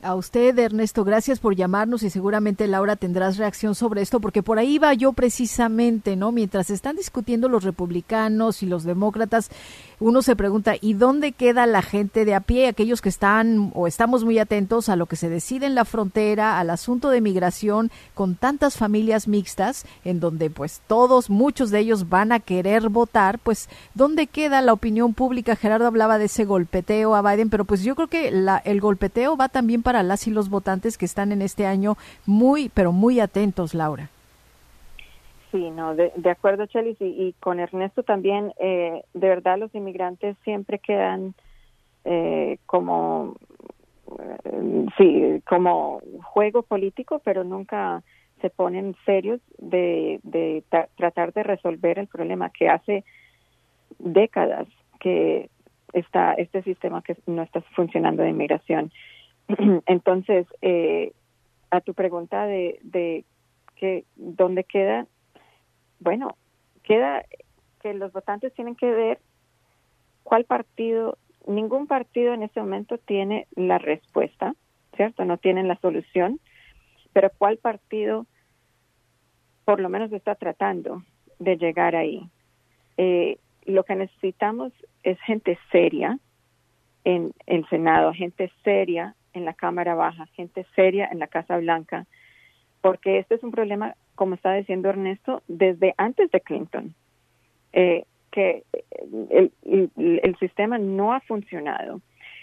A 0.00 0.14
usted, 0.14 0.56
Ernesto, 0.56 1.02
gracias 1.02 1.40
por 1.40 1.56
llamarnos 1.56 2.04
y 2.04 2.10
seguramente 2.10 2.68
Laura 2.68 2.94
tendrás 2.94 3.36
reacción 3.36 3.74
sobre 3.74 4.00
esto, 4.00 4.20
porque 4.20 4.44
por 4.44 4.60
ahí 4.60 4.78
va 4.78 4.94
yo 4.94 5.12
precisamente, 5.12 6.14
¿no? 6.14 6.30
Mientras 6.30 6.70
están 6.70 6.94
discutiendo 6.94 7.48
los 7.48 7.64
republicanos 7.64 8.62
y 8.62 8.66
los 8.66 8.84
demócratas, 8.84 9.50
uno 9.98 10.22
se 10.22 10.36
pregunta, 10.36 10.76
¿y 10.80 10.94
dónde 10.94 11.32
queda 11.32 11.66
la 11.66 11.82
gente 11.82 12.24
de 12.24 12.36
a 12.36 12.40
pie, 12.40 12.68
aquellos 12.68 13.00
que 13.00 13.08
están 13.08 13.72
o 13.74 13.88
estamos 13.88 14.24
muy 14.24 14.38
atentos 14.38 14.88
a 14.88 14.94
lo 14.94 15.06
que 15.06 15.16
se 15.16 15.28
decide 15.28 15.66
en 15.66 15.74
la 15.74 15.84
frontera, 15.84 16.60
al 16.60 16.70
asunto 16.70 17.10
de 17.10 17.20
migración, 17.20 17.90
con 18.14 18.36
tantas 18.36 18.76
familias 18.76 19.26
mixtas, 19.26 19.84
en 20.04 20.20
donde 20.20 20.48
pues 20.48 20.80
todos, 20.86 21.28
muchos 21.28 21.72
de 21.72 21.80
ellos 21.80 22.08
van 22.08 22.30
a 22.30 22.38
querer 22.38 22.88
votar, 22.88 23.40
pues 23.40 23.68
¿dónde 23.94 24.28
queda 24.28 24.62
la 24.62 24.74
opinión 24.74 25.12
pública? 25.12 25.56
Gerardo 25.56 25.88
hablaba 25.88 26.18
de 26.18 26.26
ese 26.26 26.44
golpeteo 26.44 27.16
a 27.16 27.22
Biden, 27.22 27.50
pero 27.50 27.64
pues 27.64 27.82
yo 27.82 27.96
creo 27.96 28.06
que 28.06 28.30
la, 28.30 28.58
el 28.58 28.80
golpeteo 28.80 29.36
va 29.36 29.48
también 29.48 29.82
para 29.88 30.02
las 30.02 30.26
y 30.26 30.30
los 30.30 30.50
votantes 30.50 30.98
que 30.98 31.06
están 31.06 31.32
en 31.32 31.40
este 31.40 31.64
año 31.64 31.96
muy, 32.26 32.68
pero 32.68 32.92
muy 32.92 33.20
atentos, 33.20 33.72
Laura. 33.72 34.10
Sí, 35.50 35.70
no, 35.70 35.94
de, 35.94 36.30
acuerdo, 36.30 36.66
Chelis, 36.66 36.98
y, 37.00 37.34
con 37.40 37.58
Ernesto 37.58 38.02
también, 38.02 38.52
eh, 38.60 39.02
de 39.14 39.28
verdad 39.28 39.56
los 39.56 39.74
inmigrantes 39.74 40.36
siempre 40.44 40.78
quedan 40.78 41.32
eh, 42.04 42.58
como, 42.66 43.36
eh, 44.44 44.86
sí, 44.98 45.42
como 45.48 46.02
juego 46.22 46.60
político, 46.64 47.22
pero 47.24 47.42
nunca 47.42 48.02
se 48.42 48.50
ponen 48.50 48.94
serios 49.06 49.40
de, 49.56 50.20
de 50.22 50.64
tratar 50.98 51.32
de 51.32 51.44
resolver 51.44 51.98
el 51.98 52.08
problema 52.08 52.50
que 52.50 52.68
hace 52.68 53.04
décadas 53.98 54.68
que 55.00 55.48
está 55.94 56.34
este 56.34 56.62
sistema 56.62 57.00
que 57.00 57.16
no 57.26 57.40
está 57.40 57.62
funcionando 57.74 58.22
de 58.22 58.28
inmigración. 58.28 58.92
Entonces, 59.86 60.46
eh, 60.62 61.12
a 61.70 61.80
tu 61.80 61.94
pregunta 61.94 62.46
de, 62.46 62.78
de 62.82 63.24
que 63.76 64.04
dónde 64.16 64.64
queda, 64.64 65.06
bueno, 66.00 66.36
queda 66.82 67.24
que 67.80 67.94
los 67.94 68.12
votantes 68.12 68.52
tienen 68.54 68.74
que 68.74 68.90
ver 68.90 69.20
cuál 70.22 70.44
partido, 70.44 71.16
ningún 71.46 71.86
partido 71.86 72.34
en 72.34 72.42
este 72.42 72.60
momento 72.60 72.98
tiene 72.98 73.46
la 73.54 73.78
respuesta, 73.78 74.54
¿cierto? 74.96 75.24
No 75.24 75.38
tienen 75.38 75.68
la 75.68 75.76
solución, 75.76 76.40
pero 77.12 77.30
cuál 77.38 77.58
partido 77.58 78.26
por 79.64 79.80
lo 79.80 79.90
menos 79.90 80.10
está 80.12 80.34
tratando 80.34 81.02
de 81.38 81.56
llegar 81.58 81.94
ahí. 81.94 82.28
Eh, 82.96 83.38
lo 83.66 83.84
que 83.84 83.96
necesitamos 83.96 84.72
es 85.02 85.20
gente 85.20 85.58
seria 85.70 86.18
en 87.04 87.32
el 87.46 87.68
Senado, 87.68 88.12
gente 88.14 88.50
seria 88.64 89.14
en 89.38 89.44
la 89.44 89.54
Cámara 89.54 89.94
Baja, 89.94 90.26
gente 90.34 90.66
seria 90.76 91.08
en 91.10 91.18
la 91.18 91.28
Casa 91.28 91.56
Blanca, 91.56 92.06
porque 92.80 93.18
este 93.18 93.36
es 93.36 93.42
un 93.42 93.50
problema, 93.50 93.94
como 94.14 94.34
está 94.34 94.52
diciendo 94.52 94.88
Ernesto, 94.88 95.42
desde 95.48 95.94
antes 95.96 96.30
de 96.30 96.40
Clinton, 96.40 96.94
eh, 97.72 98.04
que 98.30 98.64
el, 99.30 99.50
el, 99.96 100.36
sistema 100.38 100.78
no 100.78 101.12
ha 101.12 101.20
funcionado. 101.20 102.00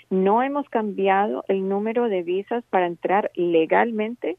No 0.09 0.41
hemos 0.41 0.67
cambiado 0.69 1.43
el 1.47 1.67
número 1.69 2.09
de 2.09 2.23
visas 2.23 2.63
para 2.69 2.87
entrar 2.87 3.31
legalmente 3.35 4.37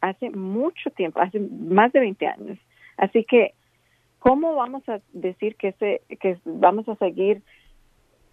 hace 0.00 0.30
mucho 0.30 0.90
tiempo, 0.90 1.20
hace 1.20 1.40
más 1.40 1.92
de 1.92 2.00
20 2.00 2.26
años. 2.26 2.58
Así 2.96 3.24
que, 3.24 3.54
¿cómo 4.20 4.54
vamos 4.54 4.88
a 4.88 5.00
decir 5.12 5.56
que, 5.56 5.72
se, 5.72 6.02
que 6.20 6.38
vamos 6.44 6.88
a 6.88 6.96
seguir 6.96 7.42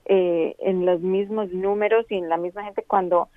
eh, 0.05 0.55
en 0.59 0.85
los 0.85 1.01
mismos 1.01 1.51
números 1.53 2.05
y 2.09 2.15
en 2.15 2.27
la 2.27 2.37
misma 2.37 2.65
gente 2.65 2.83
cuando 2.85 3.29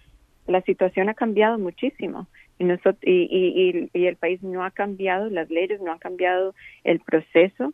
la 0.46 0.62
situación 0.62 1.08
ha 1.08 1.14
cambiado 1.14 1.58
muchísimo 1.58 2.26
y, 2.58 2.64
nosotros, 2.64 2.98
y, 3.02 3.88
y, 3.92 4.06
el 4.06 4.16
país 4.16 4.42
no 4.42 4.64
ha 4.64 4.70
cambiado, 4.70 5.28
las 5.28 5.50
leyes 5.50 5.80
no 5.80 5.92
han 5.92 5.98
cambiado, 5.98 6.54
el 6.84 7.00
proceso 7.00 7.72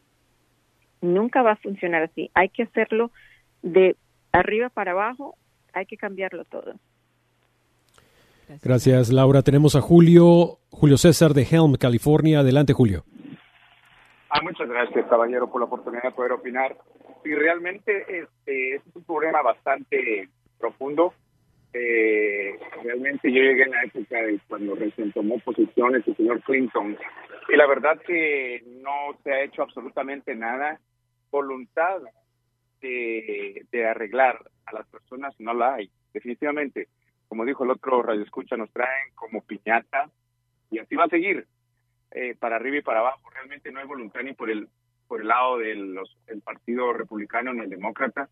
nunca 1.00 1.42
va 1.42 1.52
a 1.52 1.56
funcionar 1.56 2.02
así. 2.02 2.30
Hay 2.34 2.48
que 2.48 2.64
hacerlo 2.64 3.10
de 3.62 3.96
arriba 4.32 4.70
para 4.70 4.92
abajo, 4.92 5.36
hay 5.72 5.86
que 5.86 5.96
cambiarlo 5.96 6.44
todo. 6.44 6.74
Gracias, 8.62 9.10
Laura. 9.10 9.42
Tenemos 9.42 9.76
a 9.76 9.80
Julio, 9.80 10.58
Julio 10.70 10.96
César 10.96 11.32
de 11.32 11.42
Helm, 11.42 11.74
California. 11.74 12.40
Adelante, 12.40 12.72
Julio. 12.72 13.04
Ah, 14.28 14.40
muchas 14.42 14.68
gracias, 14.68 15.06
caballero, 15.08 15.50
por 15.50 15.60
la 15.60 15.66
oportunidad 15.66 16.02
de 16.02 16.10
poder 16.10 16.32
opinar. 16.32 16.76
Y 17.24 17.34
realmente 17.34 17.98
este, 18.00 18.76
este 18.76 18.90
es 18.90 18.96
un 18.96 19.04
problema 19.04 19.42
bastante 19.42 20.28
profundo 20.58 21.14
eh, 21.74 22.58
realmente 22.82 23.32
yo 23.32 23.40
llegué 23.40 23.62
en 23.62 23.70
la 23.70 23.84
época 23.84 24.22
de 24.22 24.38
cuando 24.46 24.74
recién 24.74 25.12
tomó 25.12 25.38
posiciones 25.38 26.06
el 26.06 26.16
señor 26.16 26.42
Clinton 26.42 26.96
y 27.48 27.56
la 27.56 27.66
verdad 27.66 28.00
que 28.06 28.62
no 28.82 29.18
se 29.22 29.32
ha 29.32 29.42
hecho 29.42 29.62
absolutamente 29.62 30.34
nada. 30.34 30.78
Voluntad 31.30 32.02
de, 32.80 33.64
de 33.70 33.86
arreglar 33.86 34.38
a 34.66 34.74
las 34.74 34.86
personas 34.88 35.34
no 35.38 35.54
la 35.54 35.74
hay, 35.74 35.90
definitivamente. 36.12 36.88
Como 37.28 37.44
dijo 37.46 37.64
el 37.64 37.70
otro 37.70 38.02
Radio 38.02 38.22
Escucha, 38.22 38.56
nos 38.56 38.70
traen 38.70 39.14
como 39.14 39.42
piñata 39.42 40.10
y 40.70 40.78
así 40.78 40.94
va 40.94 41.04
a 41.04 41.08
seguir, 41.08 41.46
eh, 42.10 42.34
para 42.38 42.56
arriba 42.56 42.76
y 42.76 42.82
para 42.82 43.00
abajo. 43.00 43.30
Realmente 43.30 43.72
no 43.72 43.80
hay 43.80 43.86
voluntad 43.86 44.20
ni 44.22 44.34
por 44.34 44.50
el 44.50 44.68
por 45.08 45.20
el 45.20 45.28
lado 45.28 45.58
del 45.58 45.98
Partido 46.42 46.90
Republicano 46.94 47.52
ni 47.52 47.60
el 47.60 47.68
Demócrata, 47.68 48.30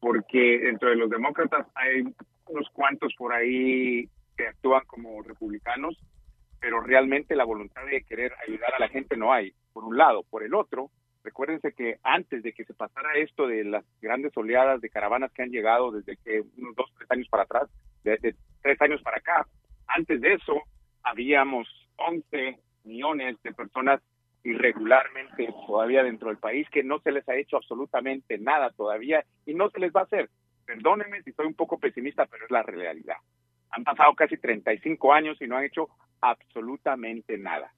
porque 0.00 0.58
dentro 0.58 0.88
de 0.88 0.96
los 0.96 1.10
demócratas 1.10 1.66
hay 1.74 2.02
unos 2.46 2.68
cuantos 2.70 3.14
por 3.16 3.32
ahí 3.32 4.08
que 4.36 4.48
actúan 4.48 4.82
como 4.86 5.22
republicanos, 5.22 5.98
pero 6.60 6.80
realmente 6.80 7.36
la 7.36 7.44
voluntad 7.44 7.84
de 7.86 8.02
querer 8.04 8.32
ayudar 8.46 8.74
a 8.74 8.80
la 8.80 8.88
gente 8.88 9.16
no 9.16 9.32
hay, 9.32 9.52
por 9.72 9.84
un 9.84 9.96
lado. 9.96 10.22
Por 10.30 10.42
el 10.42 10.54
otro, 10.54 10.90
recuérdense 11.22 11.72
que 11.72 11.98
antes 12.02 12.42
de 12.42 12.52
que 12.52 12.64
se 12.64 12.74
pasara 12.74 13.16
esto 13.16 13.46
de 13.46 13.64
las 13.64 13.84
grandes 14.00 14.36
oleadas 14.36 14.80
de 14.80 14.90
caravanas 14.90 15.32
que 15.32 15.42
han 15.42 15.50
llegado 15.50 15.90
desde 15.90 16.16
que 16.16 16.42
unos 16.58 16.74
dos, 16.74 16.92
tres 16.96 17.10
años 17.10 17.28
para 17.28 17.44
atrás, 17.44 17.68
de, 18.02 18.34
tres 18.62 18.80
años 18.80 19.02
para 19.02 19.18
acá, 19.18 19.46
antes 19.86 20.20
de 20.20 20.34
eso 20.34 20.62
habíamos 21.02 21.68
11 21.96 22.58
millones 22.84 23.36
de 23.42 23.52
personas 23.52 24.00
irregularmente 24.42 25.48
todavía 25.66 26.02
dentro 26.02 26.28
del 26.28 26.36
país 26.36 26.68
que 26.70 26.82
no 26.82 26.98
se 27.00 27.12
les 27.12 27.26
ha 27.28 27.36
hecho 27.36 27.56
absolutamente 27.56 28.38
nada 28.38 28.70
todavía 28.70 29.24
y 29.46 29.54
no 29.54 29.70
se 29.70 29.80
les 29.80 29.92
va 29.92 30.00
a 30.00 30.04
hacer. 30.04 30.28
Perdónenme 30.64 31.22
si 31.22 31.32
soy 31.32 31.46
un 31.46 31.54
poco 31.54 31.78
pesimista, 31.78 32.26
pero 32.26 32.44
es 32.44 32.50
la 32.50 32.62
realidad. 32.62 33.16
Han 33.70 33.84
pasado 33.84 34.14
casi 34.14 34.36
35 34.36 35.12
años 35.12 35.40
y 35.40 35.46
no 35.46 35.56
han 35.56 35.64
hecho 35.64 35.88
absolutamente 36.20 37.36
nada. 37.38 37.72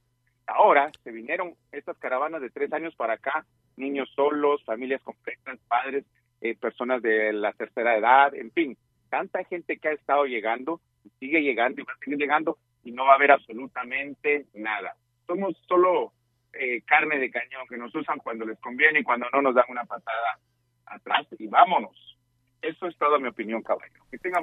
Ahora 0.46 0.90
se 1.02 1.10
vinieron 1.10 1.54
estas 1.72 1.98
caravanas 1.98 2.40
de 2.40 2.50
tres 2.50 2.72
años 2.72 2.94
para 2.94 3.14
acá, 3.14 3.44
niños 3.76 4.10
solos, 4.14 4.62
familias 4.64 5.02
completas, 5.02 5.58
padres, 5.66 6.04
eh, 6.40 6.54
personas 6.54 7.02
de 7.02 7.32
la 7.32 7.52
tercera 7.52 7.96
edad, 7.96 8.34
en 8.34 8.52
fin, 8.52 8.76
tanta 9.08 9.42
gente 9.44 9.78
que 9.78 9.88
ha 9.88 9.92
estado 9.92 10.26
llegando, 10.26 10.80
sigue 11.18 11.42
llegando 11.42 11.80
y 11.80 11.84
va 11.84 11.92
a 11.92 11.98
seguir 11.98 12.18
llegando 12.18 12.58
y 12.84 12.92
no 12.92 13.04
va 13.04 13.12
a 13.12 13.16
haber 13.16 13.32
absolutamente 13.32 14.46
nada. 14.54 14.94
Somos 15.26 15.56
solo 15.66 16.12
eh, 16.52 16.82
carne 16.82 17.18
de 17.18 17.30
cañón 17.30 17.66
que 17.68 17.76
nos 17.76 17.94
usan 17.94 18.18
cuando 18.18 18.44
les 18.44 18.58
conviene 18.60 19.00
y 19.00 19.02
cuando 19.02 19.26
no 19.32 19.42
nos 19.42 19.54
dan 19.54 19.64
una 19.68 19.84
patada 19.84 20.38
atrás 20.86 21.26
y 21.38 21.48
vámonos. 21.48 22.15
Eso 22.62 22.86
es 22.86 22.96
toda 22.96 23.18
mi 23.18 23.28
opinión, 23.28 23.62
caballero. 23.62 24.02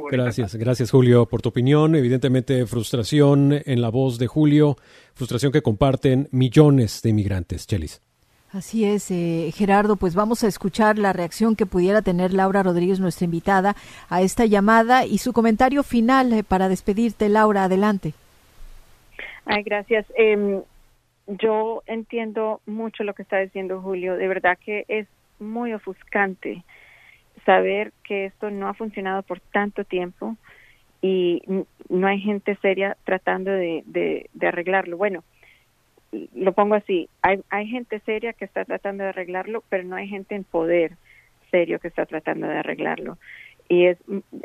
gracias, 0.09 0.55
gracias 0.55 0.91
Julio 0.91 1.25
por 1.25 1.41
tu 1.41 1.49
opinión. 1.49 1.95
Evidentemente 1.95 2.65
frustración 2.65 3.61
en 3.65 3.81
la 3.81 3.89
voz 3.89 4.17
de 4.17 4.27
Julio, 4.27 4.77
frustración 5.13 5.51
que 5.51 5.61
comparten 5.61 6.29
millones 6.31 7.01
de 7.01 7.09
inmigrantes. 7.09 7.67
Chelis. 7.67 8.01
Así 8.53 8.85
es, 8.85 9.09
eh, 9.09 9.49
Gerardo, 9.51 9.95
pues 9.95 10.13
vamos 10.13 10.43
a 10.43 10.47
escuchar 10.47 10.99
la 10.99 11.11
reacción 11.11 11.55
que 11.55 11.65
pudiera 11.65 12.03
tener 12.03 12.33
Laura 12.33 12.61
Rodríguez, 12.61 12.99
nuestra 12.99 13.25
invitada, 13.25 13.75
a 14.09 14.21
esta 14.21 14.45
llamada 14.45 15.07
y 15.07 15.17
su 15.17 15.33
comentario 15.33 15.81
final 15.81 16.31
eh, 16.31 16.43
para 16.43 16.69
despedirte, 16.69 17.29
Laura, 17.29 17.63
adelante. 17.63 18.13
Ay, 19.45 19.63
gracias. 19.63 20.05
Em, 20.15 20.61
yo 21.25 21.81
entiendo 21.87 22.61
mucho 22.67 23.03
lo 23.03 23.15
que 23.15 23.23
está 23.23 23.39
diciendo 23.39 23.81
Julio, 23.81 24.17
de 24.17 24.27
verdad 24.27 24.59
que 24.63 24.85
es 24.87 25.07
muy 25.39 25.73
ofuscante 25.73 26.63
saber 27.45 27.93
que 28.03 28.25
esto 28.25 28.49
no 28.49 28.67
ha 28.67 28.73
funcionado 28.73 29.23
por 29.23 29.39
tanto 29.39 29.83
tiempo 29.83 30.37
y 31.01 31.41
no 31.89 32.07
hay 32.07 32.19
gente 32.21 32.55
seria 32.61 32.95
tratando 33.03 33.51
de, 33.51 33.83
de, 33.85 34.47
arreglarlo. 34.47 34.97
Bueno, 34.97 35.23
lo 36.33 36.53
pongo 36.53 36.75
así, 36.75 37.09
hay, 37.21 37.41
hay 37.49 37.67
gente 37.67 37.99
seria 38.05 38.33
que 38.33 38.45
está 38.45 38.63
tratando 38.63 39.03
de 39.03 39.09
arreglarlo, 39.09 39.63
pero 39.69 39.83
no 39.83 39.95
hay 39.95 40.07
gente 40.07 40.35
en 40.35 40.45
poder 40.45 40.93
serio 41.51 41.79
que 41.79 41.89
está 41.89 42.05
tratando 42.05 42.47
de 42.47 42.57
arreglarlo. 42.57 43.17
y 43.67 43.85
es, 43.85 43.97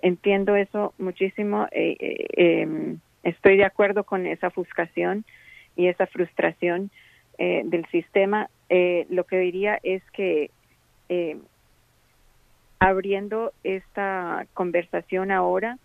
entiendo 0.02 0.56
eso 0.56 0.94
muchísimo. 0.98 1.66
Eh, 1.70 1.96
eh, 2.00 2.62
em, 2.62 2.98
estoy 3.22 3.56
de 3.56 3.64
acuerdo 3.64 4.04
con 4.04 4.26
esa 4.26 4.48
ofuscación 4.48 5.24
y 5.76 5.86
esa 5.86 6.06
frustración 6.06 6.90
eh, 7.38 7.62
del 7.64 7.86
sistema. 7.86 8.50
lo 9.10 9.24
que 9.24 9.38
diría 9.38 9.78
es 9.82 10.02
que 10.12 10.50
abriendo 12.78 13.52
esta 13.64 14.46
conversación 14.54 15.30
ahora, 15.30 15.78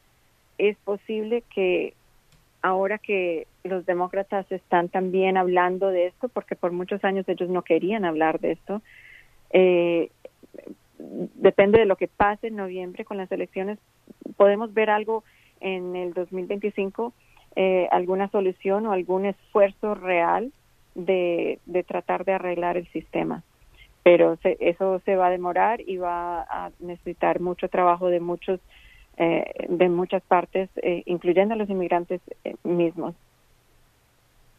es 0.58 0.78
posible 0.78 1.44
que 1.54 1.94
ahora 2.62 2.98
que 2.98 3.48
los 3.64 3.86
demócratas 3.86 4.50
están 4.52 4.90
también 4.90 5.38
hablando 5.38 5.90
de 5.90 6.08
esto, 6.08 6.30
porque 6.30 6.56
por 6.56 6.72
muchos 6.72 7.04
años 7.04 7.28
ellos 7.28 7.50
no 7.50 7.64
querían 7.64 8.06
hablar 8.06 8.40
de 8.40 8.54
esto, 8.54 8.82
eh, 9.52 10.10
depende 10.98 11.80
de 11.80 11.86
lo 11.86 11.96
que 11.96 12.08
pase 12.08 12.48
en 12.48 12.56
noviembre 12.56 13.06
con 13.06 13.18
las 13.18 13.32
elecciones, 13.32 13.80
podemos 14.38 14.74
ver 14.74 14.90
algo 14.90 15.24
en 15.60 15.96
el 15.96 16.14
2025, 16.14 17.14
eh, 17.56 17.88
alguna 17.92 18.30
solución 18.30 18.86
o 18.86 18.92
algún 18.92 19.26
esfuerzo 19.26 19.96
real 19.96 20.52
de, 20.96 21.60
de 21.66 21.84
tratar 21.84 22.26
de 22.26 22.34
arreglar 22.34 22.78
el 22.78 22.88
sistema. 22.88 23.44
Pero 24.04 24.38
eso 24.44 25.00
se 25.06 25.16
va 25.16 25.28
a 25.28 25.32
demorar 25.32 25.80
y 25.82 25.98
va 25.98 26.42
a 26.42 26.72
necesitar 26.80 27.40
mucho 27.40 27.70
trabajo 27.70 28.10
de 28.10 28.20
muchos 28.20 28.60
eh, 29.16 29.68
de 29.70 29.90
muchas 29.90 30.24
partes, 30.24 30.70
eh, 30.78 31.04
incluyendo 31.06 31.54
a 31.54 31.58
los 31.58 31.70
inmigrantes 31.70 32.20
eh, 32.44 32.56
mismos. 32.64 33.14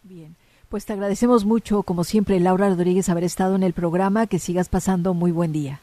Bien. 0.05 0.37
Pues 0.69 0.87
te 0.87 0.93
agradecemos 0.93 1.45
mucho, 1.45 1.83
como 1.83 2.05
siempre, 2.05 2.39
Laura 2.39 2.69
Rodríguez, 2.69 3.09
haber 3.09 3.25
estado 3.25 3.57
en 3.57 3.65
el 3.65 3.73
programa. 3.73 4.27
Que 4.27 4.39
sigas 4.39 4.69
pasando 4.69 5.13
muy 5.13 5.33
buen 5.33 5.53
día. 5.53 5.81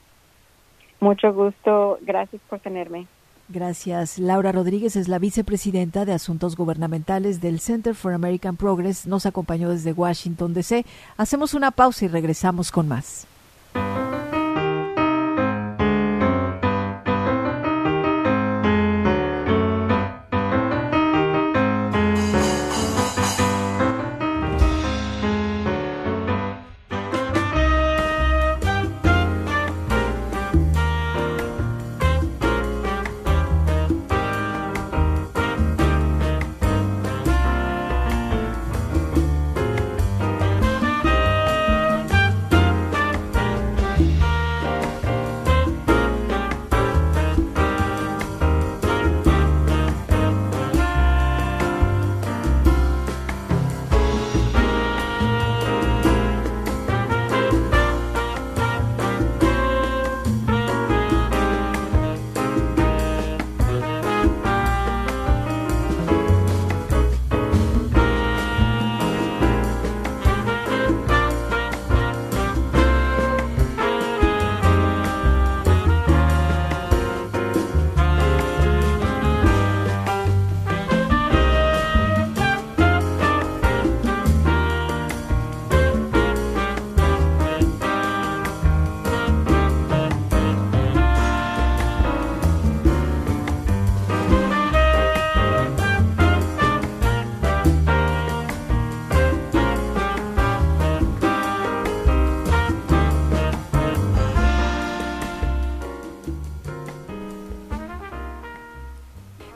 Mucho 1.01 1.33
gusto. 1.33 1.97
Gracias 2.01 2.41
por 2.49 2.59
tenerme. 2.59 3.07
Gracias. 3.49 4.19
Laura 4.19 4.53
Rodríguez 4.53 4.95
es 4.95 5.09
la 5.09 5.19
vicepresidenta 5.19 6.05
de 6.05 6.13
Asuntos 6.13 6.55
Gubernamentales 6.55 7.41
del 7.41 7.59
Center 7.59 7.93
for 7.93 8.13
American 8.13 8.55
Progress. 8.55 9.05
Nos 9.05 9.25
acompañó 9.25 9.69
desde 9.69 9.91
Washington, 9.91 10.53
D.C. 10.53 10.85
Hacemos 11.17 11.53
una 11.53 11.71
pausa 11.71 12.05
y 12.05 12.07
regresamos 12.07 12.71
con 12.71 12.87
más. 12.87 13.27
Thank 13.73 14.05
you. 14.05 14.10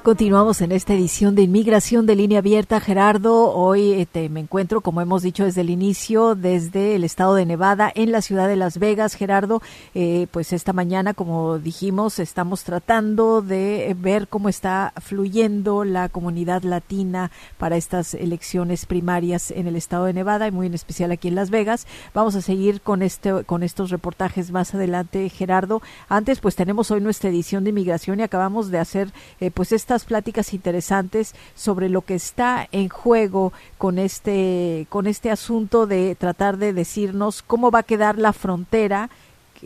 Continuamos 0.06 0.62
en 0.62 0.72
esta 0.72 0.94
edición 0.94 1.34
de 1.34 1.42
Inmigración 1.42 2.06
de 2.06 2.16
Línea 2.16 2.38
Abierta. 2.38 2.80
Gerardo, 2.80 3.52
hoy 3.52 3.94
este, 3.94 4.30
me 4.30 4.40
encuentro, 4.40 4.82
como 4.82 5.02
hemos 5.02 5.24
dicho 5.24 5.46
desde 5.46 5.62
el 5.62 5.72
inicio, 5.72 6.36
desde 6.36 6.94
el 6.94 7.04
estado 7.04 7.34
de 7.34 7.48
Nevada, 7.48 7.92
en 7.96 8.12
la 8.12 8.22
ciudad 8.22 8.48
de 8.48 8.56
Las 8.56 8.78
Vegas. 8.78 9.16
Gerardo, 9.16 9.64
eh, 9.96 10.28
pues 10.30 10.54
esta 10.54 10.74
mañana, 10.74 11.16
como 11.16 11.58
dijimos, 11.58 12.20
estamos 12.20 12.64
tratando 12.64 13.42
de 13.42 13.96
ver 14.00 14.28
cómo 14.28 14.48
está 14.48 14.94
fluyendo 15.02 15.84
la 15.84 16.08
comunidad 16.08 16.62
latina 16.62 17.32
para 17.58 17.76
estas 17.76 18.14
elecciones 18.14 18.86
primarias 18.86 19.50
en 19.50 19.66
el 19.66 19.76
estado 19.76 20.06
de 20.06 20.14
Nevada 20.14 20.48
y 20.48 20.52
muy 20.52 20.68
en 20.68 20.76
especial 20.76 21.14
aquí 21.14 21.30
en 21.30 21.36
Las 21.36 21.50
Vegas. 21.50 21.88
Vamos 22.14 22.36
a 22.36 22.44
seguir 22.44 22.82
con, 22.82 23.02
este, 23.02 23.44
con 23.46 23.64
estos 23.64 23.90
reportajes 23.90 24.52
más 24.52 24.76
adelante, 24.76 25.30
Gerardo. 25.30 25.82
Antes, 26.10 26.42
pues 26.42 26.56
tenemos 26.56 26.92
hoy 26.92 27.02
nuestra 27.02 27.32
edición 27.32 27.64
de 27.64 27.72
Inmigración 27.72 28.20
y 28.20 28.24
acabamos 28.24 28.70
de 28.70 28.78
hacer, 28.78 29.12
eh, 29.40 29.50
pues 29.50 29.72
esta 29.72 29.95
pláticas 30.04 30.54
interesantes 30.54 31.34
sobre 31.56 31.88
lo 31.88 32.02
que 32.02 32.16
está 32.16 32.68
en 32.74 32.90
juego 32.90 33.54
con 33.78 33.98
este, 34.00 34.88
con 34.90 35.08
este 35.08 35.32
asunto 35.32 35.88
de 35.88 36.16
tratar 36.16 36.58
de 36.58 36.74
decirnos 36.74 37.42
cómo 37.42 37.72
va 37.72 37.80
a 37.80 37.84
quedar 37.84 38.18
la 38.18 38.34
frontera 38.34 39.10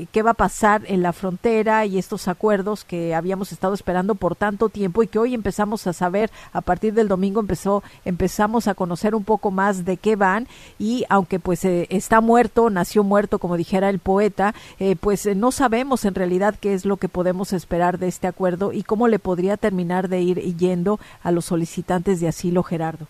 qué 0.07 0.21
va 0.21 0.31
a 0.31 0.35
pasar 0.35 0.83
en 0.85 1.01
la 1.01 1.13
frontera 1.13 1.85
y 1.85 1.97
estos 1.97 2.27
acuerdos 2.27 2.83
que 2.83 3.15
habíamos 3.15 3.51
estado 3.51 3.73
esperando 3.73 4.15
por 4.15 4.35
tanto 4.35 4.69
tiempo 4.69 5.03
y 5.03 5.07
que 5.07 5.19
hoy 5.19 5.33
empezamos 5.33 5.87
a 5.87 5.93
saber 5.93 6.31
a 6.53 6.61
partir 6.61 6.93
del 6.93 7.07
domingo 7.07 7.39
empezó 7.39 7.83
empezamos 8.05 8.67
a 8.67 8.75
conocer 8.75 9.15
un 9.15 9.23
poco 9.23 9.51
más 9.51 9.85
de 9.85 9.97
qué 9.97 10.15
van 10.15 10.47
y 10.77 11.05
aunque 11.09 11.39
pues 11.39 11.65
eh, 11.65 11.87
está 11.89 12.21
muerto 12.21 12.69
nació 12.69 13.03
muerto 13.03 13.39
como 13.39 13.57
dijera 13.57 13.89
el 13.89 13.99
poeta 13.99 14.53
eh, 14.79 14.95
pues 14.95 15.25
eh, 15.25 15.35
no 15.35 15.51
sabemos 15.51 16.05
en 16.05 16.15
realidad 16.15 16.55
qué 16.59 16.73
es 16.73 16.85
lo 16.85 16.97
que 16.97 17.09
podemos 17.09 17.53
esperar 17.53 17.99
de 17.99 18.07
este 18.07 18.27
acuerdo 18.27 18.73
y 18.73 18.83
cómo 18.83 19.07
le 19.07 19.19
podría 19.19 19.57
terminar 19.57 20.09
de 20.09 20.21
ir 20.21 20.39
yendo 20.57 20.99
a 21.23 21.31
los 21.31 21.45
solicitantes 21.45 22.19
de 22.19 22.27
asilo 22.27 22.63
Gerardo 22.63 23.07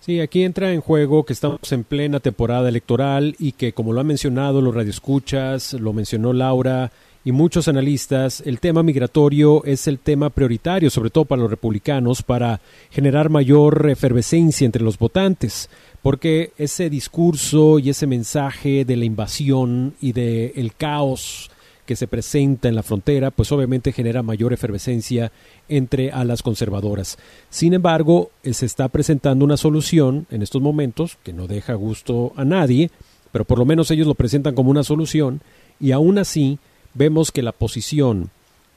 Sí, 0.00 0.20
aquí 0.20 0.44
entra 0.44 0.72
en 0.72 0.80
juego 0.80 1.24
que 1.24 1.32
estamos 1.32 1.72
en 1.72 1.84
plena 1.84 2.20
temporada 2.20 2.68
electoral 2.68 3.34
y 3.38 3.52
que, 3.52 3.72
como 3.72 3.92
lo 3.92 4.00
han 4.00 4.06
mencionado 4.06 4.60
los 4.60 4.74
radioescuchas, 4.74 5.74
lo 5.74 5.92
mencionó 5.92 6.32
Laura 6.32 6.92
y 7.24 7.32
muchos 7.32 7.68
analistas, 7.68 8.42
el 8.46 8.60
tema 8.60 8.82
migratorio 8.82 9.62
es 9.64 9.86
el 9.86 9.98
tema 9.98 10.30
prioritario, 10.30 10.88
sobre 10.88 11.10
todo 11.10 11.24
para 11.24 11.42
los 11.42 11.50
republicanos, 11.50 12.22
para 12.22 12.60
generar 12.90 13.28
mayor 13.28 13.90
efervescencia 13.90 14.64
entre 14.64 14.82
los 14.82 14.98
votantes, 14.98 15.68
porque 16.00 16.52
ese 16.56 16.88
discurso 16.88 17.78
y 17.78 17.90
ese 17.90 18.06
mensaje 18.06 18.84
de 18.84 18.96
la 18.96 19.04
invasión 19.04 19.94
y 20.00 20.12
del 20.12 20.52
el 20.54 20.74
caos 20.74 21.50
que 21.88 21.96
se 21.96 22.06
presenta 22.06 22.68
en 22.68 22.74
la 22.74 22.82
frontera, 22.82 23.30
pues 23.30 23.50
obviamente 23.50 23.92
genera 23.92 24.22
mayor 24.22 24.52
efervescencia 24.52 25.32
entre 25.70 26.12
alas 26.12 26.42
conservadoras. 26.42 27.16
Sin 27.48 27.72
embargo, 27.72 28.30
eh, 28.42 28.52
se 28.52 28.66
está 28.66 28.90
presentando 28.90 29.42
una 29.42 29.56
solución 29.56 30.26
en 30.30 30.42
estos 30.42 30.60
momentos 30.60 31.16
que 31.22 31.32
no 31.32 31.46
deja 31.46 31.72
gusto 31.72 32.34
a 32.36 32.44
nadie, 32.44 32.90
pero 33.32 33.46
por 33.46 33.58
lo 33.58 33.64
menos 33.64 33.90
ellos 33.90 34.06
lo 34.06 34.14
presentan 34.14 34.54
como 34.54 34.70
una 34.70 34.84
solución 34.84 35.40
y 35.80 35.92
aún 35.92 36.18
así 36.18 36.58
vemos 36.92 37.32
que 37.32 37.40
la 37.40 37.52
posición 37.52 38.28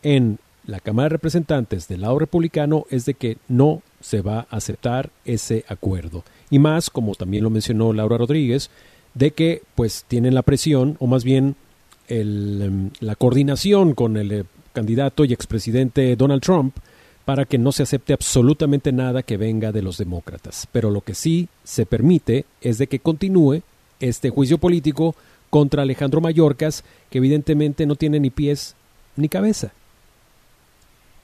en 0.03 0.39
la 0.65 0.79
Cámara 0.79 1.07
de 1.07 1.17
Representantes 1.17 1.89
del 1.89 2.01
lado 2.01 2.17
republicano 2.17 2.85
es 2.91 3.03
de 3.03 3.15
que 3.15 3.39
no 3.49 3.81
se 3.99 4.21
va 4.21 4.47
a 4.49 4.55
aceptar 4.55 5.09
ese 5.25 5.65
acuerdo. 5.67 6.23
Y 6.49 6.59
más, 6.59 6.89
como 6.89 7.15
también 7.15 7.43
lo 7.43 7.49
mencionó 7.49 7.91
Laura 7.91 8.17
Rodríguez, 8.17 8.69
de 9.15 9.31
que 9.31 9.63
pues 9.75 10.05
tienen 10.07 10.33
la 10.33 10.43
presión, 10.43 10.95
o 10.99 11.07
más 11.07 11.25
bien 11.25 11.57
Em, 12.13 12.89
la 12.99 13.15
coordinación 13.15 13.93
con 13.93 14.17
el 14.17 14.31
eh, 14.33 14.43
candidato 14.73 15.23
y 15.23 15.31
expresidente 15.31 16.13
Donald 16.17 16.41
Trump 16.41 16.75
para 17.23 17.45
que 17.45 17.57
no 17.57 17.71
se 17.71 17.83
acepte 17.83 18.11
absolutamente 18.11 18.91
nada 18.91 19.23
que 19.23 19.37
venga 19.37 19.71
de 19.71 19.81
los 19.81 19.97
demócratas. 19.97 20.67
Pero 20.73 20.91
lo 20.91 20.99
que 20.99 21.13
sí 21.13 21.47
se 21.63 21.85
permite 21.85 22.43
es 22.59 22.79
de 22.79 22.87
que 22.87 22.99
continúe 22.99 23.61
este 24.01 24.29
juicio 24.29 24.57
político 24.57 25.15
contra 25.49 25.83
Alejandro 25.83 26.19
Mayorkas, 26.19 26.83
que 27.09 27.19
evidentemente 27.19 27.85
no 27.85 27.95
tiene 27.95 28.19
ni 28.19 28.29
pies 28.29 28.75
ni 29.15 29.29
cabeza. 29.29 29.71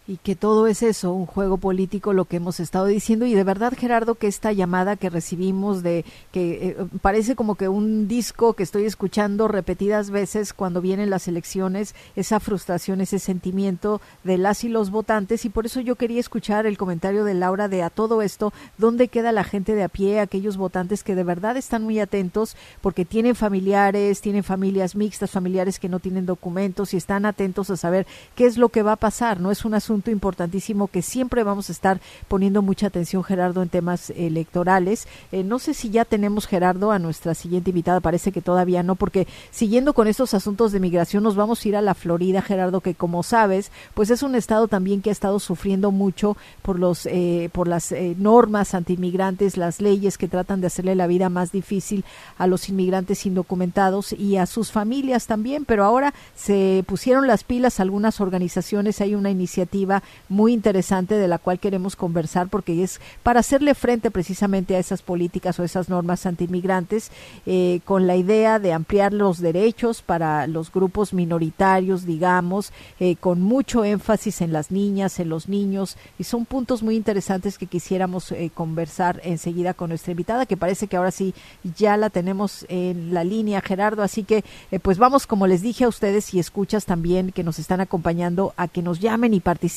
Y 0.07 0.17
que 0.17 0.35
todo 0.35 0.67
es 0.67 0.83
eso, 0.83 1.11
un 1.11 1.25
juego 1.25 1.57
político, 1.57 2.13
lo 2.13 2.25
que 2.25 2.37
hemos 2.37 2.61
estado 2.61 2.85
diciendo. 2.85 3.25
Y 3.25 3.33
de 3.33 3.43
verdad, 3.43 3.73
Gerardo, 3.77 4.15
que 4.15 4.27
esta 4.27 4.53
llamada 4.53 4.95
que 4.95 5.09
recibimos 5.09 5.83
de 5.83 6.05
que 6.31 6.69
eh, 6.69 6.77
parece 7.01 7.35
como 7.35 7.55
que 7.55 7.67
un 7.67 8.07
disco 8.07 8.53
que 8.53 8.63
estoy 8.63 8.85
escuchando 8.85 9.49
repetidas 9.49 10.09
veces 10.09 10.53
cuando 10.53 10.79
vienen 10.79 11.09
las 11.09 11.27
elecciones, 11.27 11.93
esa 12.15 12.39
frustración, 12.39 13.01
ese 13.01 13.19
sentimiento 13.19 13.99
de 14.23 14.37
las 14.37 14.63
y 14.63 14.69
los 14.69 14.91
votantes. 14.91 15.43
Y 15.43 15.49
por 15.49 15.65
eso 15.65 15.81
yo 15.81 15.95
quería 15.95 16.21
escuchar 16.21 16.65
el 16.65 16.77
comentario 16.77 17.25
de 17.25 17.33
Laura 17.33 17.67
de 17.67 17.83
a 17.83 17.89
todo 17.89 18.21
esto, 18.21 18.53
¿dónde 18.77 19.09
queda 19.09 19.33
la 19.33 19.43
gente 19.43 19.75
de 19.75 19.83
a 19.83 19.89
pie, 19.89 20.21
aquellos 20.21 20.55
votantes 20.55 21.03
que 21.03 21.15
de 21.15 21.23
verdad 21.25 21.57
están 21.57 21.83
muy 21.83 21.99
atentos 21.99 22.55
porque 22.79 23.03
tienen 23.03 23.35
familiares, 23.35 24.21
tienen 24.21 24.45
familias 24.45 24.95
mixtas, 24.95 25.31
familiares 25.31 25.79
que 25.79 25.89
no 25.89 25.99
tienen 25.99 26.25
documentos 26.25 26.93
y 26.93 26.97
están 26.97 27.25
atentos 27.25 27.69
a 27.69 27.75
saber 27.75 28.07
qué 28.35 28.45
es 28.45 28.57
lo 28.57 28.69
que 28.69 28.83
va 28.83 28.93
a 28.93 28.95
pasar? 28.95 29.41
No 29.41 29.51
es 29.51 29.65
un 29.65 29.73
asunto 29.73 29.96
importantísimo 30.05 30.87
que 30.87 31.01
siempre 31.01 31.43
vamos 31.43 31.69
a 31.69 31.71
estar 31.71 31.99
poniendo 32.27 32.61
mucha 32.61 32.87
atención, 32.87 33.23
Gerardo, 33.23 33.61
en 33.61 33.69
temas 33.69 34.11
electorales. 34.11 35.07
Eh, 35.31 35.43
no 35.43 35.59
sé 35.59 35.73
si 35.73 35.89
ya 35.89 36.05
tenemos, 36.05 36.47
Gerardo, 36.47 36.91
a 36.91 36.99
nuestra 36.99 37.33
siguiente 37.33 37.71
invitada. 37.71 37.99
Parece 37.99 38.31
que 38.31 38.41
todavía 38.41 38.83
no, 38.83 38.95
porque 38.95 39.27
siguiendo 39.51 39.93
con 39.93 40.07
estos 40.07 40.33
asuntos 40.33 40.71
de 40.71 40.79
migración, 40.79 41.23
nos 41.23 41.35
vamos 41.35 41.63
a 41.63 41.67
ir 41.67 41.75
a 41.75 41.81
la 41.81 41.93
Florida, 41.93 42.41
Gerardo, 42.41 42.81
que 42.81 42.95
como 42.95 43.23
sabes, 43.23 43.71
pues 43.93 44.09
es 44.09 44.23
un 44.23 44.35
estado 44.35 44.67
también 44.67 45.01
que 45.01 45.09
ha 45.09 45.13
estado 45.13 45.39
sufriendo 45.39 45.91
mucho 45.91 46.37
por 46.61 46.79
los 46.79 47.05
eh, 47.05 47.49
por 47.51 47.67
las 47.67 47.91
eh, 47.91 48.15
normas 48.17 48.73
antiinmigrantes, 48.73 49.57
las 49.57 49.81
leyes 49.81 50.17
que 50.17 50.27
tratan 50.27 50.61
de 50.61 50.67
hacerle 50.67 50.95
la 50.95 51.07
vida 51.07 51.29
más 51.29 51.51
difícil 51.51 52.03
a 52.37 52.47
los 52.47 52.69
inmigrantes 52.69 53.25
indocumentados 53.25 54.13
y 54.13 54.37
a 54.37 54.45
sus 54.45 54.71
familias 54.71 55.27
también. 55.27 55.65
Pero 55.65 55.83
ahora 55.83 56.13
se 56.35 56.83
pusieron 56.87 57.27
las 57.27 57.43
pilas 57.43 57.79
algunas 57.79 58.21
organizaciones, 58.21 59.01
hay 59.01 59.15
una 59.15 59.31
iniciativa 59.31 59.86
muy 60.29 60.53
interesante 60.53 61.15
de 61.15 61.27
la 61.27 61.37
cual 61.37 61.59
queremos 61.59 61.95
conversar 61.95 62.47
porque 62.47 62.83
es 62.83 62.99
para 63.23 63.39
hacerle 63.39 63.75
frente 63.75 64.11
precisamente 64.11 64.75
a 64.75 64.79
esas 64.79 65.01
políticas 65.01 65.59
o 65.59 65.63
esas 65.63 65.89
normas 65.89 66.25
antiinmigrantes 66.25 67.11
eh, 67.45 67.79
con 67.85 68.07
la 68.07 68.15
idea 68.15 68.59
de 68.59 68.73
ampliar 68.73 69.13
los 69.13 69.39
derechos 69.39 70.01
para 70.01 70.47
los 70.47 70.71
grupos 70.71 71.13
minoritarios, 71.13 72.05
digamos, 72.05 72.71
eh, 72.99 73.15
con 73.15 73.41
mucho 73.41 73.83
énfasis 73.83 74.41
en 74.41 74.53
las 74.53 74.71
niñas, 74.71 75.19
en 75.19 75.29
los 75.29 75.47
niños 75.47 75.97
y 76.19 76.23
son 76.23 76.45
puntos 76.45 76.83
muy 76.83 76.95
interesantes 76.95 77.57
que 77.57 77.67
quisiéramos 77.67 78.31
eh, 78.31 78.51
conversar 78.53 79.21
enseguida 79.23 79.73
con 79.73 79.89
nuestra 79.89 80.11
invitada 80.11 80.45
que 80.45 80.57
parece 80.57 80.87
que 80.87 80.97
ahora 80.97 81.11
sí 81.11 81.33
ya 81.77 81.97
la 81.97 82.09
tenemos 82.09 82.65
en 82.69 83.13
la 83.13 83.23
línea, 83.23 83.61
Gerardo, 83.61 84.03
así 84.03 84.23
que 84.23 84.43
pues 84.81 84.97
vamos 84.97 85.27
como 85.27 85.47
les 85.47 85.61
dije 85.61 85.85
a 85.85 85.87
ustedes 85.87 86.33
y 86.33 86.39
escuchas 86.39 86.85
también 86.85 87.31
que 87.31 87.43
nos 87.43 87.59
están 87.59 87.81
acompañando 87.81 88.53
a 88.57 88.67
que 88.67 88.81
nos 88.81 88.99
llamen 88.99 89.33
y 89.33 89.39
participen 89.39 89.76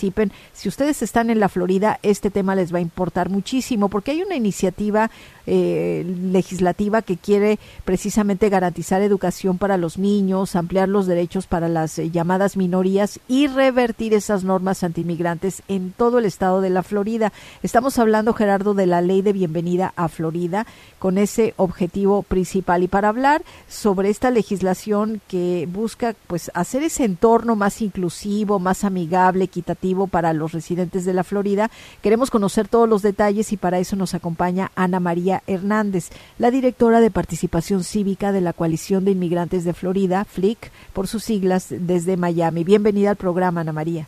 si 0.52 0.68
ustedes 0.68 1.02
están 1.02 1.30
en 1.30 1.40
la 1.40 1.48
Florida, 1.48 1.98
este 2.02 2.30
tema 2.30 2.54
les 2.54 2.72
va 2.72 2.78
a 2.78 2.82
importar 2.82 3.28
muchísimo 3.28 3.88
porque 3.88 4.12
hay 4.12 4.22
una 4.22 4.36
iniciativa 4.36 5.10
eh, 5.46 6.04
legislativa 6.06 7.02
que 7.02 7.16
quiere 7.16 7.58
precisamente 7.84 8.48
garantizar 8.48 9.02
educación 9.02 9.58
para 9.58 9.76
los 9.76 9.98
niños, 9.98 10.54
ampliar 10.56 10.88
los 10.88 11.06
derechos 11.06 11.46
para 11.46 11.68
las 11.68 11.98
eh, 11.98 12.10
llamadas 12.10 12.56
minorías 12.56 13.20
y 13.28 13.46
revertir 13.46 14.14
esas 14.14 14.44
normas 14.44 14.84
antimigrantes 14.84 15.62
en 15.68 15.92
todo 15.92 16.18
el 16.18 16.24
estado 16.24 16.60
de 16.60 16.70
la 16.70 16.82
Florida. 16.82 17.32
Estamos 17.62 17.98
hablando, 17.98 18.32
Gerardo, 18.32 18.74
de 18.74 18.86
la 18.86 19.02
ley 19.02 19.22
de 19.22 19.32
bienvenida 19.32 19.92
a 19.96 20.08
Florida 20.08 20.66
con 20.98 21.18
ese 21.18 21.54
objetivo 21.56 22.22
principal. 22.22 22.82
Y 22.84 22.88
para 22.88 23.08
hablar 23.08 23.42
sobre 23.68 24.08
esta 24.08 24.30
legislación 24.30 25.20
que 25.28 25.68
busca 25.70 26.14
pues 26.26 26.50
hacer 26.54 26.84
ese 26.84 27.04
entorno 27.04 27.56
más 27.56 27.82
inclusivo, 27.82 28.58
más 28.58 28.84
amigable, 28.84 29.44
equitativo 29.44 29.89
para 30.06 30.32
los 30.32 30.52
residentes 30.52 31.04
de 31.04 31.14
la 31.14 31.24
Florida, 31.24 31.70
queremos 32.02 32.30
conocer 32.30 32.68
todos 32.68 32.88
los 32.88 33.02
detalles 33.02 33.52
y 33.52 33.56
para 33.56 33.78
eso 33.78 33.96
nos 33.96 34.14
acompaña 34.14 34.70
Ana 34.74 35.00
María 35.00 35.42
Hernández, 35.46 36.10
la 36.38 36.50
directora 36.50 37.00
de 37.00 37.10
Participación 37.10 37.84
Cívica 37.84 38.32
de 38.32 38.40
la 38.40 38.52
Coalición 38.52 39.04
de 39.04 39.12
Inmigrantes 39.12 39.64
de 39.64 39.74
Florida, 39.74 40.24
FLIC, 40.24 40.70
por 40.92 41.06
sus 41.06 41.24
siglas 41.24 41.68
desde 41.70 42.16
Miami. 42.16 42.64
Bienvenida 42.64 43.10
al 43.10 43.16
programa, 43.16 43.60
Ana 43.62 43.72
María. 43.72 44.06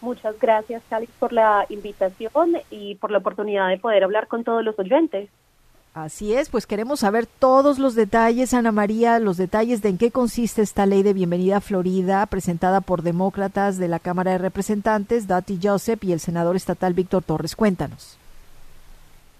Muchas 0.00 0.38
gracias, 0.38 0.82
Alex, 0.90 1.12
por 1.18 1.32
la 1.32 1.66
invitación 1.68 2.56
y 2.70 2.94
por 2.96 3.10
la 3.10 3.18
oportunidad 3.18 3.68
de 3.68 3.78
poder 3.78 4.04
hablar 4.04 4.28
con 4.28 4.44
todos 4.44 4.64
los 4.64 4.78
oyentes. 4.78 5.28
Así 6.04 6.32
es, 6.32 6.48
pues 6.48 6.64
queremos 6.68 7.00
saber 7.00 7.26
todos 7.26 7.80
los 7.80 7.96
detalles, 7.96 8.54
Ana 8.54 8.70
María, 8.70 9.18
los 9.18 9.36
detalles 9.36 9.82
de 9.82 9.88
en 9.88 9.98
qué 9.98 10.12
consiste 10.12 10.62
esta 10.62 10.86
ley 10.86 11.02
de 11.02 11.12
bienvenida 11.12 11.56
a 11.56 11.60
Florida, 11.60 12.24
presentada 12.26 12.80
por 12.80 13.02
demócratas 13.02 13.78
de 13.78 13.88
la 13.88 13.98
Cámara 13.98 14.30
de 14.30 14.38
Representantes, 14.38 15.26
Dati 15.26 15.58
Joseph 15.60 16.04
y 16.04 16.12
el 16.12 16.20
senador 16.20 16.54
estatal 16.54 16.94
Víctor 16.94 17.24
Torres. 17.24 17.56
Cuéntanos. 17.56 18.16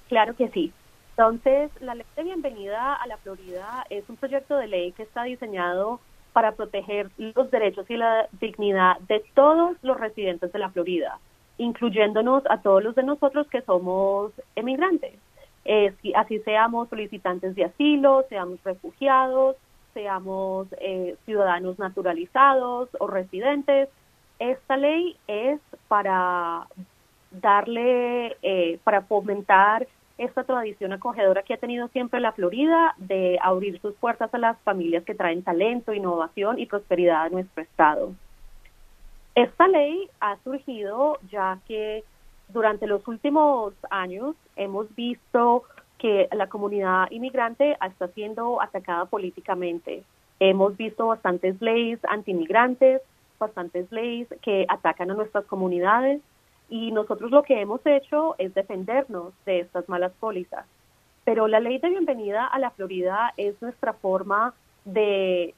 Claro 0.08 0.34
que 0.34 0.48
sí. 0.48 0.72
Entonces, 1.10 1.70
la 1.80 1.94
ley 1.94 2.04
de 2.16 2.24
bienvenida 2.24 2.94
a 2.94 3.06
la 3.06 3.18
Florida 3.18 3.86
es 3.88 4.02
un 4.08 4.16
proyecto 4.16 4.56
de 4.56 4.66
ley 4.66 4.90
que 4.92 5.04
está 5.04 5.22
diseñado 5.22 6.00
para 6.32 6.52
proteger 6.52 7.08
los 7.18 7.52
derechos 7.52 7.88
y 7.88 7.96
la 7.96 8.26
dignidad 8.40 8.98
de 9.06 9.22
todos 9.34 9.76
los 9.82 9.98
residentes 10.00 10.52
de 10.52 10.58
la 10.58 10.70
Florida, 10.70 11.20
incluyéndonos 11.56 12.42
a 12.50 12.62
todos 12.62 12.82
los 12.82 12.96
de 12.96 13.04
nosotros 13.04 13.46
que 13.46 13.62
somos 13.62 14.32
emigrantes. 14.56 15.14
Así 16.14 16.38
seamos 16.40 16.88
solicitantes 16.88 17.54
de 17.54 17.64
asilo, 17.64 18.24
seamos 18.28 18.62
refugiados, 18.64 19.56
seamos 19.94 20.68
eh, 20.80 21.16
ciudadanos 21.26 21.78
naturalizados 21.78 22.88
o 22.98 23.06
residentes. 23.06 23.88
Esta 24.38 24.76
ley 24.76 25.16
es 25.26 25.60
para 25.88 26.66
darle, 27.30 28.36
eh, 28.42 28.78
para 28.84 29.02
fomentar 29.02 29.86
esta 30.18 30.42
tradición 30.44 30.92
acogedora 30.92 31.42
que 31.42 31.54
ha 31.54 31.58
tenido 31.58 31.88
siempre 31.88 32.20
la 32.20 32.32
Florida 32.32 32.94
de 32.96 33.38
abrir 33.40 33.80
sus 33.80 33.94
puertas 33.94 34.32
a 34.34 34.38
las 34.38 34.58
familias 34.60 35.04
que 35.04 35.14
traen 35.14 35.42
talento, 35.42 35.92
innovación 35.92 36.58
y 36.58 36.66
prosperidad 36.66 37.24
a 37.24 37.28
nuestro 37.28 37.62
estado. 37.62 38.12
Esta 39.34 39.68
ley 39.68 40.08
ha 40.20 40.36
surgido 40.42 41.18
ya 41.30 41.58
que 41.68 42.02
durante 42.48 42.86
los 42.86 43.06
últimos 43.06 43.74
años 43.90 44.34
hemos 44.56 44.94
visto 44.94 45.64
que 45.98 46.28
la 46.32 46.48
comunidad 46.48 47.10
inmigrante 47.10 47.76
está 47.84 48.08
siendo 48.08 48.62
atacada 48.62 49.04
políticamente. 49.06 50.04
Hemos 50.40 50.76
visto 50.76 51.08
bastantes 51.08 51.60
leyes 51.60 51.98
anti-inmigrantes, 52.08 53.02
bastantes 53.38 53.90
leyes 53.90 54.28
que 54.42 54.64
atacan 54.68 55.10
a 55.10 55.14
nuestras 55.14 55.44
comunidades 55.46 56.22
y 56.70 56.92
nosotros 56.92 57.30
lo 57.30 57.42
que 57.42 57.60
hemos 57.60 57.84
hecho 57.84 58.36
es 58.38 58.54
defendernos 58.54 59.32
de 59.44 59.60
estas 59.60 59.88
malas 59.88 60.12
pólizas. 60.20 60.66
Pero 61.24 61.48
la 61.48 61.60
ley 61.60 61.78
de 61.78 61.90
bienvenida 61.90 62.46
a 62.46 62.58
la 62.58 62.70
Florida 62.70 63.32
es 63.36 63.60
nuestra 63.60 63.92
forma 63.92 64.54
de 64.84 65.54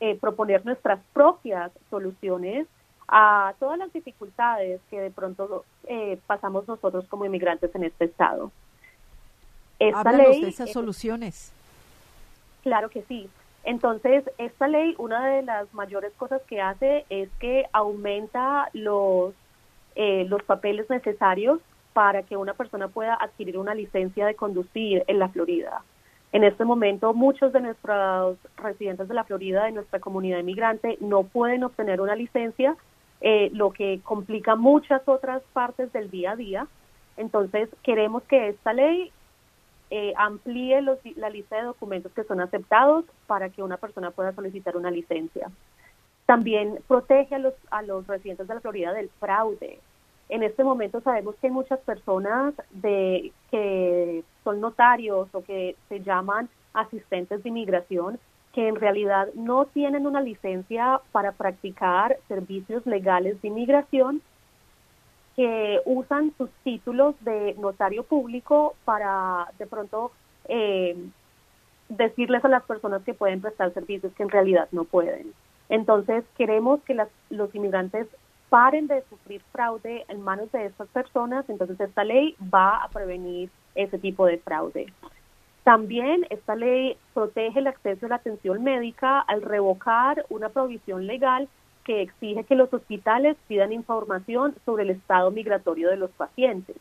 eh, 0.00 0.18
proponer 0.20 0.64
nuestras 0.64 1.00
propias 1.12 1.72
soluciones 1.90 2.66
a 3.08 3.54
todas 3.58 3.78
las 3.78 3.92
dificultades 3.92 4.80
que 4.90 5.00
de 5.00 5.10
pronto 5.10 5.64
eh, 5.84 6.18
pasamos 6.26 6.66
nosotros 6.66 7.06
como 7.08 7.24
inmigrantes 7.24 7.74
en 7.74 7.84
este 7.84 8.06
estado. 8.06 8.50
Esta 9.78 10.12
ley, 10.12 10.42
de 10.42 10.48
esas 10.48 10.72
soluciones. 10.72 11.52
claro 12.62 12.88
que 12.88 13.02
sí. 13.02 13.28
Entonces, 13.64 14.24
esta 14.38 14.68
ley, 14.68 14.94
una 14.96 15.26
de 15.26 15.42
las 15.42 15.72
mayores 15.74 16.12
cosas 16.16 16.40
que 16.42 16.60
hace 16.60 17.04
es 17.10 17.28
que 17.40 17.66
aumenta 17.72 18.70
los 18.72 19.34
eh, 19.98 20.26
los 20.28 20.42
papeles 20.42 20.90
necesarios 20.90 21.58
para 21.94 22.22
que 22.22 22.36
una 22.36 22.52
persona 22.52 22.88
pueda 22.88 23.14
adquirir 23.14 23.56
una 23.56 23.74
licencia 23.74 24.26
de 24.26 24.34
conducir 24.34 25.02
en 25.06 25.18
la 25.18 25.30
Florida. 25.30 25.82
En 26.32 26.44
este 26.44 26.66
momento, 26.66 27.14
muchos 27.14 27.50
de 27.54 27.62
nuestros 27.62 28.36
residentes 28.58 29.08
de 29.08 29.14
la 29.14 29.24
Florida, 29.24 29.64
de 29.64 29.72
nuestra 29.72 29.98
comunidad 29.98 30.38
inmigrante, 30.38 30.98
no 31.00 31.22
pueden 31.22 31.64
obtener 31.64 32.02
una 32.02 32.14
licencia, 32.14 32.76
eh, 33.20 33.50
lo 33.52 33.72
que 33.72 34.00
complica 34.02 34.56
muchas 34.56 35.02
otras 35.06 35.42
partes 35.52 35.92
del 35.92 36.10
día 36.10 36.32
a 36.32 36.36
día. 36.36 36.66
Entonces, 37.16 37.68
queremos 37.82 38.22
que 38.24 38.48
esta 38.48 38.72
ley 38.72 39.10
eh, 39.90 40.12
amplíe 40.16 40.82
la 41.16 41.30
lista 41.30 41.56
de 41.56 41.62
documentos 41.62 42.12
que 42.12 42.24
son 42.24 42.40
aceptados 42.40 43.04
para 43.26 43.48
que 43.50 43.62
una 43.62 43.76
persona 43.76 44.10
pueda 44.10 44.32
solicitar 44.32 44.76
una 44.76 44.90
licencia. 44.90 45.50
También 46.26 46.80
protege 46.88 47.36
a 47.36 47.38
los, 47.38 47.54
a 47.70 47.82
los 47.82 48.06
residentes 48.06 48.48
de 48.48 48.54
la 48.54 48.60
Florida 48.60 48.92
del 48.92 49.10
fraude. 49.20 49.78
En 50.28 50.42
este 50.42 50.64
momento 50.64 51.00
sabemos 51.00 51.36
que 51.36 51.46
hay 51.46 51.52
muchas 51.52 51.78
personas 51.80 52.52
de, 52.70 53.32
que 53.50 54.24
son 54.42 54.60
notarios 54.60 55.28
o 55.32 55.44
que 55.44 55.76
se 55.88 56.00
llaman 56.00 56.48
asistentes 56.74 57.42
de 57.42 57.48
inmigración 57.48 58.18
que 58.56 58.68
en 58.68 58.76
realidad 58.76 59.28
no 59.34 59.66
tienen 59.66 60.06
una 60.06 60.22
licencia 60.22 61.02
para 61.12 61.32
practicar 61.32 62.16
servicios 62.26 62.86
legales 62.86 63.40
de 63.42 63.48
inmigración, 63.48 64.22
que 65.36 65.82
usan 65.84 66.32
sus 66.38 66.48
títulos 66.64 67.14
de 67.20 67.54
notario 67.58 68.02
público 68.04 68.74
para 68.86 69.46
de 69.58 69.66
pronto 69.66 70.10
eh, 70.48 70.96
decirles 71.90 72.42
a 72.46 72.48
las 72.48 72.62
personas 72.62 73.02
que 73.02 73.12
pueden 73.12 73.42
prestar 73.42 73.74
servicios 73.74 74.14
que 74.14 74.22
en 74.22 74.30
realidad 74.30 74.68
no 74.72 74.84
pueden. 74.84 75.34
Entonces, 75.68 76.24
queremos 76.38 76.80
que 76.84 76.96
los 77.28 77.54
inmigrantes 77.54 78.06
paren 78.48 78.86
de 78.86 79.02
sufrir 79.10 79.42
fraude 79.52 80.06
en 80.08 80.22
manos 80.22 80.50
de 80.52 80.64
estas 80.64 80.88
personas, 80.88 81.44
entonces 81.50 81.78
esta 81.78 82.04
ley 82.04 82.34
va 82.40 82.82
a 82.82 82.88
prevenir 82.88 83.50
ese 83.74 83.98
tipo 83.98 84.24
de 84.24 84.38
fraude. 84.38 84.86
También 85.66 86.24
esta 86.30 86.54
ley 86.54 86.96
protege 87.12 87.58
el 87.58 87.66
acceso 87.66 88.06
a 88.06 88.10
la 88.10 88.14
atención 88.14 88.62
médica 88.62 89.18
al 89.18 89.42
revocar 89.42 90.24
una 90.28 90.48
provisión 90.48 91.08
legal 91.08 91.48
que 91.82 92.02
exige 92.02 92.44
que 92.44 92.54
los 92.54 92.72
hospitales 92.72 93.36
pidan 93.48 93.72
información 93.72 94.54
sobre 94.64 94.84
el 94.84 94.90
estado 94.90 95.32
migratorio 95.32 95.90
de 95.90 95.96
los 95.96 96.12
pacientes. 96.12 96.76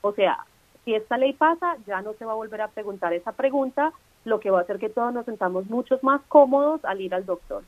O 0.00 0.12
sea, 0.12 0.46
si 0.82 0.94
esta 0.94 1.18
ley 1.18 1.34
pasa, 1.34 1.76
ya 1.86 2.00
no 2.00 2.14
se 2.14 2.24
va 2.24 2.32
a 2.32 2.36
volver 2.36 2.62
a 2.62 2.68
preguntar 2.68 3.12
esa 3.12 3.32
pregunta, 3.32 3.92
lo 4.24 4.40
que 4.40 4.50
va 4.50 4.60
a 4.60 4.62
hacer 4.62 4.78
que 4.78 4.88
todos 4.88 5.12
nos 5.12 5.26
sentamos 5.26 5.66
muchos 5.66 6.02
más 6.02 6.22
cómodos 6.28 6.82
al 6.86 7.02
ir 7.02 7.14
al 7.14 7.26
doctor. 7.26 7.62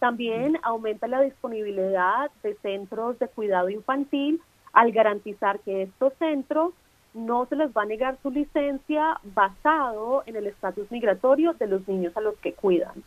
También 0.00 0.58
aumenta 0.64 1.06
la 1.06 1.20
disponibilidad 1.20 2.28
de 2.42 2.54
centros 2.56 3.20
de 3.20 3.28
cuidado 3.28 3.70
infantil 3.70 4.42
al 4.72 4.90
garantizar 4.90 5.60
que 5.60 5.82
estos 5.82 6.12
centros 6.14 6.74
no 7.16 7.46
se 7.46 7.56
les 7.56 7.70
va 7.70 7.82
a 7.82 7.86
negar 7.86 8.18
su 8.22 8.30
licencia 8.30 9.18
basado 9.34 10.22
en 10.26 10.36
el 10.36 10.46
estatus 10.46 10.90
migratorio 10.92 11.54
de 11.54 11.66
los 11.66 11.88
niños 11.88 12.16
a 12.16 12.20
los 12.20 12.36
que 12.36 12.52
cuidan. 12.52 13.02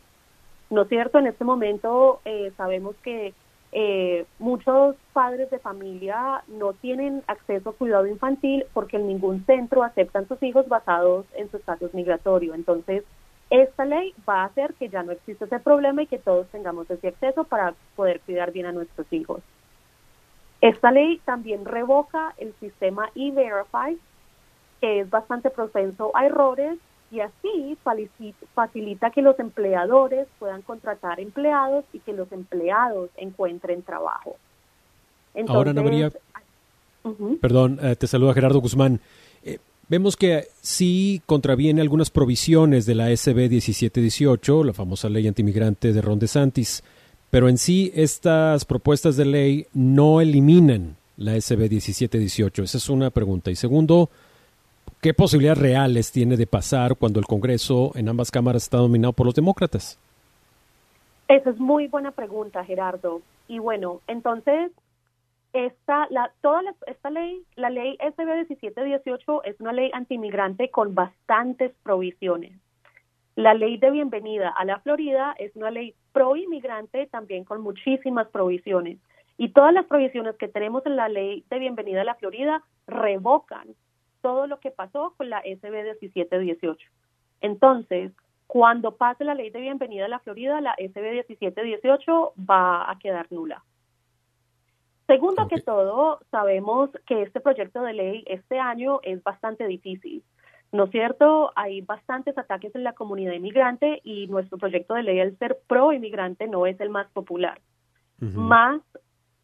¿No 0.69 0.81
es 0.81 0.89
cierto? 0.89 1.19
En 1.19 1.27
este 1.27 1.45
momento 1.45 2.19
eh, 2.25 2.51
sabemos 2.57 2.95
que 3.03 3.33
eh, 3.71 4.25
muchos 4.39 4.95
padres 5.13 5.51
de 5.51 5.59
familia 5.59 6.43
no 6.47 6.73
tienen 6.73 7.23
acceso 7.27 7.69
a 7.69 7.73
cuidado 7.73 8.07
infantil 8.07 8.65
porque 8.73 8.97
en 8.97 9.07
ningún 9.07 9.45
centro 9.45 9.83
aceptan 9.83 10.27
sus 10.27 10.41
hijos 10.41 10.67
basados 10.67 11.25
en 11.35 11.49
su 11.51 11.57
estatus 11.57 11.93
migratorio. 11.93 12.55
Entonces, 12.55 13.03
esta 13.51 13.85
ley 13.85 14.13
va 14.27 14.41
a 14.41 14.45
hacer 14.45 14.73
que 14.73 14.89
ya 14.89 15.03
no 15.03 15.11
exista 15.11 15.45
ese 15.45 15.59
problema 15.59 16.01
y 16.01 16.07
que 16.07 16.17
todos 16.17 16.47
tengamos 16.49 16.89
ese 16.89 17.09
acceso 17.09 17.43
para 17.43 17.75
poder 17.95 18.21
cuidar 18.21 18.51
bien 18.51 18.65
a 18.65 18.71
nuestros 18.71 19.05
hijos. 19.11 19.41
Esta 20.61 20.91
ley 20.91 21.21
también 21.25 21.65
revoca 21.65 22.33
el 22.37 22.53
sistema 22.59 23.09
E-Verify, 23.15 23.97
que 24.81 25.01
es 25.01 25.09
bastante 25.09 25.49
propenso 25.49 26.11
a 26.15 26.25
errores 26.25 26.77
y 27.11 27.21
así 27.21 27.77
facilita 28.53 29.09
que 29.09 29.21
los 29.21 29.39
empleadores 29.39 30.27
puedan 30.37 30.61
contratar 30.61 31.19
empleados 31.19 31.85
y 31.91 31.99
que 31.99 32.13
los 32.13 32.31
empleados 32.31 33.09
encuentren 33.17 33.81
trabajo. 33.81 34.35
Ahora, 35.47 35.71
Ana 35.71 35.81
María, 35.81 36.11
perdón, 37.41 37.79
eh, 37.81 37.95
te 37.95 38.07
saluda 38.07 38.33
Gerardo 38.33 38.59
Guzmán. 38.59 38.99
Eh, 39.43 39.59
vemos 39.87 40.17
que 40.17 40.47
sí 40.61 41.21
contraviene 41.25 41.81
algunas 41.81 42.09
provisiones 42.09 42.85
de 42.85 42.95
la 42.95 43.09
SB 43.09 43.49
1718, 43.49 44.63
la 44.63 44.73
famosa 44.73 45.09
ley 45.09 45.27
antimigrante 45.27 45.93
de 45.93 46.01
Ron 46.01 46.19
DeSantis, 46.19 46.83
pero 47.29 47.49
en 47.49 47.57
sí 47.57 47.91
estas 47.95 48.65
propuestas 48.65 49.15
de 49.15 49.25
ley 49.25 49.67
no 49.73 50.21
eliminan 50.21 50.95
la 51.17 51.39
SB 51.39 51.69
1718. 51.69 52.63
Esa 52.63 52.77
es 52.77 52.89
una 52.89 53.09
pregunta. 53.09 53.51
Y 53.51 53.55
segundo, 53.55 54.09
¿qué 55.01 55.13
posibilidades 55.13 55.59
reales 55.59 56.11
tiene 56.11 56.37
de 56.37 56.47
pasar 56.47 56.95
cuando 56.95 57.19
el 57.19 57.25
Congreso 57.25 57.91
en 57.95 58.09
ambas 58.09 58.31
cámaras 58.31 58.63
está 58.63 58.77
dominado 58.77 59.13
por 59.13 59.25
los 59.25 59.35
demócratas? 59.35 59.99
Esa 61.27 61.51
es 61.51 61.59
muy 61.59 61.87
buena 61.87 62.11
pregunta, 62.11 62.63
Gerardo. 62.65 63.21
Y 63.47 63.59
bueno, 63.59 64.01
entonces, 64.07 64.71
esta, 65.53 66.07
la, 66.09 66.31
toda 66.41 66.61
esta 66.87 67.09
ley, 67.11 67.43
la 67.55 67.69
ley 67.69 67.97
SB 67.97 68.25
1718 68.47 69.43
es 69.43 69.59
una 69.59 69.73
ley 69.73 69.91
antimigrante 69.93 70.71
con 70.71 70.95
bastantes 70.95 71.71
provisiones. 71.83 72.53
La 73.39 73.53
ley 73.53 73.77
de 73.77 73.89
bienvenida 73.89 74.49
a 74.49 74.65
la 74.65 74.81
Florida 74.81 75.33
es 75.39 75.55
una 75.55 75.71
ley 75.71 75.95
pro 76.11 76.35
inmigrante 76.35 77.07
también 77.07 77.45
con 77.45 77.61
muchísimas 77.61 78.27
provisiones. 78.27 78.99
Y 79.37 79.53
todas 79.53 79.73
las 79.73 79.85
provisiones 79.85 80.35
que 80.35 80.49
tenemos 80.49 80.85
en 80.85 80.97
la 80.97 81.07
ley 81.07 81.45
de 81.49 81.59
bienvenida 81.59 82.01
a 82.01 82.03
la 82.03 82.15
Florida 82.15 82.61
revocan 82.85 83.69
todo 84.21 84.45
lo 84.45 84.59
que 84.59 84.71
pasó 84.71 85.13
con 85.15 85.29
la 85.29 85.39
SB 85.39 85.71
1718. 85.71 86.89
Entonces, 87.39 88.11
cuando 88.45 88.97
pase 88.97 89.23
la 89.23 89.35
ley 89.35 89.51
de 89.51 89.61
bienvenida 89.61 90.03
a 90.03 90.09
la 90.09 90.19
Florida, 90.19 90.59
la 90.59 90.75
SB 90.77 90.99
1718 90.99 92.33
va 92.37 92.91
a 92.91 92.99
quedar 92.99 93.31
nula. 93.31 93.63
Segundo 95.07 95.47
que 95.47 95.61
todo, 95.61 96.19
sabemos 96.29 96.89
que 97.07 97.21
este 97.21 97.39
proyecto 97.39 97.83
de 97.83 97.93
ley 97.93 98.25
este 98.27 98.59
año 98.59 98.99
es 99.03 99.23
bastante 99.23 99.65
difícil. 99.65 100.25
¿No 100.71 100.83
es 100.83 100.91
cierto? 100.91 101.51
Hay 101.55 101.81
bastantes 101.81 102.37
ataques 102.37 102.75
en 102.75 102.83
la 102.83 102.93
comunidad 102.93 103.33
inmigrante 103.33 104.01
y 104.03 104.27
nuestro 104.27 104.57
proyecto 104.57 104.93
de 104.93 105.03
ley, 105.03 105.19
al 105.19 105.37
ser 105.37 105.59
pro 105.67 105.91
inmigrante, 105.93 106.47
no 106.47 106.65
es 106.65 106.79
el 106.79 106.89
más 106.89 107.09
popular. 107.11 107.59
Más 108.19 108.81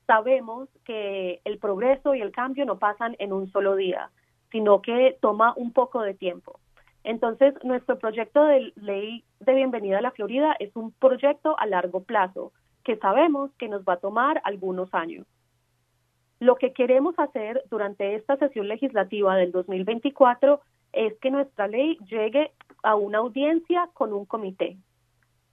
sabemos 0.05 0.67
que 0.83 1.39
el 1.45 1.57
progreso 1.59 2.13
y 2.13 2.21
el 2.21 2.31
cambio 2.31 2.65
no 2.65 2.77
pasan 2.77 3.15
en 3.19 3.31
un 3.31 3.49
solo 3.51 3.75
día, 3.75 4.11
sino 4.51 4.81
que 4.81 5.17
toma 5.21 5.53
un 5.55 5.71
poco 5.71 6.01
de 6.01 6.13
tiempo. 6.13 6.59
Entonces, 7.03 7.53
nuestro 7.63 7.97
proyecto 7.99 8.43
de 8.43 8.73
ley 8.75 9.23
de 9.39 9.53
bienvenida 9.53 9.99
a 9.99 10.01
la 10.01 10.11
Florida 10.11 10.55
es 10.59 10.75
un 10.75 10.91
proyecto 10.91 11.57
a 11.59 11.65
largo 11.67 12.03
plazo 12.03 12.51
que 12.83 12.97
sabemos 12.97 13.51
que 13.57 13.69
nos 13.69 13.83
va 13.83 13.93
a 13.93 13.99
tomar 13.99 14.41
algunos 14.43 14.93
años. 14.93 15.25
Lo 16.39 16.55
que 16.55 16.73
queremos 16.73 17.15
hacer 17.17 17.63
durante 17.69 18.15
esta 18.15 18.37
sesión 18.37 18.67
legislativa 18.67 19.35
del 19.35 19.51
2024 19.51 20.61
es 20.93 21.13
que 21.19 21.31
nuestra 21.31 21.67
ley 21.67 21.97
llegue 22.09 22.51
a 22.83 22.95
una 22.95 23.19
audiencia 23.19 23.89
con 23.93 24.13
un 24.13 24.25
comité. 24.25 24.77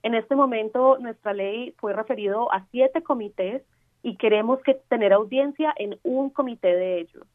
En 0.03 0.15
este 0.15 0.35
momento 0.35 0.97
nuestra 0.99 1.33
ley 1.33 1.73
fue 1.77 1.93
referido 1.93 2.51
a 2.53 2.65
siete 2.71 3.01
comités 3.01 3.63
y 4.03 4.17
queremos 4.17 4.61
que 4.61 4.75
tener 4.89 5.13
audiencia 5.13 5.73
en 5.77 5.97
un 6.03 6.29
comité 6.29 6.75
de 6.75 6.99
ellos. 6.99 7.25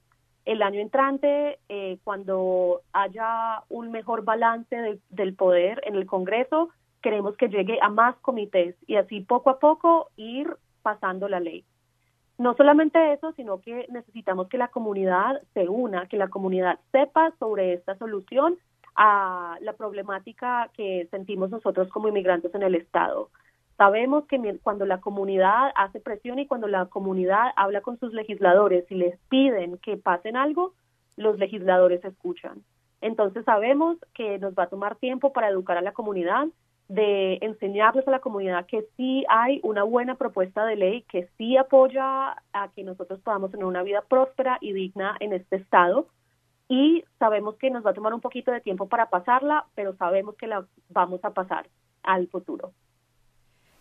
El 0.44 0.62
año 0.62 0.80
entrante, 0.80 1.58
eh, 1.68 1.98
cuando 2.04 2.82
haya 2.92 3.62
un 3.68 3.90
mejor 3.90 4.24
balance 4.24 5.00
del 5.10 5.34
poder 5.34 5.82
en 5.84 5.94
el 5.94 6.06
Congreso, 6.06 6.70
queremos 7.02 7.36
que 7.36 7.48
llegue 7.48 7.78
a 7.82 7.88
más 7.88 8.16
comités 8.16 8.74
y 8.86 8.96
así 8.96 9.20
poco 9.20 9.50
a 9.50 9.58
poco 9.58 10.10
ir 10.16 10.48
pasando 10.82 11.28
la 11.28 11.40
ley. 11.40 11.64
No 12.38 12.54
solamente 12.54 13.12
eso, 13.12 13.32
sino 13.32 13.60
que 13.60 13.86
necesitamos 13.90 14.48
que 14.48 14.58
la 14.58 14.68
comunidad 14.68 15.42
se 15.54 15.68
una, 15.68 16.06
que 16.06 16.16
la 16.16 16.28
comunidad 16.28 16.78
sepa 16.92 17.32
sobre 17.38 17.72
esta 17.74 17.96
solución 17.98 18.56
a 18.94 19.56
la 19.60 19.72
problemática 19.72 20.70
que 20.74 21.08
sentimos 21.10 21.50
nosotros 21.50 21.88
como 21.88 22.08
inmigrantes 22.08 22.54
en 22.54 22.62
el 22.62 22.76
Estado. 22.76 23.30
Sabemos 23.76 24.24
que 24.26 24.58
cuando 24.62 24.86
la 24.86 25.00
comunidad 25.00 25.72
hace 25.76 26.00
presión 26.00 26.38
y 26.38 26.46
cuando 26.46 26.66
la 26.66 26.86
comunidad 26.86 27.52
habla 27.56 27.80
con 27.80 27.98
sus 27.98 28.12
legisladores 28.12 28.84
y 28.90 28.96
les 28.96 29.18
piden 29.28 29.78
que 29.78 29.96
pasen 29.96 30.36
algo, 30.36 30.74
los 31.16 31.38
legisladores 31.38 32.04
escuchan. 32.04 32.62
Entonces 33.00 33.44
sabemos 33.44 33.96
que 34.14 34.38
nos 34.38 34.54
va 34.54 34.64
a 34.64 34.68
tomar 34.68 34.96
tiempo 34.96 35.32
para 35.32 35.48
educar 35.48 35.76
a 35.76 35.82
la 35.82 35.92
comunidad, 35.92 36.46
de 36.88 37.38
enseñarles 37.42 38.08
a 38.08 38.10
la 38.10 38.20
comunidad 38.20 38.66
que 38.66 38.86
sí 38.96 39.24
hay 39.28 39.60
una 39.62 39.82
buena 39.82 40.14
propuesta 40.14 40.64
de 40.64 40.76
ley 40.76 41.02
que 41.02 41.28
sí 41.36 41.56
apoya 41.56 42.36
a 42.52 42.68
que 42.74 42.82
nosotros 42.82 43.20
podamos 43.20 43.50
tener 43.50 43.66
una 43.66 43.82
vida 43.82 44.02
próspera 44.08 44.56
y 44.62 44.72
digna 44.72 45.16
en 45.20 45.34
este 45.34 45.56
estado 45.56 46.08
y 46.68 47.04
sabemos 47.18 47.56
que 47.56 47.70
nos 47.70 47.84
va 47.84 47.90
a 47.90 47.94
tomar 47.94 48.14
un 48.14 48.20
poquito 48.20 48.52
de 48.52 48.60
tiempo 48.60 48.88
para 48.88 49.10
pasarla, 49.10 49.66
pero 49.74 49.96
sabemos 49.96 50.34
que 50.36 50.46
la 50.46 50.66
vamos 50.90 51.24
a 51.24 51.30
pasar 51.30 51.68
al 52.02 52.28
futuro. 52.28 52.72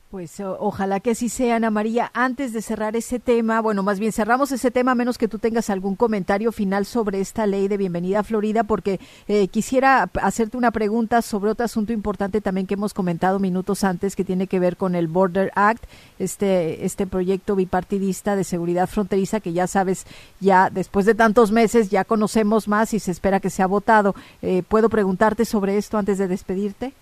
Pues 0.10 0.40
ojalá 0.40 1.02
que 1.02 1.12
así 1.12 1.28
sea, 1.28 1.58
Ana 1.58 1.70
María. 1.70 2.12
Antes 2.14 2.54
de 2.54 2.62
cerrar 2.62 2.96
ese 2.96 3.20
tema, 3.20 3.60
bueno, 3.60 3.84
más 3.84 4.00
bien 4.00 4.14
cerramos 4.14 4.54
ese 4.54 4.72
tema, 4.72 4.94
a 4.94 4.96
menos 4.96 5.18
que 5.18 5.28
tú 5.28 5.38
tengas 5.38 5.70
algún 5.70 5.98
comentario 5.98 6.54
final 6.54 6.86
sobre 6.86 7.20
esta 7.20 7.46
ley 7.46 7.68
de 7.68 7.76
bienvenida 7.76 8.20
a 8.20 8.24
Florida, 8.24 8.64
porque 8.64 9.02
eh, 9.28 9.50
quisiera 9.50 10.10
hacerte 10.22 10.56
una 10.56 10.72
pregunta 10.72 11.22
sobre 11.22 11.52
otro 11.52 11.66
asunto 11.66 11.92
importante 11.92 12.40
también 12.40 12.68
que 12.68 12.76
hemos 12.76 12.94
comentado 12.94 13.38
minutos 13.40 13.84
antes, 13.84 14.16
que 14.16 14.24
tiene 14.24 14.48
que 14.48 14.62
ver 14.62 14.78
con 14.78 14.96
el 14.96 15.10
Border 15.10 15.52
Act, 15.56 15.84
este, 16.20 16.86
este 16.86 17.06
proyecto 17.06 17.58
bipartidista 17.58 18.38
de 18.38 18.46
seguridad 18.46 18.88
fronteriza, 18.88 19.42
que 19.42 19.52
ya 19.52 19.68
sabes, 19.68 20.08
ya 20.40 20.70
después 20.70 21.06
de 21.06 21.16
tantos 21.16 21.52
meses 21.52 21.90
ya 21.90 22.06
conocemos 22.06 22.70
más 22.70 22.94
y 22.94 23.00
se 23.00 23.12
espera 23.12 23.42
que 23.42 23.50
sea 23.50 23.68
votado. 23.68 24.16
Eh, 24.42 24.64
¿Puedo 24.66 24.88
preguntarte 24.88 25.44
sobre 25.44 25.78
esto 25.78 25.98
antes 25.98 26.18
de 26.18 26.30
despedirte? 26.30 26.94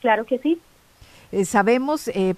Claro 0.00 0.24
que 0.24 0.38
sí. 0.40 0.60
Eh, 1.32 1.44
sabemos 1.44 2.08
eh, 2.08 2.34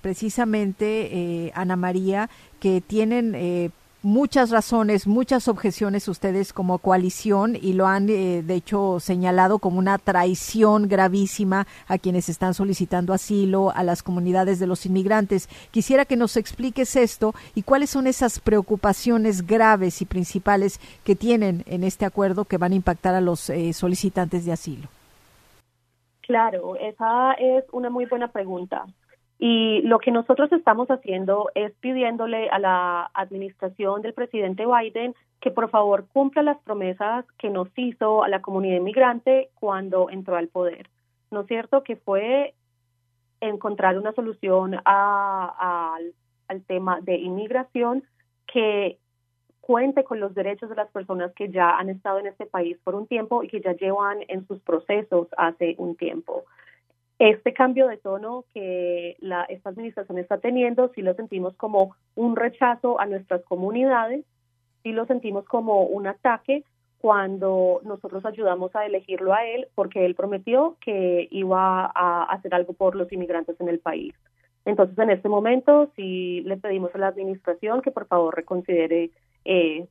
precisamente, 0.00 1.46
eh, 1.46 1.52
Ana 1.54 1.76
María, 1.76 2.28
que 2.58 2.80
tienen 2.80 3.70
muchas 4.02 4.50
razones, 4.50 5.06
muchas 5.06 5.46
objeciones 5.46 6.08
ustedes 6.08 6.52
como 6.52 6.78
coalición 6.78 7.56
y 7.60 7.74
lo 7.74 7.86
han 7.86 8.06
de 8.06 8.54
hecho 8.54 8.98
señalado 8.98 9.58
como 9.58 9.78
una 9.78 9.98
traición 9.98 10.88
gravísima 10.88 11.66
a 11.86 11.98
quienes 11.98 12.28
están 12.28 12.54
solicitando 12.54 13.12
asilo, 13.14 13.70
a 13.74 13.82
las 13.82 14.02
comunidades 14.02 14.58
de 14.58 14.66
los 14.66 14.84
inmigrantes. 14.84 15.48
Quisiera 15.70 16.04
que 16.04 16.16
nos 16.16 16.36
expliques 16.36 16.96
esto 16.96 17.34
y 17.54 17.62
cuáles 17.62 17.90
son 17.90 18.06
esas 18.06 18.40
preocupaciones 18.40 19.46
graves 19.46 20.02
y 20.02 20.06
principales 20.06 20.80
que 21.04 21.16
tienen 21.16 21.62
en 21.66 21.84
este 21.84 22.04
acuerdo 22.04 22.46
que 22.46 22.58
van 22.58 22.72
a 22.72 22.76
impactar 22.76 23.14
a 23.14 23.20
los 23.20 23.50
solicitantes 23.72 24.44
de 24.44 24.52
asilo. 24.52 24.99
Claro, 26.30 26.76
esa 26.76 27.32
es 27.32 27.64
una 27.72 27.90
muy 27.90 28.06
buena 28.06 28.28
pregunta. 28.28 28.86
Y 29.40 29.82
lo 29.82 29.98
que 29.98 30.12
nosotros 30.12 30.52
estamos 30.52 30.86
haciendo 30.88 31.50
es 31.56 31.72
pidiéndole 31.80 32.48
a 32.50 32.60
la 32.60 33.10
administración 33.14 34.00
del 34.00 34.14
presidente 34.14 34.64
Biden 34.64 35.16
que 35.40 35.50
por 35.50 35.70
favor 35.70 36.06
cumpla 36.12 36.44
las 36.44 36.58
promesas 36.58 37.24
que 37.36 37.50
nos 37.50 37.66
hizo 37.74 38.22
a 38.22 38.28
la 38.28 38.42
comunidad 38.42 38.76
inmigrante 38.76 39.48
cuando 39.54 40.08
entró 40.08 40.36
al 40.36 40.46
poder. 40.46 40.88
¿No 41.32 41.40
es 41.40 41.48
cierto? 41.48 41.82
Que 41.82 41.96
fue 41.96 42.54
encontrar 43.40 43.98
una 43.98 44.12
solución 44.12 44.76
al 44.84 46.12
tema 46.68 47.00
de 47.00 47.16
inmigración 47.16 48.04
que 48.46 48.99
cuente 49.70 50.02
con 50.02 50.18
los 50.18 50.34
derechos 50.34 50.68
de 50.68 50.74
las 50.74 50.90
personas 50.90 51.32
que 51.32 51.48
ya 51.48 51.78
han 51.78 51.90
estado 51.90 52.18
en 52.18 52.26
este 52.26 52.44
país 52.44 52.76
por 52.82 52.96
un 52.96 53.06
tiempo 53.06 53.44
y 53.44 53.48
que 53.48 53.60
ya 53.60 53.72
llevan 53.74 54.18
en 54.26 54.44
sus 54.48 54.58
procesos 54.62 55.28
hace 55.36 55.76
un 55.78 55.94
tiempo. 55.94 56.42
Este 57.20 57.52
cambio 57.52 57.86
de 57.86 57.96
tono 57.96 58.46
que 58.52 59.16
la, 59.20 59.44
esta 59.44 59.70
administración 59.70 60.18
está 60.18 60.38
teniendo, 60.38 60.90
sí 60.92 61.02
lo 61.02 61.14
sentimos 61.14 61.54
como 61.54 61.94
un 62.16 62.34
rechazo 62.34 63.00
a 63.00 63.06
nuestras 63.06 63.44
comunidades, 63.44 64.24
sí 64.82 64.90
lo 64.90 65.06
sentimos 65.06 65.44
como 65.44 65.84
un 65.84 66.08
ataque 66.08 66.64
cuando 67.00 67.80
nosotros 67.84 68.26
ayudamos 68.26 68.74
a 68.74 68.86
elegirlo 68.86 69.34
a 69.34 69.46
él 69.46 69.68
porque 69.76 70.04
él 70.04 70.16
prometió 70.16 70.78
que 70.80 71.28
iba 71.30 71.92
a 71.94 72.24
hacer 72.24 72.56
algo 72.56 72.72
por 72.72 72.96
los 72.96 73.12
inmigrantes 73.12 73.54
en 73.60 73.68
el 73.68 73.78
país. 73.78 74.14
Entonces, 74.64 74.98
en 74.98 75.10
este 75.10 75.28
momento, 75.28 75.92
sí 75.94 76.40
le 76.40 76.56
pedimos 76.56 76.92
a 76.92 76.98
la 76.98 77.06
administración 77.06 77.82
que 77.82 77.92
por 77.92 78.08
favor 78.08 78.34
reconsidere 78.34 79.10
eh, 79.44 79.86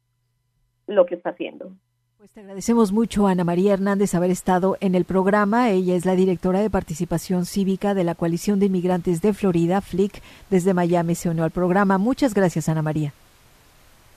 lo 0.88 1.06
que 1.06 1.16
está 1.16 1.32
haciendo. 1.32 1.72
Pues 2.18 2.32
te 2.32 2.42
agradecemos 2.42 2.92
mucho, 2.92 3.28
Ana 3.28 3.46
María 3.46 3.74
Hernández, 3.74 4.14
haber 4.14 4.30
estado 4.30 4.76
en 4.82 4.94
el 4.94 5.06
programa. 5.06 5.70
Ella 5.70 5.96
es 5.96 6.06
la 6.06 6.16
directora 6.16 6.60
de 6.60 6.70
participación 6.70 7.46
cívica 7.46 7.94
de 7.94 8.04
la 8.04 8.14
Coalición 8.14 8.60
de 8.60 8.66
Inmigrantes 8.66 9.22
de 9.22 9.34
Florida, 9.34 9.80
FLIC, 9.80 10.22
desde 10.50 10.74
Miami 10.74 11.16
se 11.16 11.30
unió 11.30 11.46
al 11.46 11.52
programa. 11.52 11.98
Muchas 11.98 12.34
gracias, 12.34 12.68
Ana 12.68 12.82
María. 12.82 13.14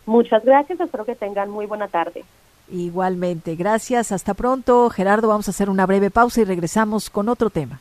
Muchas 0.05 0.45
gracias, 0.45 0.80
espero 0.80 1.05
que 1.05 1.14
tengan 1.14 1.49
muy 1.49 1.66
buena 1.66 1.87
tarde. 1.87 2.24
Igualmente, 2.72 3.55
gracias, 3.55 4.11
hasta 4.11 4.35
pronto. 4.35 4.91
Gerardo, 4.91 5.28
vamos 5.28 5.47
a 5.47 5.53
hacer 5.53 5.70
una 5.70 5.87
breve 5.87 6.11
pausa 6.11 6.41
y 6.41 6.45
regresamos 6.45 7.09
con 7.09 7.28
otro 7.28 7.51
tema. 7.51 7.80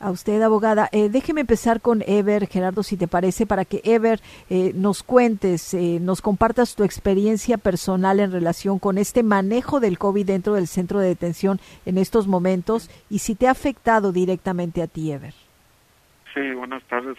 A 0.00 0.10
usted, 0.10 0.42
abogada. 0.42 0.88
Eh, 0.92 1.08
déjeme 1.08 1.42
empezar 1.42 1.80
con 1.80 2.02
Ever, 2.06 2.46
Gerardo, 2.46 2.82
si 2.82 2.96
te 2.96 3.08
parece, 3.08 3.46
para 3.46 3.64
que 3.64 3.80
Ever 3.84 4.20
eh, 4.50 4.72
nos 4.74 5.02
cuentes, 5.02 5.72
eh, 5.72 5.98
nos 6.00 6.20
compartas 6.20 6.74
tu 6.74 6.84
experiencia 6.84 7.58
personal 7.58 8.20
en 8.20 8.32
relación 8.32 8.78
con 8.78 8.98
este 8.98 9.22
manejo 9.22 9.80
del 9.80 9.98
COVID 9.98 10.26
dentro 10.26 10.54
del 10.54 10.66
centro 10.66 10.98
de 10.98 11.08
detención 11.08 11.58
en 11.86 11.96
estos 11.96 12.26
momentos 12.26 12.90
y 13.08 13.20
si 13.20 13.34
te 13.34 13.46
ha 13.46 13.52
afectado 13.52 14.12
directamente 14.12 14.82
a 14.82 14.88
ti, 14.88 15.12
Ever. 15.12 15.32
Sí, 16.34 16.52
buenas 16.52 16.82
tardes 16.84 17.16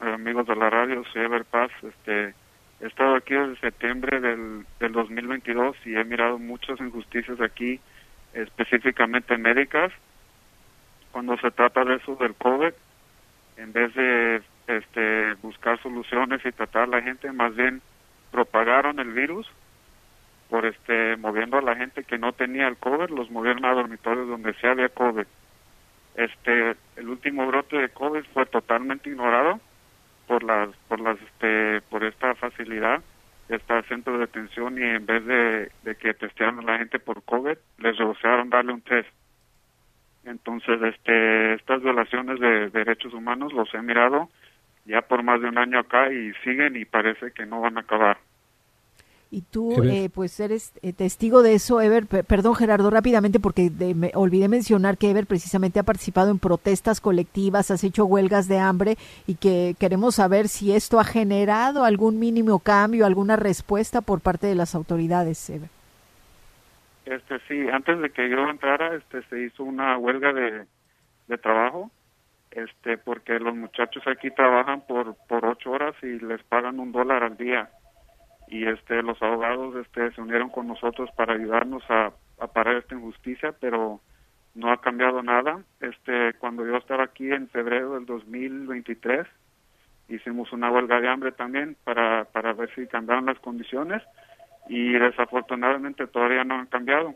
amigos 0.00 0.46
de 0.46 0.56
la 0.56 0.70
radio, 0.70 1.04
soy 1.12 1.22
Ever 1.22 1.44
Paz. 1.44 1.70
Este, 1.82 2.34
he 2.80 2.86
estado 2.86 3.14
aquí 3.14 3.34
desde 3.34 3.60
septiembre 3.60 4.18
del, 4.18 4.64
del 4.80 4.92
2022 4.92 5.76
y 5.84 5.94
he 5.94 6.04
mirado 6.04 6.38
muchas 6.38 6.80
injusticias 6.80 7.40
aquí, 7.40 7.78
específicamente 8.32 9.36
médicas 9.36 9.92
cuando 11.12 11.36
se 11.38 11.50
trata 11.50 11.84
de 11.84 11.96
eso 11.96 12.16
del 12.16 12.34
COVID, 12.34 12.72
en 13.58 13.72
vez 13.72 13.94
de 13.94 14.42
este, 14.66 15.34
buscar 15.42 15.80
soluciones 15.82 16.44
y 16.44 16.52
tratar 16.52 16.84
a 16.84 16.86
la 16.98 17.02
gente, 17.02 17.30
más 17.32 17.54
bien 17.54 17.82
propagaron 18.30 18.98
el 18.98 19.12
virus 19.12 19.46
por 20.48 20.66
este 20.66 21.16
moviendo 21.16 21.58
a 21.58 21.62
la 21.62 21.76
gente 21.76 22.04
que 22.04 22.18
no 22.18 22.32
tenía 22.32 22.68
el 22.68 22.76
COVID, 22.76 23.10
los 23.10 23.30
movieron 23.30 23.64
a 23.64 23.74
dormitorios 23.74 24.28
donde 24.28 24.54
se 24.54 24.66
había 24.66 24.88
COVID. 24.88 25.26
Este, 26.14 26.76
el 26.96 27.08
último 27.08 27.46
brote 27.46 27.76
de 27.76 27.88
COVID 27.88 28.24
fue 28.34 28.44
totalmente 28.46 29.08
ignorado 29.08 29.60
por 30.26 30.42
las, 30.42 30.68
por 30.88 31.00
las, 31.00 31.20
este, 31.20 31.80
por 31.88 32.04
esta 32.04 32.34
facilidad, 32.34 33.02
este 33.48 33.82
centro 33.84 34.14
de 34.14 34.20
detención 34.20 34.78
y 34.78 34.82
en 34.82 35.06
vez 35.06 35.24
de, 35.24 35.70
de 35.82 35.94
que 35.96 36.14
testearan 36.14 36.58
a 36.60 36.62
la 36.62 36.78
gente 36.78 36.98
por 36.98 37.22
COVID, 37.22 37.56
les 37.78 37.96
rehusaron 37.96 38.50
darle 38.50 38.72
un 38.72 38.82
test. 38.82 39.08
Entonces, 40.24 40.80
este, 40.82 41.54
estas 41.54 41.82
violaciones 41.82 42.38
de 42.38 42.70
derechos 42.70 43.12
humanos 43.12 43.52
los 43.52 43.72
he 43.74 43.82
mirado 43.82 44.28
ya 44.84 45.02
por 45.02 45.22
más 45.22 45.40
de 45.40 45.48
un 45.48 45.58
año 45.58 45.78
acá 45.78 46.12
y 46.12 46.32
siguen 46.44 46.76
y 46.76 46.84
parece 46.84 47.32
que 47.32 47.46
no 47.46 47.60
van 47.60 47.76
a 47.76 47.80
acabar. 47.80 48.18
Y 49.30 49.40
tú, 49.40 49.82
eh, 49.82 50.10
pues, 50.12 50.38
eres 50.40 50.72
eh, 50.82 50.92
testigo 50.92 51.42
de 51.42 51.54
eso, 51.54 51.80
Ever. 51.80 52.06
perdón, 52.06 52.54
Gerardo, 52.54 52.90
rápidamente, 52.90 53.40
porque 53.40 53.70
me 53.70 54.10
olvidé 54.14 54.46
mencionar 54.46 54.98
que 54.98 55.08
Ever 55.08 55.26
precisamente 55.26 55.80
ha 55.80 55.84
participado 55.84 56.30
en 56.30 56.38
protestas 56.38 57.00
colectivas, 57.00 57.70
has 57.70 57.82
hecho 57.82 58.04
huelgas 58.04 58.46
de 58.46 58.58
hambre 58.58 58.98
y 59.26 59.36
que 59.36 59.74
queremos 59.78 60.16
saber 60.16 60.48
si 60.48 60.72
esto 60.72 61.00
ha 61.00 61.04
generado 61.04 61.84
algún 61.84 62.18
mínimo 62.18 62.58
cambio, 62.58 63.06
alguna 63.06 63.36
respuesta 63.36 64.02
por 64.02 64.20
parte 64.20 64.46
de 64.46 64.54
las 64.54 64.74
autoridades, 64.74 65.48
Ever. 65.48 65.70
Este 67.04 67.40
sí, 67.48 67.68
antes 67.68 68.00
de 68.00 68.10
que 68.10 68.28
yo 68.30 68.48
entrara, 68.48 68.94
este 68.94 69.22
se 69.24 69.42
hizo 69.42 69.64
una 69.64 69.98
huelga 69.98 70.32
de, 70.32 70.66
de 71.26 71.38
trabajo, 71.38 71.90
este 72.50 72.98
porque 72.98 73.38
los 73.38 73.54
muchachos 73.54 74.02
aquí 74.06 74.30
trabajan 74.30 74.82
por 74.82 75.16
por 75.26 75.44
ocho 75.46 75.70
horas 75.70 75.94
y 76.02 76.18
les 76.20 76.42
pagan 76.44 76.78
un 76.78 76.92
dólar 76.92 77.22
al 77.24 77.36
día 77.36 77.70
y 78.48 78.66
este 78.66 79.02
los 79.02 79.20
abogados 79.22 79.74
este 79.76 80.12
se 80.12 80.20
unieron 80.20 80.50
con 80.50 80.68
nosotros 80.68 81.10
para 81.16 81.34
ayudarnos 81.34 81.82
a, 81.88 82.12
a 82.38 82.46
parar 82.48 82.76
esta 82.76 82.94
injusticia, 82.94 83.54
pero 83.58 84.00
no 84.54 84.70
ha 84.70 84.80
cambiado 84.80 85.22
nada. 85.22 85.62
Este 85.80 86.34
cuando 86.34 86.66
yo 86.66 86.76
estaba 86.76 87.04
aquí 87.04 87.32
en 87.32 87.48
febrero 87.48 87.94
del 87.94 88.04
2023 88.04 89.26
hicimos 90.08 90.52
una 90.52 90.70
huelga 90.70 91.00
de 91.00 91.08
hambre 91.08 91.32
también 91.32 91.76
para 91.84 92.24
para 92.26 92.52
ver 92.52 92.72
si 92.74 92.86
cambiaron 92.86 93.26
las 93.26 93.38
condiciones 93.40 94.02
y 94.68 94.92
desafortunadamente 94.92 96.06
todavía 96.06 96.44
no 96.44 96.54
han 96.54 96.66
cambiado. 96.66 97.14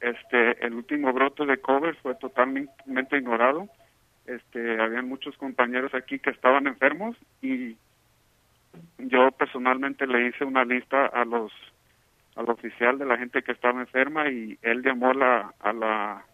Este 0.00 0.64
el 0.64 0.74
último 0.74 1.12
brote 1.12 1.46
de 1.46 1.58
COVID 1.58 1.94
fue 2.02 2.14
totalmente 2.16 3.16
ignorado. 3.16 3.68
Este 4.26 4.80
habían 4.80 5.08
muchos 5.08 5.36
compañeros 5.36 5.94
aquí 5.94 6.18
que 6.18 6.30
estaban 6.30 6.66
enfermos 6.66 7.16
y 7.42 7.76
yo 8.98 9.30
personalmente 9.32 10.06
le 10.06 10.28
hice 10.28 10.44
una 10.44 10.64
lista 10.64 11.06
a 11.06 11.24
los 11.24 11.52
al 12.36 12.50
oficial 12.50 12.98
de 12.98 13.06
la 13.06 13.16
gente 13.16 13.42
que 13.42 13.52
estaba 13.52 13.80
enferma 13.80 14.28
y 14.28 14.58
él 14.62 14.82
llamó 14.82 15.12
la, 15.12 15.54
a 15.60 15.72
la 15.72 16.24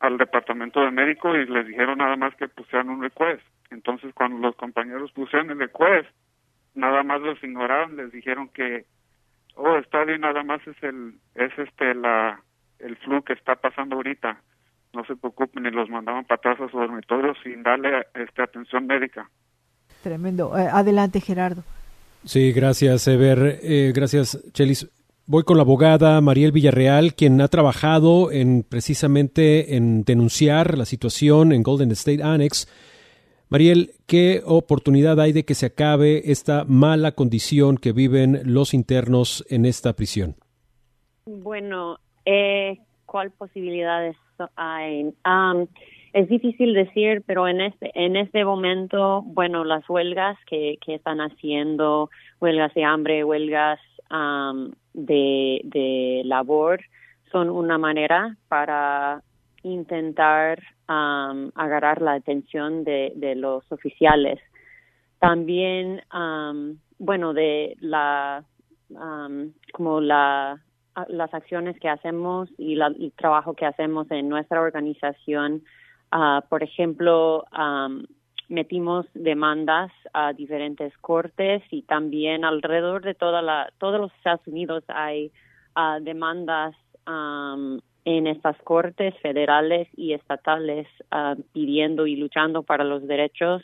al 0.00 0.18
departamento 0.18 0.80
de 0.80 0.90
médico 0.90 1.34
y 1.36 1.46
les 1.46 1.66
dijeron 1.66 1.98
nada 1.98 2.16
más 2.16 2.34
que 2.36 2.48
pusieran 2.48 2.88
un 2.88 3.02
request. 3.02 3.42
Entonces 3.70 4.12
cuando 4.14 4.38
los 4.38 4.56
compañeros 4.56 5.12
pusieron 5.12 5.50
el 5.50 5.58
request, 5.58 6.08
nada 6.78 7.02
más 7.02 7.20
los 7.20 7.42
ignoraron, 7.42 7.96
les 7.96 8.12
dijeron 8.12 8.48
que 8.48 8.86
oh, 9.56 9.76
está 9.76 10.04
bien, 10.04 10.20
nada 10.20 10.42
más 10.42 10.60
es 10.66 10.76
el 10.82 11.14
es 11.34 11.52
este 11.58 11.94
la 11.94 12.40
el 12.78 12.96
flu 12.98 13.22
que 13.22 13.32
está 13.34 13.56
pasando 13.56 13.96
ahorita. 13.96 14.40
No 14.94 15.04
se 15.04 15.16
preocupen 15.16 15.66
y 15.66 15.70
los 15.70 15.90
mandaban 15.90 16.24
para 16.24 16.38
atrás 16.38 16.60
a 16.60 16.70
su 16.70 16.78
dormitorio 16.78 17.34
sin 17.42 17.62
darle 17.62 18.06
este 18.14 18.42
atención 18.42 18.86
médica. 18.86 19.28
Tremendo. 20.02 20.56
Eh, 20.56 20.68
adelante, 20.72 21.20
Gerardo. 21.20 21.62
Sí, 22.24 22.52
gracias, 22.52 23.06
Ever. 23.06 23.58
Eh, 23.62 23.92
gracias, 23.94 24.40
Chelis. 24.52 24.88
Voy 25.26 25.42
con 25.42 25.58
la 25.58 25.62
abogada 25.62 26.20
Mariel 26.22 26.52
Villarreal, 26.52 27.14
quien 27.14 27.40
ha 27.42 27.48
trabajado 27.48 28.32
en 28.32 28.62
precisamente 28.62 29.76
en 29.76 30.04
denunciar 30.04 30.78
la 30.78 30.86
situación 30.86 31.52
en 31.52 31.62
Golden 31.62 31.90
State 31.90 32.22
Annex. 32.22 32.66
Mariel, 33.50 33.92
¿qué 34.06 34.42
oportunidad 34.44 35.18
hay 35.20 35.32
de 35.32 35.44
que 35.44 35.54
se 35.54 35.66
acabe 35.66 36.30
esta 36.30 36.64
mala 36.66 37.12
condición 37.12 37.78
que 37.78 37.92
viven 37.92 38.40
los 38.44 38.74
internos 38.74 39.42
en 39.48 39.64
esta 39.64 39.94
prisión? 39.94 40.34
Bueno, 41.24 41.98
eh, 42.26 42.78
¿cuál 43.06 43.30
posibilidades 43.30 44.16
hay? 44.54 45.04
Um, 45.24 45.66
es 46.12 46.28
difícil 46.28 46.74
decir, 46.74 47.22
pero 47.26 47.48
en 47.48 47.62
este, 47.62 47.90
en 47.94 48.16
este 48.16 48.44
momento, 48.44 49.22
bueno, 49.22 49.64
las 49.64 49.88
huelgas 49.88 50.36
que, 50.46 50.76
que 50.84 50.96
están 50.96 51.20
haciendo, 51.20 52.10
huelgas 52.40 52.74
de 52.74 52.84
hambre, 52.84 53.24
huelgas 53.24 53.80
de, 54.92 55.60
de 55.64 56.22
labor, 56.24 56.80
son 57.32 57.48
una 57.48 57.78
manera 57.78 58.36
para 58.48 59.22
intentar 59.72 60.62
agarrar 60.86 62.00
la 62.00 62.14
atención 62.14 62.84
de, 62.84 63.12
de 63.16 63.34
los 63.34 63.70
oficiales. 63.70 64.40
También, 65.18 66.02
bueno, 66.98 67.34
de 67.34 67.76
la, 67.80 68.44
como 69.72 70.00
la 70.00 70.60
las 71.06 71.32
acciones 71.32 71.78
que 71.78 71.88
hacemos 71.88 72.48
y 72.58 72.74
la, 72.74 72.88
el 72.88 73.12
trabajo 73.12 73.54
que 73.54 73.64
hacemos 73.64 74.10
en 74.10 74.28
nuestra 74.28 74.60
organización 74.60 75.62
Ah, 76.10 76.44
por 76.48 76.62
ejemplo, 76.62 77.44
metimos 78.48 79.06
demandas 79.12 79.92
a 80.14 80.32
diferentes 80.32 80.96
cortes 80.98 81.62
y 81.70 81.82
también 81.82 82.44
alrededor 82.44 83.02
de 83.02 83.14
toda 83.14 83.42
la, 83.42 83.70
todos 83.78 84.00
los 84.00 84.12
Estados 84.14 84.46
Unidos 84.46 84.84
hay 84.88 85.30
uh, 85.76 86.02
demandas 86.02 86.74
en 88.04 88.26
estas 88.26 88.56
cortes 88.62 89.14
federales 89.20 89.88
y 89.96 90.12
estatales 90.12 90.86
pidiendo 91.52 92.06
y 92.06 92.16
luchando 92.16 92.62
para 92.62 92.84
los 92.84 93.06
derechos 93.06 93.62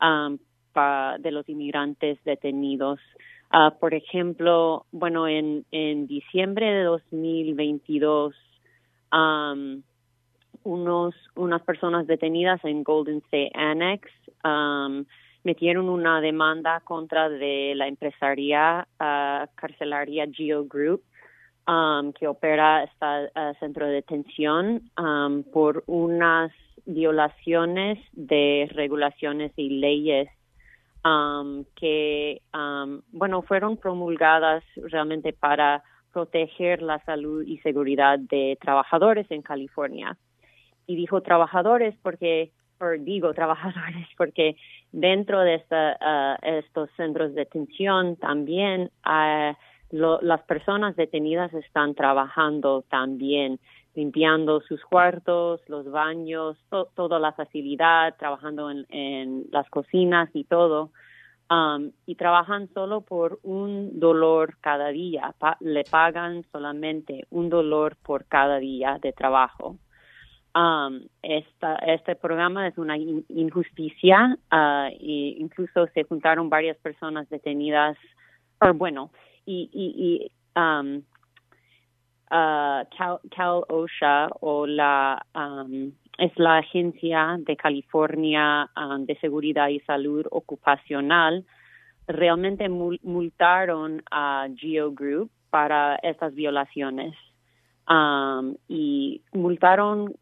de 0.00 1.30
los 1.30 1.48
inmigrantes 1.48 2.22
detenidos. 2.24 3.00
Uh, 3.52 3.76
por 3.80 3.94
ejemplo, 3.94 4.86
bueno, 4.92 5.26
en, 5.26 5.64
en 5.72 6.06
diciembre 6.06 6.66
de 6.66 6.84
2022, 6.84 8.32
um, 9.12 9.82
unos, 10.62 11.14
unas 11.34 11.62
personas 11.62 12.06
detenidas 12.06 12.64
en 12.64 12.84
Golden 12.84 13.18
State 13.18 13.50
Annex 13.54 14.08
um, 14.44 15.04
metieron 15.42 15.88
una 15.88 16.20
demanda 16.20 16.80
contra 16.84 17.28
de 17.28 17.72
la 17.74 17.88
empresaria 17.88 18.86
uh, 19.00 19.46
carcelaria 19.56 20.28
Geo 20.30 20.64
Group 20.66 21.02
um, 21.70 22.12
que 22.12 22.26
opera 22.26 22.84
este 22.84 23.56
centro 23.60 23.86
de 23.86 23.92
detención 23.92 24.90
um, 24.98 25.44
por 25.44 25.84
unas 25.86 26.50
violaciones 26.84 27.98
de 28.12 28.68
regulaciones 28.72 29.52
y 29.56 29.70
leyes 29.70 30.28
um, 31.04 31.64
que, 31.76 32.42
um, 32.52 33.02
bueno, 33.12 33.42
fueron 33.42 33.76
promulgadas 33.76 34.64
realmente 34.76 35.32
para 35.32 35.84
proteger 36.12 36.82
la 36.82 36.98
salud 37.04 37.44
y 37.46 37.58
seguridad 37.58 38.18
de 38.18 38.58
trabajadores 38.60 39.30
en 39.30 39.42
California. 39.42 40.16
Y 40.86 40.96
dijo 40.96 41.20
trabajadores 41.20 41.94
porque, 42.02 42.50
digo 43.00 43.32
trabajadores 43.34 44.08
porque 44.16 44.56
dentro 44.90 45.40
de 45.40 45.54
esta, 45.54 45.96
ah, 46.00 46.38
estos 46.42 46.90
centros 46.96 47.32
de 47.32 47.44
detención 47.44 48.16
también 48.16 48.90
uh, 49.06 49.54
las 49.90 50.42
personas 50.42 50.96
detenidas 50.96 51.52
están 51.54 51.94
trabajando 51.94 52.82
también, 52.88 53.58
limpiando 53.94 54.60
sus 54.60 54.82
cuartos, 54.84 55.60
los 55.68 55.90
baños, 55.90 56.56
toda 56.94 57.18
la 57.18 57.32
facilidad, 57.32 58.16
trabajando 58.16 58.70
en, 58.70 59.46
las 59.50 59.68
cocinas 59.68 60.30
y 60.34 60.44
todo. 60.44 60.90
Um, 61.50 61.90
y 62.06 62.14
trabajan 62.14 62.68
solo 62.74 63.00
por 63.00 63.40
un 63.42 63.98
dolor 63.98 64.58
cada 64.60 64.90
día, 64.90 65.34
le 65.58 65.82
pagan 65.82 66.44
solamente 66.52 67.26
un 67.30 67.48
dolor 67.48 67.96
por 68.04 68.26
cada 68.26 68.58
día 68.60 68.98
de 69.02 69.12
trabajo. 69.12 69.76
Um, 70.54 71.08
esta, 71.22 71.74
este 71.76 72.14
programa 72.14 72.68
es 72.68 72.78
una 72.78 72.96
injusticia 72.96 74.38
uh, 74.52 74.90
e 74.92 75.34
incluso 75.38 75.88
se 75.88 76.04
juntaron 76.04 76.48
varias 76.48 76.76
personas 76.78 77.28
detenidas, 77.28 77.96
bueno, 78.76 79.10
y, 79.46 79.70
y, 79.72 80.30
um, 80.58 81.02
uh, 82.30 82.84
Cal, 83.30 83.64
OSHA 83.68 84.28
o 84.40 84.66
la 84.66 85.24
um, 85.34 85.92
es 86.18 86.32
la 86.36 86.58
agencia 86.58 87.38
de 87.38 87.56
California 87.56 88.68
um, 88.76 89.06
de 89.06 89.16
seguridad 89.20 89.68
y 89.68 89.80
salud 89.80 90.26
ocupacional 90.30 91.44
realmente 92.12 92.68
multaron 92.68 94.02
a 94.10 94.48
Geo 94.56 94.92
Group 94.92 95.30
para 95.50 95.96
estas 95.96 96.34
violaciones 96.34 97.14
um, 97.88 98.54
y 98.68 99.22
multaron 99.32 100.14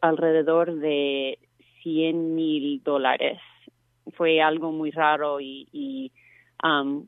alrededor 0.00 0.74
de 0.76 1.38
100 1.82 2.34
mil 2.34 2.82
dólares. 2.82 3.38
Fue 4.16 4.40
algo 4.40 4.72
muy 4.72 4.90
raro 4.90 5.40
y, 5.40 6.12
um, 6.62 7.04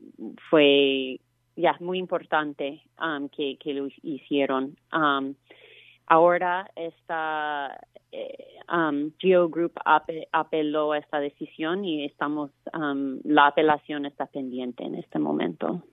fue 0.49 1.19
ya 1.59 1.75
muy 1.79 1.99
importante 1.99 2.81
um, 3.01 3.29
que, 3.29 3.57
lo 3.73 3.87
hicieron. 4.03 4.77
Um, 4.93 5.35
ahora 6.07 6.71
esta 6.75 7.79
eh, 8.11 8.59
um, 8.71 9.11
Geo 9.19 9.49
Group 9.49 9.73
apeló 10.31 10.95
esta 10.95 11.19
decisión 11.19 11.83
y 11.83 12.05
estamos 12.05 12.51
um, 12.73 13.19
la 13.23 13.47
apelación 13.47 14.05
está 14.05 14.25
pendiente 14.25 14.83
en 14.83 14.95
este 14.95 15.19
momento. 15.19 15.83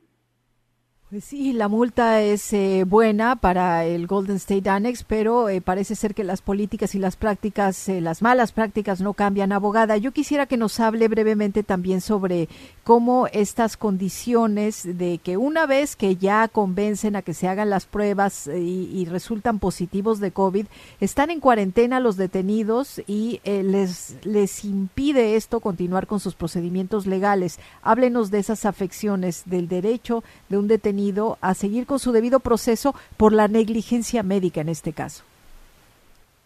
Pues 1.09 1.22
sí, 1.22 1.52
la 1.52 1.68
multa 1.68 2.20
es 2.20 2.52
eh, 2.52 2.82
buena 2.84 3.36
para 3.36 3.84
el 3.84 4.09
Golden 4.09 4.34
State 4.38 4.68
Annex, 4.68 5.04
pero 5.04 5.48
eh, 5.48 5.61
parece 5.61 5.94
ser 5.94 6.16
que 6.16 6.24
las 6.24 6.42
políticas 6.42 6.96
y 6.96 6.98
las 6.98 7.14
prácticas, 7.14 7.88
eh, 7.88 8.00
las 8.00 8.22
malas 8.22 8.50
prácticas 8.50 9.00
no 9.00 9.14
cambian. 9.14 9.52
Abogada, 9.52 9.98
yo 9.98 10.11
quisiera 10.11 10.46
que 10.46 10.57
nos 10.57 10.80
hable 10.80 11.07
brevemente 11.07 11.62
también 11.62 12.00
sobre 12.00 12.48
cómo 12.82 13.28
estas 13.28 13.76
condiciones 13.76 14.82
de 14.82 15.18
que 15.22 15.36
una 15.36 15.66
vez 15.66 15.94
que 15.94 16.16
ya 16.16 16.48
convencen 16.48 17.14
a 17.14 17.22
que 17.22 17.34
se 17.34 17.46
hagan 17.46 17.70
las 17.70 17.86
pruebas 17.86 18.48
y, 18.48 18.90
y 18.92 19.04
resultan 19.04 19.61
positivos 19.61 20.18
de 20.18 20.32
COVID, 20.32 20.66
están 20.98 21.30
en 21.30 21.38
cuarentena 21.38 22.00
los 22.00 22.16
detenidos 22.16 23.00
y 23.07 23.40
les, 23.44 24.16
les 24.24 24.64
impide 24.64 25.36
esto 25.36 25.61
continuar 25.61 26.09
con 26.09 26.18
sus 26.18 26.34
procedimientos 26.34 27.07
legales. 27.07 27.61
Háblenos 27.82 28.32
de 28.32 28.40
esas 28.40 28.64
afecciones 28.64 29.44
del 29.46 29.68
derecho 29.68 30.24
de 30.48 30.59
un 30.59 30.66
detenido 30.66 30.96
a 31.40 31.54
seguir 31.54 31.86
con 31.86 31.98
su 31.98 32.12
debido 32.12 32.40
proceso 32.40 32.94
por 33.16 33.32
la 33.32 33.48
negligencia 33.48 34.22
médica 34.22 34.61
en 34.61 34.68
este 34.68 34.92
caso? 34.92 35.24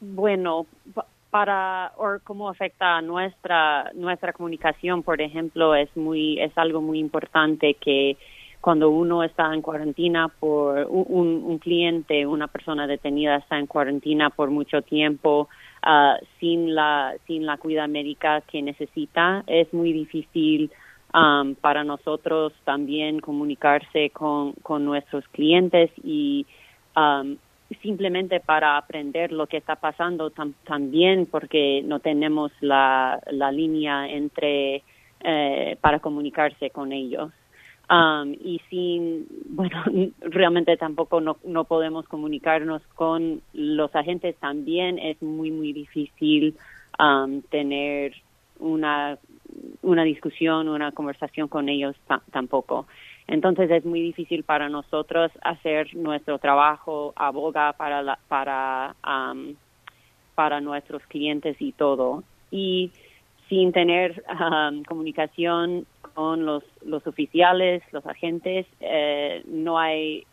Bueno, 0.01 0.67
para 1.31 1.93
o 1.97 2.19
cómo 2.25 2.49
afecta 2.49 3.01
nuestra 3.01 3.91
nuestra 3.95 4.33
comunicación 4.33 5.03
por 5.03 5.21
ejemplo 5.21 5.75
es 5.75 5.95
muy 5.97 6.41
es 6.41 6.57
algo 6.57 6.81
muy 6.81 6.99
importante 6.99 7.75
que 7.75 8.17
cuando 8.61 8.91
uno 8.91 9.23
está 9.23 9.55
en 9.55 9.63
cuarentena 9.63 10.29
por 10.29 10.87
un, 10.89 11.43
un 11.45 11.59
cliente 11.59 12.27
una 12.27 12.49
persona 12.49 12.87
detenida 12.87 13.37
está 13.37 13.59
en 13.59 13.67
cuarentena 13.67 14.31
por 14.31 14.51
mucho 14.51 14.83
tiempo 14.83 15.49
uh, 15.87 16.25
sin 16.41 16.75
la 16.75 17.15
sin 17.27 17.47
la 17.47 17.57
cuidad 17.59 17.89
médica 17.89 18.41
que 18.43 18.61
necesita 18.61 19.45
es 19.47 19.73
muy 19.73 19.93
difícil 19.93 20.71
um, 21.15 21.55
para 21.55 21.85
nosotros 21.85 22.53
también 22.65 23.21
comunicarse 23.21 24.11
con, 24.11 24.53
con 24.63 24.85
nuestros 24.85 25.27
clientes 25.29 25.91
y 26.03 26.47
um, 26.97 27.37
simplemente 27.83 28.41
para 28.41 28.77
aprender 28.77 29.33
lo 29.33 29.47
que 29.47 29.57
está 29.57 29.77
pasando 29.77 30.33
también 30.65 31.27
porque 31.27 31.83
no 31.85 32.01
tenemos 32.01 32.51
la, 32.61 33.21
la 33.31 33.53
línea 33.53 34.09
entre 34.09 34.83
eh, 35.23 35.77
para 35.81 36.01
comunicarse 36.01 36.71
con 36.71 36.93
ellos. 36.93 37.31
Um, 37.91 38.33
y 38.33 38.61
sin, 38.71 39.27
bueno, 39.51 39.83
realmente 40.21 40.77
tampoco 40.77 41.21
no, 41.21 41.39
no 41.45 41.65
podemos 41.65 42.07
comunicarnos 42.07 42.83
con 42.95 43.43
los 43.53 43.95
agentes 43.95 44.37
también, 44.37 44.99
es 44.99 45.21
muy, 45.21 45.51
muy 45.51 45.73
difícil 45.73 46.57
um, 46.99 47.43
tener 47.43 48.15
una, 48.61 49.19
una 49.83 50.05
discusión, 50.05 50.69
una 50.69 50.93
conversación 50.93 51.49
con 51.49 51.69
ellos 51.69 51.97
tampoco. 52.31 52.87
Entonces 53.27 53.71
es 53.71 53.85
muy 53.85 54.01
difícil 54.01 54.43
para 54.43 54.69
nosotros 54.69 55.31
hacer 55.43 55.95
nuestro 55.95 56.39
trabajo, 56.39 57.13
aboga 57.17 57.73
para, 57.75 58.03
la, 58.03 58.19
para, 58.29 58.95
nuestros 60.61 61.03
clientes 61.07 61.57
y 61.61 61.73
todo. 61.73 62.25
Y 62.51 62.91
sin 63.49 63.73
tener 63.73 64.25
um, 64.29 64.83
comunicación 64.83 65.87
con 66.15 66.45
los, 66.45 66.65
los 66.85 67.07
oficiales, 67.07 67.83
los 67.93 68.05
agentes, 68.07 68.67
eh, 68.81 69.43
no 69.47 69.79
hay 69.79 70.27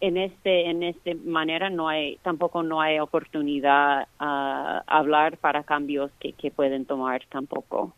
en 0.00 0.16
este 0.16 0.70
en 0.70 0.82
esta 0.84 1.10
manera 1.24 1.70
no 1.70 1.88
hay 1.88 2.18
tampoco 2.22 2.62
no 2.62 2.80
hay 2.80 3.00
oportunidad 3.00 4.06
a 4.20 4.84
hablar 4.86 5.38
para 5.38 5.64
cambios 5.64 6.12
que, 6.20 6.32
que 6.34 6.50
pueden 6.50 6.84
tomar 6.84 7.22
tampoco. 7.30 7.94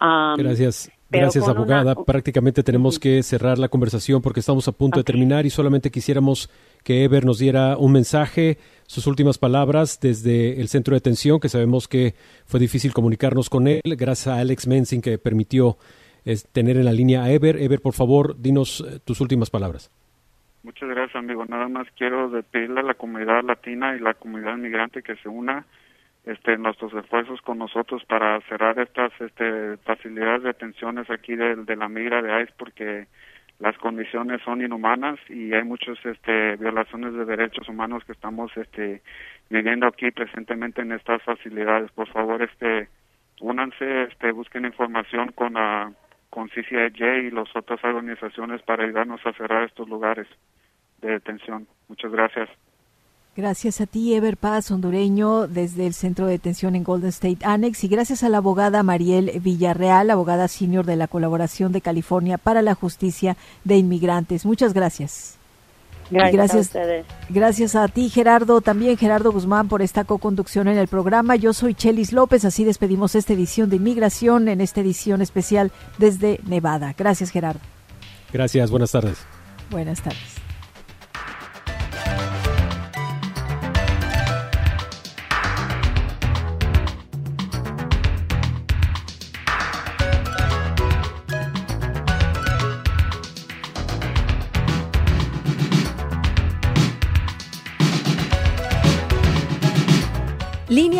Um, 0.00 0.36
Gracias. 0.36 0.90
Gracias, 1.10 1.48
abogada. 1.48 1.94
Prácticamente 1.94 2.62
tenemos 2.62 2.98
que 2.98 3.22
cerrar 3.22 3.58
la 3.58 3.68
conversación 3.68 4.20
porque 4.20 4.40
estamos 4.40 4.66
a 4.66 4.72
punto 4.72 4.98
de 4.98 5.04
terminar 5.04 5.46
y 5.46 5.50
solamente 5.50 5.90
quisiéramos 5.90 6.50
que 6.82 7.04
Ever 7.04 7.24
nos 7.24 7.38
diera 7.38 7.76
un 7.76 7.92
mensaje, 7.92 8.58
sus 8.86 9.06
últimas 9.06 9.38
palabras 9.38 10.00
desde 10.00 10.60
el 10.60 10.68
centro 10.68 10.92
de 10.92 10.96
detención, 10.96 11.38
que 11.38 11.48
sabemos 11.48 11.86
que 11.86 12.14
fue 12.46 12.58
difícil 12.58 12.92
comunicarnos 12.92 13.48
con 13.48 13.68
él, 13.68 13.80
gracias 13.84 14.28
a 14.28 14.40
Alex 14.40 14.66
Mensing 14.66 15.00
que 15.00 15.18
permitió 15.18 15.76
tener 16.52 16.76
en 16.76 16.84
la 16.84 16.92
línea 16.92 17.22
a 17.22 17.30
Ever. 17.30 17.56
Ever, 17.60 17.80
por 17.80 17.92
favor, 17.92 18.36
dinos 18.38 18.84
eh, 18.86 18.98
tus 19.04 19.20
últimas 19.20 19.50
palabras. 19.50 19.90
Muchas 20.62 20.88
gracias, 20.88 21.16
amigo. 21.16 21.44
Nada 21.44 21.68
más 21.68 21.86
quiero 21.96 22.30
pedirle 22.50 22.80
a 22.80 22.82
la 22.82 22.94
comunidad 22.94 23.44
latina 23.44 23.94
y 23.94 24.00
la 24.00 24.14
comunidad 24.14 24.56
migrante 24.56 25.02
que 25.02 25.14
se 25.16 25.28
una 25.28 25.66
este, 26.26 26.56
nuestros 26.56 26.92
esfuerzos 26.94 27.40
con 27.42 27.58
nosotros 27.58 28.04
para 28.06 28.40
cerrar 28.42 28.78
estas 28.78 29.12
este, 29.20 29.76
facilidades 29.78 30.42
de 30.42 30.48
detenciones 30.48 31.10
aquí 31.10 31.36
de, 31.36 31.56
de 31.56 31.76
la 31.76 31.88
migra 31.88 32.22
de 32.22 32.42
ICE 32.42 32.52
porque 32.58 33.06
las 33.60 33.76
condiciones 33.78 34.42
son 34.42 34.62
inhumanas 34.62 35.18
y 35.28 35.52
hay 35.52 35.62
muchas 35.64 35.96
este, 36.04 36.56
violaciones 36.56 37.14
de 37.14 37.24
derechos 37.24 37.68
humanos 37.68 38.02
que 38.04 38.12
estamos 38.12 38.50
este, 38.56 39.02
viviendo 39.48 39.86
aquí 39.86 40.10
presentemente 40.10 40.82
en 40.82 40.92
estas 40.92 41.22
facilidades. 41.22 41.90
Por 41.92 42.08
favor, 42.08 42.42
este, 42.42 42.88
únanse, 43.40 44.04
este, 44.04 44.32
busquen 44.32 44.64
información 44.64 45.30
con, 45.32 45.54
la, 45.54 45.92
con 46.30 46.48
CCIJ 46.48 47.26
y 47.26 47.30
las 47.30 47.54
otras 47.54 47.82
organizaciones 47.84 48.62
para 48.62 48.84
ayudarnos 48.84 49.24
a 49.24 49.32
cerrar 49.34 49.64
estos 49.64 49.88
lugares 49.88 50.26
de 51.00 51.12
detención. 51.12 51.68
Muchas 51.88 52.10
gracias. 52.10 52.48
Gracias 53.36 53.80
a 53.80 53.86
ti, 53.86 54.14
Ever 54.14 54.36
Paz, 54.36 54.70
hondureño, 54.70 55.48
desde 55.48 55.88
el 55.88 55.94
Centro 55.94 56.26
de 56.26 56.32
Detención 56.32 56.76
en 56.76 56.84
Golden 56.84 57.08
State 57.08 57.38
Annex, 57.42 57.82
y 57.82 57.88
gracias 57.88 58.22
a 58.22 58.28
la 58.28 58.38
abogada 58.38 58.84
Mariel 58.84 59.40
Villarreal, 59.40 60.10
abogada 60.10 60.46
senior 60.46 60.86
de 60.86 60.94
la 60.94 61.08
Colaboración 61.08 61.72
de 61.72 61.80
California 61.80 62.38
para 62.38 62.62
la 62.62 62.76
Justicia 62.76 63.36
de 63.64 63.76
Inmigrantes. 63.76 64.46
Muchas 64.46 64.72
gracias. 64.72 65.36
Gracias, 66.10 66.54
a 66.54 66.58
ustedes. 66.58 67.06
Gracias 67.28 67.74
a 67.74 67.88
ti, 67.88 68.08
Gerardo, 68.08 68.60
también 68.60 68.96
Gerardo 68.96 69.32
Guzmán, 69.32 69.66
por 69.66 69.82
esta 69.82 70.04
co-conducción 70.04 70.68
en 70.68 70.78
el 70.78 70.86
programa. 70.86 71.34
Yo 71.34 71.52
soy 71.52 71.74
Chelis 71.74 72.12
López, 72.12 72.44
así 72.44 72.62
despedimos 72.62 73.16
esta 73.16 73.32
edición 73.32 73.68
de 73.68 73.76
Inmigración 73.76 74.48
en 74.48 74.60
esta 74.60 74.80
edición 74.80 75.22
especial 75.22 75.72
desde 75.98 76.38
Nevada. 76.46 76.94
Gracias, 76.96 77.30
Gerardo. 77.30 77.60
Gracias, 78.32 78.70
buenas 78.70 78.92
tardes. 78.92 79.18
Buenas 79.70 80.00
tardes. 80.02 80.33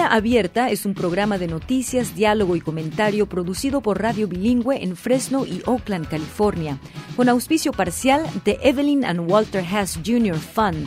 Abierta 0.08 0.70
es 0.70 0.86
un 0.86 0.94
programa 0.94 1.38
de 1.38 1.46
noticias, 1.46 2.14
diálogo 2.14 2.56
y 2.56 2.60
comentario 2.60 3.26
producido 3.26 3.80
por 3.80 4.02
Radio 4.02 4.28
Bilingüe 4.28 4.82
en 4.82 4.96
Fresno 4.96 5.46
y 5.46 5.62
Oakland, 5.66 6.08
California, 6.08 6.78
con 7.16 7.28
auspicio 7.28 7.72
parcial 7.72 8.24
de 8.44 8.58
Evelyn 8.62 9.04
and 9.04 9.30
Walter 9.30 9.64
Hess 9.64 9.98
Jr. 10.04 10.36
Fund, 10.36 10.86